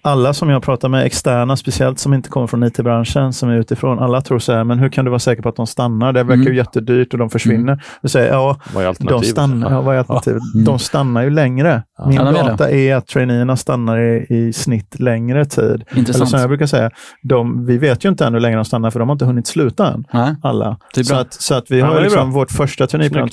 Alla 0.02 0.34
som 0.34 0.50
jag 0.50 0.64
pratar 0.64 0.90
med, 0.90 1.06
externa 1.06 1.56
speciellt, 1.58 2.00
som 2.00 2.14
inte 2.14 2.30
kommer 2.30 2.48
från 2.48 2.64
IT-branschen, 2.64 3.34
som 3.34 3.50
är 3.50 3.56
utifrån, 3.58 4.00
alla 4.00 4.22
tror 4.22 4.40
så 4.40 4.54
här, 4.54 4.64
men 4.64 4.80
hur 4.80 4.90
kan 4.90 5.06
du 5.06 5.12
vara 5.12 5.20
säker 5.20 5.42
på 5.44 5.50
att 5.50 5.56
de 5.56 5.68
stannar? 5.68 6.14
Det 6.14 6.24
verkar 6.24 6.34
Mm. 6.34 6.48
ju 6.48 6.56
jättedyrt 6.56 7.14
och 7.14 7.20
de 7.20 7.30
försvinner. 7.30 7.84
Du 8.02 8.10
säger, 8.10 8.32
ja, 8.34 8.58
Vad 8.74 8.84
är 8.86 8.96
de 9.00 9.24
stannar, 9.24 9.72
ja, 9.72 9.82
vad 9.82 9.96
är 9.96 10.00
alternativet? 10.00 10.42
Mm. 10.56 10.66
De 10.66 10.80
stannar 10.80 11.24
ju 11.24 11.30
längre. 11.30 11.84
Ja. 11.98 12.06
Min 12.08 12.16
Ja, 12.16 12.32
data 12.32 12.72
är 12.72 12.96
att 12.96 13.08
traineerna 13.08 13.56
stannar 13.58 13.98
i, 14.00 14.26
i 14.30 14.54
snitt 14.54 15.00
längre 15.00 15.46
tid. 15.46 15.64
Eller 15.64 15.86
som 15.90 15.98
Intressant. 16.00 16.32
jag 16.34 16.50
brukar 16.50 16.66
säga, 16.66 16.92
de, 17.24 17.66
vi 17.66 17.78
vet 17.78 18.06
ju 18.06 18.10
inte 18.10 18.26
än 18.26 18.34
hur 18.34 18.42
länge 18.42 18.56
de 18.56 18.66
stannar, 18.66 18.90
för 18.92 19.00
de 19.00 19.10
har 19.10 19.14
inte 19.16 19.26
hunnit 19.26 19.48
sluta 19.48 19.94
än 19.94 20.06
Nej, 20.14 20.36
alla. 20.44 20.78
Så, 21.04 21.16
att, 21.16 21.34
så 21.34 21.56
att 21.56 21.72
vi 21.72 21.80
Ja, 21.80 21.86
har 21.86 22.02
liksom 22.02 22.32
vårt 22.32 22.52
första 22.52 22.88
30 22.88 23.30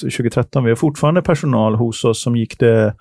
2013. 0.00 0.64
Vi 0.64 0.70
har 0.70 0.76
fortfarande 0.76 1.22
personal 1.22 1.74
hos 1.74 2.04
oss 2.04 2.22
som 2.22 2.36
gick 2.36 2.58
det. 2.58 2.94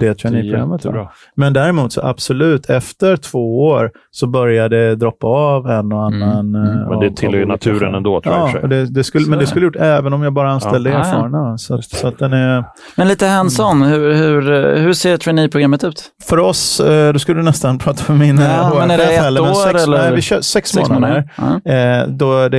Det 0.00 0.14
traineeprogrammet. 0.14 0.86
Men 1.34 1.52
däremot 1.52 1.92
så 1.92 2.00
absolut, 2.06 2.70
efter 2.70 3.16
två 3.16 3.66
år 3.66 3.90
så 4.10 4.26
började 4.26 4.88
det 4.88 4.96
droppa 4.96 5.26
av 5.26 5.66
en 5.70 5.92
och 5.92 6.06
Mm, 6.12 6.22
annan. 6.22 6.54
mm. 6.54 6.80
eh, 6.82 6.88
Men 6.88 7.00
det 7.00 7.16
tillhör 7.16 7.38
ju 7.38 7.46
naturen 7.46 7.94
ändå, 7.94 8.20
tror 8.20 8.34
jag 8.34 8.48
Ja, 8.48 8.52
för 8.60 8.68
det, 8.68 8.86
det 8.86 9.04
skulle, 9.04 9.24
Så 9.24 9.30
men 9.30 9.38
det 9.38 9.46
skulle 9.46 9.66
gjort 9.66 9.76
även 9.76 10.12
om 10.12 10.22
jag 10.22 10.32
bara 10.32 10.50
anställde 10.50 10.90
Ja, 10.90 10.98
erfarna. 10.98 11.58
Så, 11.58 11.74
att- 11.74 11.84
så 11.84 12.08
att 12.08 12.18
den 12.18 12.32
är... 12.32 12.64
Men 12.96 13.08
lite 13.08 13.26
hands-on, 13.26 13.82
hur, 13.82 14.14
hur, 14.14 14.76
hur 14.76 14.92
ser 14.92 15.16
traineeprogrammet 15.16 15.84
ut? 15.84 16.04
För 16.28 16.38
oss, 16.38 16.80
eh, 16.80 17.12
då 17.12 17.18
skulle 17.18 17.38
du 17.38 17.44
nästan 17.44 17.78
prata 17.84 18.12
med 18.12 18.18
min 18.26 18.38
eh, 18.38 18.44
Ja, 18.44 18.74
men 18.78 18.90
är 18.90 18.98
det 18.98 19.04
HR-chef 19.04 19.26
ett 19.34 19.40
år 19.40 19.54
sex, 19.72 19.84
eller? 19.84 19.98
Nej, 19.98 20.14
vi 20.14 20.20
kör 20.22 20.40
sex, 20.40 20.76
månader. 20.76 21.30
Ja. 21.64 21.72
Eh, 21.72 22.06
då 22.08 22.48
det 22.48 22.58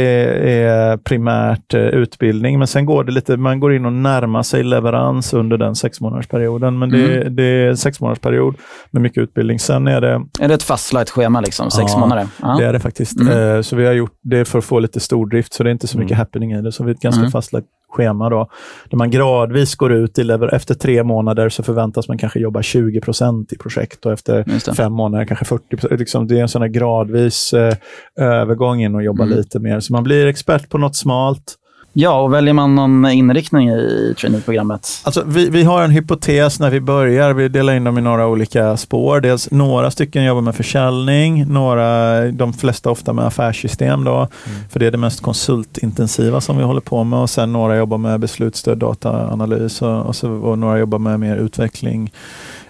är 0.64 0.98
primärt 0.98 1.74
utbildning, 1.74 2.60
men 2.60 2.68
sen 2.68 2.86
går 2.86 3.04
det 3.04 3.12
lite, 3.12 3.38
man 3.38 3.60
går 3.60 3.74
in 3.74 3.86
och 3.86 3.94
närmar 3.94 4.44
sig 4.44 4.64
leverans 4.64 5.34
under 5.34 5.58
den 5.58 5.76
sexmånadersperioden. 5.76 6.80
Men 6.80 6.90
det, 6.90 7.01
Mm. 7.06 7.36
det 7.36 7.44
är 7.44 7.76
sexmånadersperiod 7.76 8.56
med 8.92 9.02
mycket 9.02 9.24
utbildning. 9.24 9.60
Sen 9.60 9.88
är 9.88 10.02
det, 10.02 10.22
Är 10.40 10.48
det 10.48 10.54
ett 10.54 10.64
fastlagt 10.64 11.10
schema, 11.10 11.42
liksom, 11.42 11.72
sex 11.72 11.92
Ja, 11.94 12.00
månader? 12.00 12.28
Ja. 12.42 12.56
det 12.60 12.66
är 12.66 12.74
det 12.74 12.80
faktiskt. 12.80 13.20
Mm. 13.22 13.56
Eh, 13.56 13.62
så 13.62 13.76
vi 13.76 13.86
har 13.86 13.94
gjort 13.94 14.18
det 14.24 14.46
för 14.46 14.58
att 14.60 14.66
få 14.66 14.80
lite 14.80 15.00
stordrift, 15.00 15.54
så 15.54 15.64
det 15.64 15.70
är 15.70 15.72
inte 15.72 15.88
så 15.88 15.98
mycket 15.98 16.12
Mm. 16.12 16.20
happening 16.20 16.52
i 16.52 16.62
det. 16.62 16.72
Så 16.72 16.84
vi 16.84 16.90
har 16.90 16.96
ett 16.96 17.02
ganska 17.02 17.20
Mm. 17.20 17.32
fastlagt 17.32 17.68
schema 17.94 18.30
då, 18.30 18.50
där 18.90 18.98
man 18.98 19.12
gradvis 19.12 19.76
går 19.76 19.92
ut 19.94 20.20
i 20.20 20.24
lever. 20.24 20.54
Efter 20.56 20.74
tre 20.76 21.04
månader 21.04 21.50
så 21.50 21.64
förväntas 21.64 22.08
man 22.08 22.18
kanske 22.18 22.40
jobba 22.40 22.62
20 22.62 23.02
procent 23.02 23.54
i 23.54 23.58
projekt 23.58 24.06
och 24.06 24.12
efter 24.12 24.44
det. 24.66 24.76
fem 24.76 24.94
månader 24.94 25.26
kanske 25.26 25.46
40 25.46 25.78
procent. 25.78 26.00
Liksom, 26.00 26.28
det 26.28 26.38
är 26.38 26.42
en 26.42 26.50
sån 26.50 26.62
här 26.62 26.70
gradvis 26.70 27.54
eh, 27.54 27.74
övergång 28.20 28.82
in 28.84 28.96
och 28.96 29.04
jobba 29.04 29.24
Mm. 29.24 29.38
lite 29.38 29.60
mer. 29.60 29.80
Så 29.80 29.94
man 29.94 30.04
blir 30.04 30.28
expert 30.28 30.70
på 30.70 30.78
något 30.78 30.96
smalt. 30.96 31.56
Ja, 31.94 32.22
och 32.22 32.34
väljer 32.34 32.54
man 32.54 32.76
någon 32.76 33.06
inriktning 33.12 33.70
i 33.70 34.14
traineeprogrammet? 34.20 34.88
Alltså, 35.04 35.24
vi, 35.28 35.50
vi 35.50 35.64
har 35.64 35.84
en 35.84 35.92
hypotes 35.92 36.60
när 36.60 36.70
vi 36.70 36.82
börjar. 36.82 37.34
Vi 37.34 37.48
delar 37.50 37.74
in 37.74 37.84
dem 37.84 37.98
i 37.98 38.02
några 38.02 38.28
olika 38.28 38.78
spår. 38.78 39.20
Dels 39.22 39.52
några 39.52 39.92
stycken 39.92 40.24
jobbar 40.24 40.42
med 40.42 40.56
försäljning, 40.56 41.48
några, 41.54 42.22
de 42.32 42.54
flesta 42.54 42.90
ofta 42.90 43.14
med 43.14 43.26
affärssystem. 43.26 44.04
Då, 44.04 44.28
För 44.70 44.80
det 44.80 44.88
är 44.88 44.92
det 44.92 44.98
mest 44.98 45.22
konsultintensiva 45.22 46.42
som 46.42 46.58
vi 46.58 46.64
håller 46.64 46.82
på 46.82 47.04
med. 47.04 47.20
Och 47.20 47.30
sen 47.30 47.54
några 47.54 47.78
jobbar 47.78 47.98
med 47.98 48.20
beslutsstöd, 48.20 48.78
dataanalys 48.78 49.82
och, 49.82 50.06
och, 50.06 50.16
så, 50.16 50.32
och 50.32 50.60
några 50.60 50.80
jobbar 50.80 51.00
med 51.00 51.20
mer 51.20 51.36
utveckling. 51.38 52.12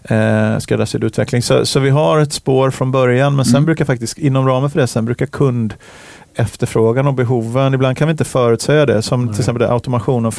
Eh, 0.03 0.57
skräddarsydd 0.59 1.03
utveckling. 1.03 1.41
Så, 1.41 1.65
så 1.65 1.79
vi 1.79 1.89
har 1.89 2.19
ett 2.19 2.33
spår 2.33 2.71
från 2.71 2.91
början, 2.91 3.35
men 3.35 3.45
sen 3.45 3.55
Mm. 3.55 3.65
brukar 3.65 3.85
faktiskt 3.85 4.17
inom 4.17 4.47
ramen 4.47 4.69
för 4.69 4.79
det 4.79 4.87
sen 4.87 5.05
brukar 5.05 5.25
kund 5.25 5.73
efterfrågan 6.35 7.07
och 7.07 7.13
behoven, 7.13 7.73
ibland 7.73 7.97
kan 7.97 8.07
vi 8.07 8.11
inte 8.11 8.25
förutsäga 8.25 8.85
det, 8.85 9.01
som 9.01 9.27
till 9.27 9.39
exempel 9.39 9.63
automation 9.63 10.25
och 10.25 10.33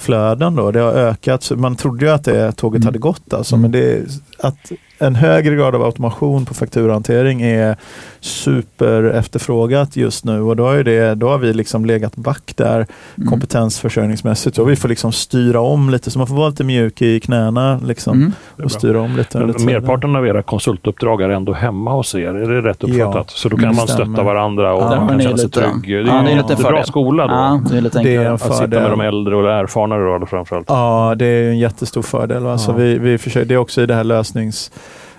fakturaflöden. 0.00 0.54
Då, 0.56 0.70
det 0.70 0.80
har 0.80 0.92
ökat, 0.92 1.50
man 1.56 1.76
trodde 1.76 2.04
ju 2.06 2.12
att 2.12 2.24
det 2.24 2.52
tåget 2.52 2.78
Mm. 2.78 2.86
hade 2.86 2.98
gått. 2.98 3.34
Alltså, 3.34 3.54
Mm. 3.56 3.62
men 3.62 3.70
det 3.80 4.02
att 4.38 4.72
en 4.98 5.14
högre 5.14 5.54
grad 5.56 5.74
av 5.74 5.82
automation 5.82 6.44
på 6.44 6.54
fakturahantering 6.54 7.42
är 7.42 7.76
super 8.20 9.02
efterfrågat 9.04 9.96
just 9.96 10.24
nu 10.24 10.40
och 10.42 10.56
då, 10.56 10.68
är 10.68 10.84
det, 10.84 11.14
då 11.14 11.28
har 11.28 11.38
vi 11.38 11.52
liksom 11.52 11.84
legat 11.84 12.16
back 12.16 12.52
där 12.56 12.86
Mm. 13.16 13.28
kompetensförsörjningsmässigt 13.30 14.58
och 14.58 14.70
vi 14.70 14.76
får 14.76 14.88
liksom 14.88 15.12
styra 15.12 15.60
om 15.60 15.90
lite, 15.90 16.10
så 16.10 16.18
man 16.18 16.26
får 16.26 16.34
vara 16.34 16.48
lite 16.48 16.64
mjuk 16.64 17.02
i 17.02 17.20
knäna 17.20 17.80
liksom, 17.86 18.12
Mm. 18.16 18.32
Och 18.52 18.56
bra. 18.58 18.68
styra 18.68 19.00
om 19.00 19.16
lite. 19.16 19.38
Men 19.38 19.46
lite 19.48 19.64
merparten 19.64 20.16
av 20.16 20.26
era 20.26 20.42
konsultuppdrag 20.42 21.22
är 21.22 21.28
ändå 21.28 21.52
hemma 21.52 21.92
hos 21.92 22.14
er, 22.14 22.28
är 22.34 22.48
det 22.62 22.68
rätt 22.68 22.82
uppfattat? 22.84 23.14
Ja, 23.14 23.24
så 23.28 23.48
då 23.48 23.56
kan 23.56 23.74
man 23.76 23.88
stötta 23.88 24.22
varandra 24.22 24.74
och 24.74 24.82
Ja, 24.82 24.96
man 25.00 25.08
kan 25.08 25.18
det 25.18 25.22
är 25.24 25.26
känna 25.26 25.36
sig 25.38 25.50
trygg. 25.50 25.72
Det 25.84 25.94
är 25.94 26.06
ja, 26.06 26.28
en 26.50 26.56
fördel. 26.56 26.84
skola 26.86 27.26
då. 27.26 27.34
Ja, 27.34 27.60
det 27.70 27.76
är 27.76 27.80
lite 27.80 28.02
Det 28.02 28.14
är 28.16 28.24
en 28.24 28.32
Att 28.34 28.40
sitta 28.40 28.52
med 28.60 28.70
fördel. 28.70 28.90
de 28.90 29.00
äldre 29.00 29.36
och 29.36 29.50
erfarna 29.52 29.85
då, 29.90 30.26
framförallt. 30.26 30.66
Ja, 30.68 31.14
det 31.18 31.26
är 31.26 31.50
en 31.50 31.58
jättestor 31.58 32.02
fördel. 32.02 32.46
Alltså 32.46 32.70
Ja. 32.70 32.76
vi, 32.76 32.98
vi 32.98 33.18
försöker, 33.18 33.48
det 33.48 33.54
är 33.54 33.58
också 33.58 33.82
i 33.82 33.86
det 33.86 33.94
här 33.94 34.04
lösnings 34.04 34.70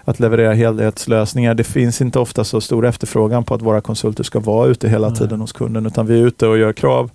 att 0.05 0.19
leverera 0.19 0.53
helhetslösningar. 0.53 1.53
Det 1.53 1.63
finns 1.63 2.01
inte 2.01 2.19
ofta 2.19 2.43
så 2.43 2.61
stor 2.61 2.85
efterfrågan 2.85 3.43
på 3.43 3.53
att 3.53 3.61
våra 3.61 3.81
konsulter 3.81 4.23
ska 4.23 4.39
vara 4.39 4.67
ute 4.67 4.89
hela 4.89 5.07
Nej. 5.09 5.17
tiden 5.17 5.41
hos 5.41 5.51
kunden, 5.53 5.85
utan 5.85 6.07
vi 6.07 6.19
är 6.21 6.25
ute 6.27 6.47
och 6.47 6.57
gör 6.57 6.73
krav, 6.73 7.09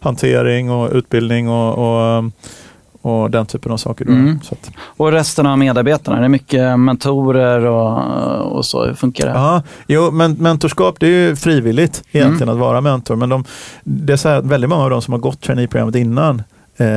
hantering 0.00 0.70
och 0.70 0.90
utbildning 0.92 1.48
och, 1.48 1.78
och, 2.18 2.24
och 3.02 3.30
den 3.30 3.46
typen 3.46 3.72
av 3.72 3.76
saker. 3.76 4.04
Mm. 4.06 4.40
Så 4.42 4.54
att, 4.54 4.70
Och 4.96 5.12
resten 5.12 5.46
av 5.46 5.58
medarbetarna, 5.58 6.18
det 6.18 6.24
är 6.24 6.28
mycket 6.28 6.78
mentorer 6.80 7.64
och, 7.64 8.56
och 8.56 8.64
så. 8.66 8.84
Hur 8.84 8.94
funkar 8.94 9.26
det? 9.26 9.32
ja, 9.32 9.62
jo, 9.86 10.10
men 10.10 10.32
mentorskap 10.32 10.96
det 11.00 11.06
är 11.06 11.28
ju 11.28 11.36
frivilligt 11.36 12.02
egentligen 12.12 12.48
att 12.48 12.58
vara 12.58 12.80
mentor, 12.80 13.16
men 13.16 13.28
de, 13.28 13.44
det 13.84 14.12
är 14.12 14.16
så 14.16 14.28
här, 14.28 14.40
väldigt 14.42 14.70
många 14.70 14.84
av 14.84 14.90
de 14.90 15.02
som 15.02 15.12
har 15.12 15.18
gått 15.20 15.40
traineeprogrammet 15.40 15.94
innan 15.94 16.42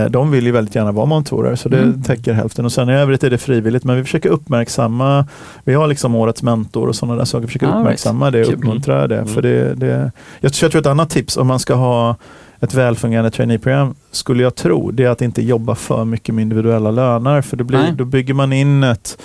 de 0.10 0.32
vill 0.32 0.46
ju 0.46 0.52
väldigt 0.52 0.76
gärna 0.76 0.92
vara 0.92 1.06
mentorer, 1.06 1.56
så 1.56 1.70
det 1.70 1.78
Mm. 1.78 2.04
täcker 2.04 2.34
hälften. 2.34 2.66
Och 2.66 2.72
sen 2.72 2.90
i 2.90 2.94
övrigt 2.94 3.24
är 3.24 3.30
det 3.30 3.38
frivilligt, 3.38 3.84
men 3.84 3.96
vi 3.96 4.04
försöker 4.04 4.30
uppmärksamma, 4.30 5.26
vi 5.64 5.74
har 5.74 5.88
liksom 5.88 6.16
årets 6.16 6.44
mentor 6.44 6.88
och 6.88 6.96
sådana 6.96 7.18
där 7.18 7.26
saker, 7.26 7.42
vi 7.42 7.48
försöker 7.48 7.66
Ah, 7.68 7.70
right. 7.70 7.82
uppmärksamma 7.82 8.32
det 8.32 8.42
och 8.48 8.54
uppmuntra 8.54 9.08
det. 9.08 9.16
Mm. 9.18 9.28
För 9.28 9.42
det, 9.42 9.74
det 9.76 10.12
jag, 10.40 10.54
tror- 10.54 10.66
jag 10.66 10.72
tror 10.72 10.82
ett 10.82 10.86
annat 10.88 11.10
tips 11.10 11.38
om 11.38 11.48
man 11.48 11.60
ska 11.60 11.74
ha 11.76 12.16
ett 12.60 12.74
välfungerande 12.74 13.32
traineeprogram, 13.32 13.96
skulle 14.12 14.44
jag 14.44 14.56
tro, 14.56 14.92
det 14.92 15.04
är 15.04 15.10
att 15.10 15.22
inte 15.22 15.42
jobba 15.42 15.76
för 15.76 16.06
mycket 16.06 16.36
med 16.36 16.42
individuella 16.42 16.92
löner, 16.92 17.42
för 17.42 17.58
det 17.58 17.64
blir, 17.64 17.80
Nej. 17.80 17.94
då 17.98 18.06
bygger 18.06 18.34
man 18.34 18.54
in 18.54 18.84
ett 18.84 19.18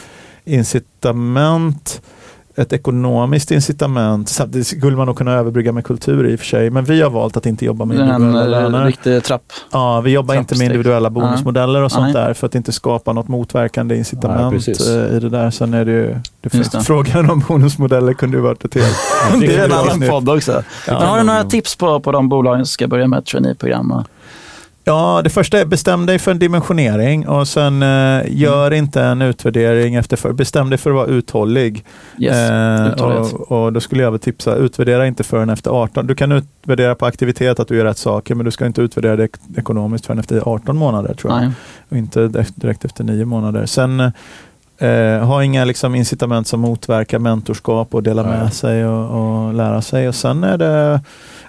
incitament 0.45 2.03
ett 2.57 2.73
ekonomiskt 2.73 3.51
incitament. 3.51 4.29
Samtidigt 4.29 4.67
skulle 4.67 4.97
man 4.97 5.07
nog 5.07 5.17
kunna 5.17 5.33
överbrygga 5.33 5.73
med 5.73 5.85
kultur 5.85 6.27
i 6.27 6.35
och 6.35 6.39
för 6.39 6.47
sig, 6.47 6.71
men 6.71 6.85
vi 6.85 7.03
har 7.03 7.11
valt 7.11 7.37
att 7.37 7.47
inte 7.47 7.65
jobba 7.65 7.85
med 7.85 7.97
Det 7.97 8.03
är 8.03 8.07
en 8.07 8.15
individuella 8.23 8.57
eh, 8.57 8.71
löner. 8.71 8.87
riktig 8.87 9.25
trapp. 9.25 9.43
Ja, 9.73 10.01
vi 10.01 10.11
jobbar 10.11 10.35
inte 10.35 10.59
med 10.59 10.65
individuella 10.65 11.11
bonusmodeller 11.11 11.83
och 11.83 11.93
sånt 11.93 12.05
Nej. 12.05 12.13
där 12.13 12.35
för 12.35 12.47
att 12.47 12.55
inte 12.55 12.73
skapa 12.73 13.13
något 13.13 13.29
motverkande 13.29 13.93
Nej, 13.95 13.99
incitament 13.99 14.55
precis. 14.55 14.89
eh, 14.89 15.17
i 15.17 15.21
det 15.21 15.29
där. 15.29 15.51
Sen 15.51 15.75
är 15.75 15.85
det 15.85 15.93
ju, 15.93 16.17
det 16.41 16.51
finns, 16.51 16.71
det. 16.71 16.81
frågan 16.81 17.31
om 17.31 17.45
bonusmodeller 17.49 18.13
kunde 18.13 18.37
ju 18.37 18.43
varit 18.43 18.65
ett 18.65 18.75
helt... 18.75 18.97
Det 19.41 19.57
är 19.57 19.65
en 19.65 19.73
annan 19.99 20.01
podd 20.09 20.29
också. 20.29 20.63
Ja. 20.87 20.99
Men 20.99 21.09
har 21.09 21.19
du 21.19 21.25
några 21.25 21.45
tips 21.45 21.77
på, 21.77 22.01
på 22.01 22.13
de 22.13 22.29
bolagen 22.29 22.67
som 22.67 22.73
ska 22.73 22.87
börja 22.89 23.07
med 23.07 23.19
ett 23.19 23.27
traineeprogram? 23.27 24.05
Ja, 24.85 25.21
det 25.25 25.31
första 25.31 25.59
är 25.61 25.65
bestäm 25.65 26.07
dig 26.07 26.19
för 26.19 26.31
en 26.31 26.39
dimensionering 26.39 27.29
och 27.29 27.49
sen 27.49 27.83
eh, 27.83 28.23
gör 28.29 28.67
Mm. 28.67 28.79
inte 28.79 29.03
en 29.03 29.23
utvärdering 29.23 29.95
efter 29.95 30.17
för, 30.17 30.33
Bestäm 30.33 30.71
dig 30.71 30.79
för 30.79 30.91
att 30.91 30.97
vara 30.97 31.07
uthållig. 31.07 31.85
Yes. 32.19 32.37
Eh, 32.51 32.87
och, 33.05 33.53
och 33.53 33.73
då 33.73 33.81
skulle 33.81 34.03
jag 34.03 34.11
väl 34.11 34.21
tipsa, 34.21 34.55
utvärdera 34.55 35.07
inte 35.07 35.25
förrän 35.25 35.51
efter 35.51 35.71
18. 35.71 36.07
Du 36.07 36.15
kan 36.15 36.33
utvärdera 36.33 36.95
på 36.95 37.07
aktivitet 37.07 37.61
att 37.61 37.69
du 37.69 37.77
gör 37.77 37.85
rätt 37.85 37.99
saker, 37.99 38.35
men 38.35 38.45
du 38.45 38.51
ska 38.51 38.67
inte 38.67 38.83
utvärdera 38.83 39.17
det 39.17 39.25
ek- 39.25 39.41
ekonomiskt 39.59 40.07
förrän 40.07 40.19
efter 40.19 40.43
18 40.49 40.77
månader 40.77 41.15
tror 41.15 41.33
jag. 41.33 41.41
Nej. 41.43 41.51
och 41.89 41.97
inte 41.97 42.29
direkt- 42.29 42.85
efter 42.85 43.05
nio 43.05 43.25
månader. 43.25 43.67
Sen 43.67 44.01
eh, 44.79 45.19
ha 45.27 45.45
inga 45.45 45.65
liksom, 45.65 45.95
incitament 45.95 46.47
som 46.47 46.61
motverkar 46.61 47.19
mentorskap 47.19 47.95
och 47.95 48.03
dela 48.03 48.23
Nej. 48.23 48.39
med 48.39 48.53
sig 48.53 48.87
och, 48.87 49.47
och 49.47 49.55
lära 49.55 49.83
sig. 49.83 50.09
Och 50.09 50.15
sen 50.15 50.45
är 50.45 50.59
det 50.59 51.01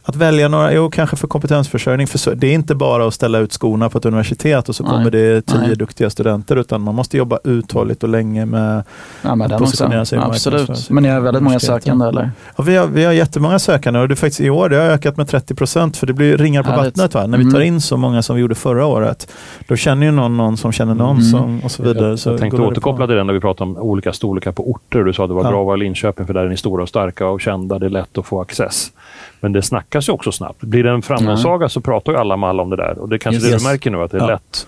att 0.06 0.16
välja 0.16 0.48
några, 0.48 0.74
jo 0.74 0.90
kanske 0.90 1.16
för 1.16 1.28
kompetensförsörjning. 1.28 2.08
För 2.08 2.36
det 2.36 2.48
är 2.48 2.54
inte 2.54 2.76
bara 2.76 3.08
att 3.08 3.14
ställa 3.14 3.40
ut 3.40 3.54
skorna 3.54 3.90
på 3.90 3.98
ett 3.98 4.06
universitet 4.06 4.70
och 4.70 4.76
så 4.76 4.84
Nej. 4.84 4.92
kommer 4.92 5.12
det 5.12 5.42
tio 5.42 5.58
Nej. 5.60 5.76
duktiga 5.76 6.10
studenter, 6.10 6.56
utan 6.56 6.82
man 6.82 6.96
måste 6.96 7.18
jobba 7.18 7.40
uthålligt 7.44 8.04
och 8.04 8.10
länge 8.10 8.46
med 8.46 8.84
Ja, 9.22 9.36
men 9.36 9.42
Att 9.42 9.50
den 9.50 9.60
positionera 9.60 10.06
sig 10.06 10.20
Absolut. 10.20 10.90
Men 10.90 11.04
ni 11.04 11.10
har 11.10 11.20
väldigt 11.20 11.44
många 11.44 11.60
sökande 11.60 12.06
eller? 12.06 12.32
Ja, 12.56 12.64
vi, 12.64 12.76
har, 12.76 12.88
vi 12.88 13.06
har 13.06 13.14
jättemånga 13.14 13.60
sökande 13.60 14.00
och 14.00 14.08
det 14.08 14.14
är 14.14 14.16
faktiskt 14.16 14.42
i 14.42 14.50
år 14.50 14.70
det 14.70 14.76
har 14.76 14.84
ökat 14.86 15.18
med 15.18 15.28
30 15.28 15.56
procent 15.56 15.98
för 15.98 16.08
det 16.08 16.14
blir 16.14 16.38
ringar 16.38 16.64
på 16.64 16.70
Härligt. 16.70 16.86
vattnet. 16.98 17.14
Va? 17.14 17.28
När 17.28 17.38
vi 17.38 17.44
Mm. 17.44 17.54
tar 17.54 17.62
in 17.62 17.82
så 17.82 17.98
många 17.98 18.22
som 18.22 18.36
vi 18.36 18.42
gjorde 18.42 18.56
förra 18.56 18.86
året, 18.86 19.32
då 19.68 19.76
känner 19.76 20.06
ju 20.06 20.12
någon 20.12 20.38
någon 20.38 20.58
som 20.58 20.72
känner 20.72 20.96
någon 20.96 21.18
Mm. 21.18 21.24
som, 21.32 21.62
och 21.64 21.72
så 21.72 21.84
vidare. 21.84 22.10
Jag, 22.10 22.20
så 22.20 22.30
jag 22.30 22.40
tänkte 22.40 22.62
återkoppla 22.62 23.06
till 23.06 23.12
ställen 23.14 23.28
där 23.28 23.34
vi 23.34 23.40
pratar 23.40 23.66
om 23.66 23.78
olika 23.78 24.14
storlekar 24.14 24.52
på 24.52 24.72
orter. 24.72 25.04
Du 25.04 25.14
sa 25.14 25.24
att 25.24 25.30
det 25.30 25.34
var 25.34 25.44
Ja. 25.44 25.50
bra 25.50 25.60
att 25.62 25.66
vara 25.66 25.78
i 25.78 25.80
Linköping 25.80 26.26
för 26.28 26.34
där 26.34 26.46
är 26.46 26.50
ni 26.50 26.58
stora 26.58 26.84
och 26.84 26.90
starka 26.90 27.28
och 27.28 27.42
kända. 27.42 27.80
Det 27.80 27.86
är 27.86 27.90
lätt 27.90 28.18
att 28.18 28.26
få 28.26 28.42
access. 28.42 28.92
Men 29.40 29.54
det 29.54 29.62
snackas 29.94 30.10
ju 30.10 30.14
också 30.14 30.32
snabbt. 30.32 30.62
Blir 30.64 30.84
det 30.84 30.90
en 30.92 31.02
framgångssaga 31.02 31.70
så 31.70 31.82
pratar 31.82 32.12
ju 32.12 32.18
alla 32.18 32.38
med 32.38 32.50
alla 32.50 32.64
om 32.64 32.70
det 32.70 32.76
där. 32.76 33.00
Och 33.00 33.10
det 33.10 33.16
är 33.16 33.18
kanske 33.18 33.42
Yes. 33.42 33.52
det 33.52 33.58
du 33.68 33.72
märker 33.72 33.92
nu, 33.92 34.02
att 34.04 34.12
det 34.12 34.18
är 34.18 34.22
Ja. 34.22 34.28
lätt. 34.28 34.68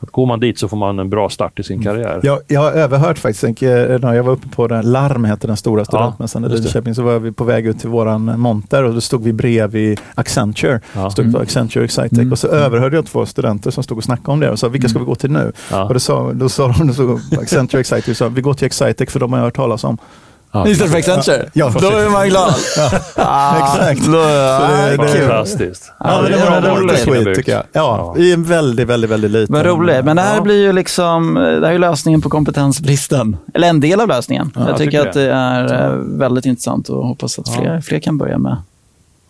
Att 0.00 0.10
går 0.10 0.26
man 0.26 0.40
dit 0.40 0.58
så 0.58 0.68
får 0.68 0.76
man 0.76 0.98
en 0.98 1.10
bra 1.10 1.28
start 1.28 1.58
i 1.58 1.62
sin 1.62 1.82
karriär. 1.82 2.20
Jag, 2.22 2.38
jag 2.48 2.60
har 2.60 2.72
överhört 2.72 3.18
faktiskt, 3.18 3.60
när 3.60 4.14
jag 4.14 4.22
var 4.22 4.32
uppe 4.32 4.48
på 4.48 4.66
den, 4.68 4.92
Larm 4.92 5.24
heter 5.24 5.48
den 5.48 5.56
stora 5.56 5.84
studentmässan 5.84 6.44
i 6.44 6.48
just 6.48 6.56
det. 6.56 6.62
Linköping, 6.64 6.94
så 6.94 7.02
var 7.02 7.18
vi 7.18 7.32
på 7.32 7.44
väg 7.44 7.66
ut 7.66 7.78
till 7.80 7.88
våran 7.88 8.40
monter 8.40 8.82
och 8.84 8.94
då 8.94 9.00
stod 9.00 9.22
vi 9.22 9.32
bredvid 9.32 10.00
Accenture. 10.14 10.80
Ja. 10.94 11.10
Stod 11.10 11.32
på 11.32 11.38
Accenture 11.38 11.84
Excitec 11.84 12.12
Mm. 12.18 12.32
och 12.32 12.38
så 12.38 12.48
överhörde 12.48 12.96
jag 12.96 13.06
två 13.06 13.26
studenter 13.26 13.70
som 13.70 13.82
stod 13.84 13.98
och 13.98 14.04
snackade 14.04 14.30
om 14.32 14.40
det 14.40 14.50
och 14.50 14.58
sa 14.58 14.68
vilka 14.68 14.88
ska 14.88 14.98
vi 14.98 15.04
gå 15.04 15.14
till 15.14 15.30
nu? 15.30 15.52
Ja. 15.70 15.84
Och 15.84 15.94
då 15.94 16.00
sa, 16.00 16.32
då 16.32 16.48
sa 16.48 16.68
de, 16.78 16.86
då 16.86 16.92
sa 16.94 17.18
Accenture 17.40 17.80
Excitec, 17.80 18.18
sa, 18.18 18.28
vi 18.28 18.40
går 18.40 18.54
till 18.54 18.66
Excitec 18.66 19.10
för 19.12 19.20
de 19.20 19.32
har 19.32 19.38
jag 19.40 19.44
hört 19.44 19.56
talas 19.56 19.84
om. 19.84 19.98
Ja. 20.54 20.68
Istället 20.68 20.92
för 20.92 20.98
Accenture? 20.98 21.48
Ja, 21.52 21.72
Då 21.80 21.88
är 21.88 22.10
man 22.10 22.28
glad. 22.28 22.54
Ah, 23.16 23.56
Exakt. 23.58 24.06
Då, 24.06 24.12
det- 24.12 24.56
ah, 24.58 24.90
det-. 25.02 25.18
Fantastiskt. 25.20 25.92
Ja, 26.00 26.20
men 26.22 26.32
det 26.32 26.38
är 26.38 26.50
var 26.50 26.56
en 26.56 26.62
rolig 26.76 26.92
roligt. 26.94 27.04
tweet 27.24 27.36
tycker 27.36 27.52
jag. 27.52 27.62
Ja, 27.72 28.14
i 28.18 28.32
en 28.32 28.44
väldigt, 28.44 28.88
väldigt, 28.88 29.10
väldigt 29.10 29.30
liten... 29.30 29.54
Vad 29.56 29.66
roligt. 29.66 30.04
Men 30.04 30.16
det 30.16 30.22
här 30.22 30.36
Ja. 30.36 30.42
blir 30.42 30.62
ju 30.62 30.72
liksom, 30.72 31.34
det 31.34 31.40
här 31.40 31.62
är 31.62 31.72
ju 31.72 31.78
lösningen 31.78 32.20
på 32.20 32.28
kompetensbristen. 32.30 33.36
Eller 33.54 33.68
en 33.68 33.80
del 33.80 34.00
av 34.00 34.08
lösningen. 34.08 34.50
jag 34.54 34.68
jag 34.68 34.76
tycker 34.76 34.90
tycker 34.90 35.08
att 35.08 35.14
det 35.14 35.32
är 35.32 35.84
eh, 35.84 35.96
väldigt 35.98 36.46
intressant 36.46 36.88
och 36.88 37.06
hoppas 37.06 37.38
att 37.38 37.46
Ja. 37.48 37.52
fler, 37.60 37.80
fler 37.80 37.98
kan 37.98 38.18
börja 38.18 38.38
med, 38.38 38.56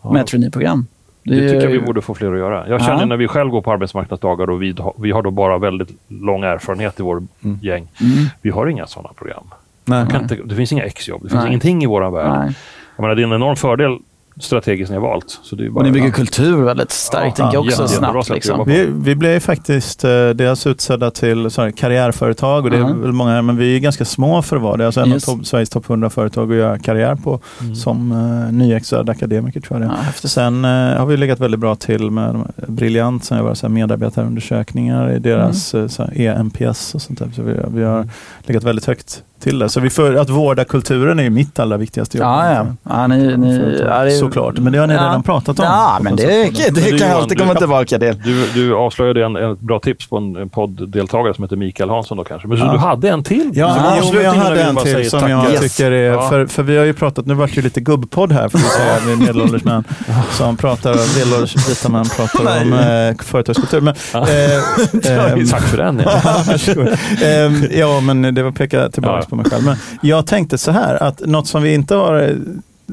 Ja. 0.02 0.12
med 0.12 0.26
traineeprogram. 0.26 0.86
Det 1.24 1.34
är 1.34 1.40
tycker 1.48 1.60
jag 1.62 1.70
vi 1.70 1.80
borde 1.80 2.02
få 2.02 2.14
fler 2.14 2.32
att 2.32 2.38
göra. 2.38 2.68
Jag 2.68 2.80
känner 2.80 3.00
Ja. 3.00 3.06
när 3.06 3.16
vi 3.16 3.28
själv 3.28 3.50
går 3.50 3.62
på 3.62 3.72
arbetsmarknadsdagar 3.72 4.50
och 4.50 4.62
vi, 4.62 4.74
har- 4.78 4.94
vi 4.98 5.10
har 5.10 5.22
då 5.22 5.30
bara 5.30 5.58
väldigt 5.58 5.88
lång 6.08 6.42
erfarenhet 6.42 7.00
i 7.00 7.02
vår 7.02 7.22
Mm. 7.44 7.58
gäng. 7.62 7.88
Mm. 8.00 8.26
Vi 8.42 8.50
har 8.50 8.66
inga 8.66 8.86
sådana 8.86 9.08
program. 9.16 9.44
Nej. 9.84 10.06
Kan 10.10 10.22
inte, 10.22 10.34
det 10.44 10.54
finns 10.56 10.72
inga 10.72 10.84
exjobb. 10.84 11.22
Det 11.22 11.28
finns 11.28 11.40
Nej. 11.40 11.48
ingenting 11.48 11.82
i 11.82 11.86
vår 11.86 12.10
värld. 12.10 12.38
Nej. 12.40 12.54
Jag 12.96 13.02
menar, 13.02 13.14
det 13.14 13.22
är 13.22 13.26
en 13.26 13.32
enorm 13.32 13.56
fördel 13.56 13.98
strategiskt 14.40 14.90
ni 14.90 14.96
har 14.96 15.02
valt. 15.02 15.40
Så 15.42 15.56
det 15.56 15.64
är 15.66 15.70
bara, 15.70 15.80
Och 15.80 15.84
ni 15.86 15.92
bygger 15.92 16.10
kultur 16.10 16.62
väldigt 16.64 16.90
starkt, 16.90 17.38
Ja, 17.38 17.44
tänker 17.44 17.56
jag 17.56 17.64
också 17.66 17.82
ja, 17.82 17.88
snabbt. 17.88 18.28
Liksom. 18.28 18.64
Vi, 18.66 18.86
vi 18.90 19.14
blev 19.14 19.40
faktiskt 19.40 20.04
eh, 20.04 20.28
dels 20.28 20.66
utsedda 20.66 21.10
till 21.10 21.50
sorry, 21.50 21.72
karriärföretag 21.72 22.64
och 22.64 22.70
det 22.70 22.76
är 22.76 22.80
Mhm. 22.80 23.02
väl 23.02 23.12
många 23.12 23.30
här, 23.30 23.42
men 23.42 23.56
vi 23.56 23.76
är 23.76 23.80
ganska 23.80 24.04
små 24.04 24.42
för 24.42 24.56
att 24.56 24.62
vara 24.62 24.76
det. 24.76 24.86
Alltså 24.86 25.00
en 25.00 25.08
Yes. 25.12 25.28
av 25.28 25.36
top, 25.36 25.46
Sveriges 25.46 25.70
topp 25.70 25.84
100 25.90 26.10
företag 26.10 26.52
att 26.52 26.58
göra 26.58 26.78
karriär 26.78 27.14
på 27.14 27.40
Mm. 27.60 27.74
som 27.74 28.12
uh, 28.12 28.52
nyexad 28.52 29.10
akademiker 29.10 29.60
tror 29.60 29.80
jag 29.80 29.90
det. 29.90 29.96
Ja. 30.22 30.28
Sen 30.28 30.64
eh, 30.64 30.70
har 30.70 31.06
vi 31.06 31.16
legat 31.16 31.40
väldigt 31.40 31.60
bra 31.60 31.76
till 31.76 32.10
med 32.10 32.36
Briljant 32.68 33.24
som 33.24 33.36
gör 33.38 33.68
medarbetarundersökningar 33.68 35.12
i 35.12 35.18
deras 35.18 35.74
Mm. 35.74 35.84
eh, 35.84 35.88
så 35.90 36.02
här 36.02 36.20
EMPS 36.20 36.94
och 36.94 37.02
sånt 37.02 37.18
där. 37.18 37.30
Så 37.36 37.42
vi, 37.42 37.54
vi 37.68 37.82
har 37.84 38.08
legat 38.42 38.62
väldigt 38.64 38.84
högt 38.84 39.22
till 39.44 39.58
det. 39.58 39.68
Så 39.68 39.80
vi 39.80 39.90
för, 39.90 40.14
att 40.14 40.30
vårda 40.30 40.64
kulturen 40.64 41.18
är 41.18 41.22
ju 41.22 41.30
mitt 41.30 41.58
allra 41.58 41.76
viktigaste 41.76 42.18
jobb. 42.18 42.26
Ja, 42.26 42.50
ja. 42.54 42.66
ja, 42.82 43.06
ni, 43.06 43.36
ni, 43.36 43.78
ja 43.88 44.04
det 44.04 44.14
är- 44.14 44.18
Såklart, 44.18 44.58
men 44.58 44.72
det 44.72 44.78
har 44.78 44.86
ni 44.86 44.94
Ja. 44.94 45.00
redan 45.00 45.22
pratat 45.22 45.58
om. 45.58 45.64
Ja, 45.64 45.98
men 46.00 46.16
det, 46.16 46.26
det, 46.26 46.50
Men 46.72 46.74
du, 46.84 46.98
kan 46.98 47.08
jag 47.08 47.16
alltid 47.16 47.36
du- 47.38 47.42
komma 47.42 47.54
tillbaka 47.54 47.98
till. 47.98 48.20
Du, 48.24 48.46
du 48.54 48.74
avslöjade 48.74 49.24
en, 49.24 49.36
en 49.36 49.56
bra 49.60 49.80
tips 49.80 50.06
på 50.08 50.16
en, 50.16 50.36
en 50.36 50.48
podddeltagare 50.48 51.34
som 51.34 51.44
heter 51.44 51.56
Mikael 51.56 51.90
Hansson 51.90 52.16
då 52.16 52.24
kanske. 52.24 52.48
Men 52.48 52.58
så 52.58 52.72
du 52.72 52.78
hade 52.78 53.08
en 53.08 53.22
till? 53.22 53.50
Ja, 53.54 53.96
jo, 54.12 54.20
jag 54.20 54.32
hade 54.32 54.62
en 54.62 54.76
till 54.76 54.92
säga 54.92 55.10
som 55.10 55.20
tack. 55.20 55.30
jag 55.30 55.50
Yes. 55.52 55.60
tycker 55.76 55.90
är, 55.90 56.12
Ja. 56.12 56.28
för, 56.28 56.46
för 56.46 56.62
vi 56.62 56.76
har 56.76 56.84
ju 56.84 56.92
pratat, 56.92 57.26
nu 57.26 57.34
vart 57.34 57.50
det 57.50 57.56
ju 57.56 57.62
lite 57.62 57.80
gubbpodd 57.80 58.32
här 58.32 58.48
för 58.48 58.58
att 58.58 59.02
vi 59.06 59.12
är 59.12 59.16
medelålders 59.20 59.64
män 59.64 59.84
som 60.30 60.56
pratar, 60.56 61.18
medelålders 61.18 61.68
vita 61.68 61.88
män 61.88 62.04
pratar 62.16 62.62
om 62.62 62.72
eh, 62.72 63.24
företagskultur. 63.24 63.80
Men, 63.80 63.94
eh, 64.14 65.32
ehm, 65.32 65.46
Tack 65.48 65.62
för 65.62 65.76
den. 65.76 66.02
Ja. 66.04 66.10
Ja, 66.24 66.42
varsågod. 66.46 66.88
Ehm, 67.24 67.64
ja, 67.70 68.00
men 68.00 68.34
det 68.34 68.42
var 68.42 68.50
att 68.50 68.54
peka 68.56 68.88
tillbaka 68.88 69.26
Ja 69.30 69.33
på 69.36 69.42
mig 69.42 69.50
själv. 69.50 69.64
Men 69.64 69.76
jag 70.02 70.26
tänkte 70.26 70.58
så 70.58 70.70
här, 70.70 71.02
att 71.02 71.20
något 71.20 71.46
som 71.46 71.62
vi 71.62 71.74
inte 71.74 71.94
har, 71.94 72.38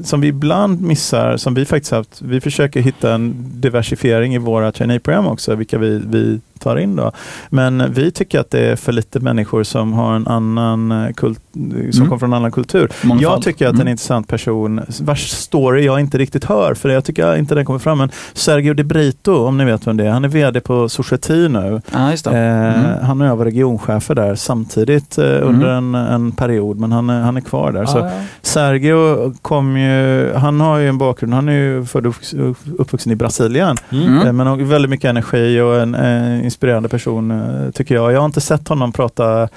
som 0.04 0.20
vi 0.20 0.28
ibland 0.28 0.80
missar, 0.80 1.36
som 1.36 1.54
vi 1.54 1.64
faktiskt 1.64 1.92
haft, 1.92 2.22
vi 2.22 2.40
försöker 2.40 2.80
hitta 2.80 3.14
en 3.14 3.34
diversifiering 3.54 4.34
i 4.34 4.38
våra 4.38 4.72
traineeprogram 4.72 5.26
också, 5.26 5.54
vilka 5.54 5.78
vi, 5.78 6.02
vi 6.06 6.40
tar 6.62 6.76
in 6.76 6.96
då. 6.96 7.12
Men 7.50 7.92
vi 7.92 8.10
tycker 8.10 8.40
att 8.40 8.50
det 8.50 8.60
är 8.60 8.76
för 8.76 8.92
lite 8.92 9.20
människor 9.20 9.62
som 9.62 9.92
har 9.92 10.14
en 10.14 10.26
annan 10.26 10.92
eh, 10.92 11.12
kult, 11.12 11.40
som 11.52 11.72
Mm. 11.72 11.92
kommer 12.08 12.18
från 12.18 12.32
en 12.32 12.36
annan 12.38 12.52
kultur. 12.52 12.88
Mångfald. 13.02 13.22
Jag 13.32 13.42
tycker 13.42 13.66
att 13.66 13.72
en 13.74 13.80
Mm. 13.80 13.88
intressant 13.90 14.28
person, 14.28 14.80
vars 15.00 15.30
story 15.30 15.84
jag 15.84 16.00
inte 16.00 16.18
riktigt 16.18 16.44
hör, 16.44 16.74
för 16.74 16.88
jag 16.88 17.04
tycker 17.04 17.36
inte 17.36 17.54
den 17.54 17.64
kommer 17.64 17.78
fram, 17.78 17.98
men 17.98 18.10
Sergio 18.32 18.74
De 18.74 18.84
Brito, 18.84 19.34
om 19.46 19.58
ni 19.58 19.64
vet 19.64 19.86
vem 19.86 19.96
det 19.96 20.06
är, 20.06 20.10
han 20.10 20.24
är 20.24 20.28
vd 20.28 20.60
på 20.60 20.88
Society 20.88 21.48
nu. 21.48 21.80
Ja, 21.92 22.10
just. 22.10 22.26
Eh, 22.26 22.32
Mm. 22.32 23.04
Han 23.06 23.20
och 23.20 23.26
jag 23.26 23.36
var 23.36 23.44
regionchefer 23.44 24.14
där 24.14 24.34
samtidigt 24.34 25.18
eh, 25.18 25.24
under 25.42 25.68
en, 25.68 25.94
en 25.94 26.32
period, 26.32 26.78
men 26.80 26.92
han, 26.92 27.10
är- 27.10 27.20
han 27.20 27.36
är 27.36 27.40
kvar 27.40 27.72
där. 27.72 27.86
Så 27.86 27.98
Ja. 27.98 28.10
Sergio 28.42 29.32
kom 29.42 29.76
ju, 29.76 30.32
han 30.34 30.60
har 30.60 30.78
ju 30.78 30.88
en 30.88 30.98
bakgrund, 30.98 31.34
han 31.34 31.48
är 31.48 31.52
ju 31.52 31.84
född 31.84 32.06
och 32.06 32.14
uppvux- 32.14 32.74
uppvuxen 32.78 33.12
i 33.12 33.16
Brasilien, 33.16 33.76
Mm. 33.92 34.26
eh, 34.26 34.32
men 34.32 34.46
har 34.46 34.56
väldigt 34.56 34.90
mycket 34.90 35.08
energi 35.10 35.60
och 35.60 35.76
en 35.80 35.94
eh, 35.94 36.44
inspirerande 36.52 36.88
person 36.88 37.30
eh, 37.30 37.70
tycker 37.70 37.94
jag. 37.94 38.12
Jag 38.12 38.18
har 38.20 38.26
inte 38.26 38.40
sett 38.40 38.68
honom 38.68 38.92
prata 38.92 39.48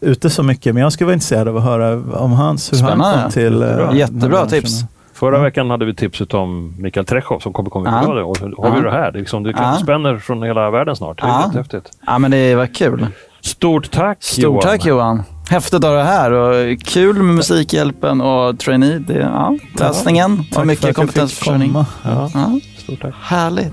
ute 0.00 0.30
så 0.30 0.42
mycket, 0.42 0.74
men 0.74 0.82
jag 0.82 0.92
skulle 0.92 1.06
vara 1.06 1.14
intresserad 1.14 1.48
av 1.48 1.56
att 1.56 1.64
höra 1.64 1.92
om 2.18 2.32
hans, 2.32 2.72
hur 2.72 2.78
han 2.78 2.88
Spännande. 2.88 3.22
kom 3.22 3.30
till 3.30 3.62
eh, 3.62 3.68
Jättebra. 3.68 3.94
Jättebra 3.94 4.46
tips. 4.46 4.80
Förra 5.14 5.38
veckan 5.38 5.70
hade 5.70 5.84
vi 5.84 5.94
tipset 5.94 6.34
om 6.34 6.74
Mikael 6.78 7.06
Trechov 7.06 7.38
som 7.38 7.52
kommer 7.52 7.70
komma 7.70 8.02
Ja. 8.06 8.22
och 8.24 8.38
har 8.38 8.70
vi 8.70 8.76
Ja. 8.76 8.82
det 8.82 8.90
här. 8.90 9.12
Det, 9.12 9.18
är 9.18 9.20
liksom, 9.20 9.42
det 9.42 9.54
Ja. 9.58 9.78
spänner 9.82 10.18
från 10.18 10.42
hela 10.42 10.70
världen 10.70 10.96
snart. 10.96 11.20
Det 11.20 11.24
är 11.26 11.28
Ja. 11.28 11.42
jättehäftigt. 11.46 11.90
Ja, 12.06 12.18
men 12.18 12.30
det 12.30 12.54
var 12.54 12.66
kul. 12.66 13.06
Stort 13.40 13.90
tack 13.90 14.22
Stort 14.22 14.62
tack 14.62 14.86
Johan. 14.86 15.22
Häftigt 15.50 15.74
att 15.74 15.84
ha 15.84 15.90
det 15.90 16.02
här 16.02 16.30
och 16.32 16.80
kul 16.84 17.22
med 17.22 17.34
Musikhjälpen 17.34 18.20
och 18.20 18.58
trainee. 18.58 18.98
Det, 18.98 19.14
ja, 19.18 19.56
lösningen 19.80 20.44
Tack 20.50 20.58
och 20.60 20.66
mycket 20.66 20.96
kompetensförsörjning. 20.96 21.72
Ja. 21.74 21.86
Ja, 22.34 22.50
Stort 22.78 23.00
tack. 23.02 23.14
härligt. 23.22 23.72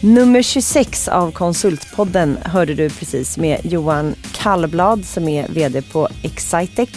Nummer 0.00 0.42
26 0.42 1.08
av 1.08 1.30
Konsultpodden 1.32 2.38
hörde 2.44 2.74
du 2.74 2.90
precis 2.90 3.38
med 3.38 3.60
Johan 3.64 4.14
Kallblad 4.34 5.04
som 5.04 5.28
är 5.28 5.48
VD 5.48 5.82
på 5.82 6.08
Excitec. 6.22 6.88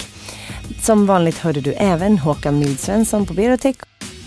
Som 0.81 1.05
vanligt 1.05 1.37
hörde 1.37 1.61
du 1.61 1.73
även 1.73 2.17
Håkan 2.17 2.59
Mildsvensson 2.59 3.25
på 3.25 3.33
Berotech 3.33 3.75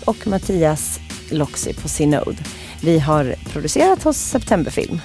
och 0.05 0.27
Mattias 0.27 0.99
Loxi 1.29 1.73
på 1.73 1.87
Synode. 1.87 2.37
Vi 2.81 2.99
har 2.99 3.35
producerat 3.53 4.03
hos 4.03 4.17
Septemberfilm. 4.17 5.01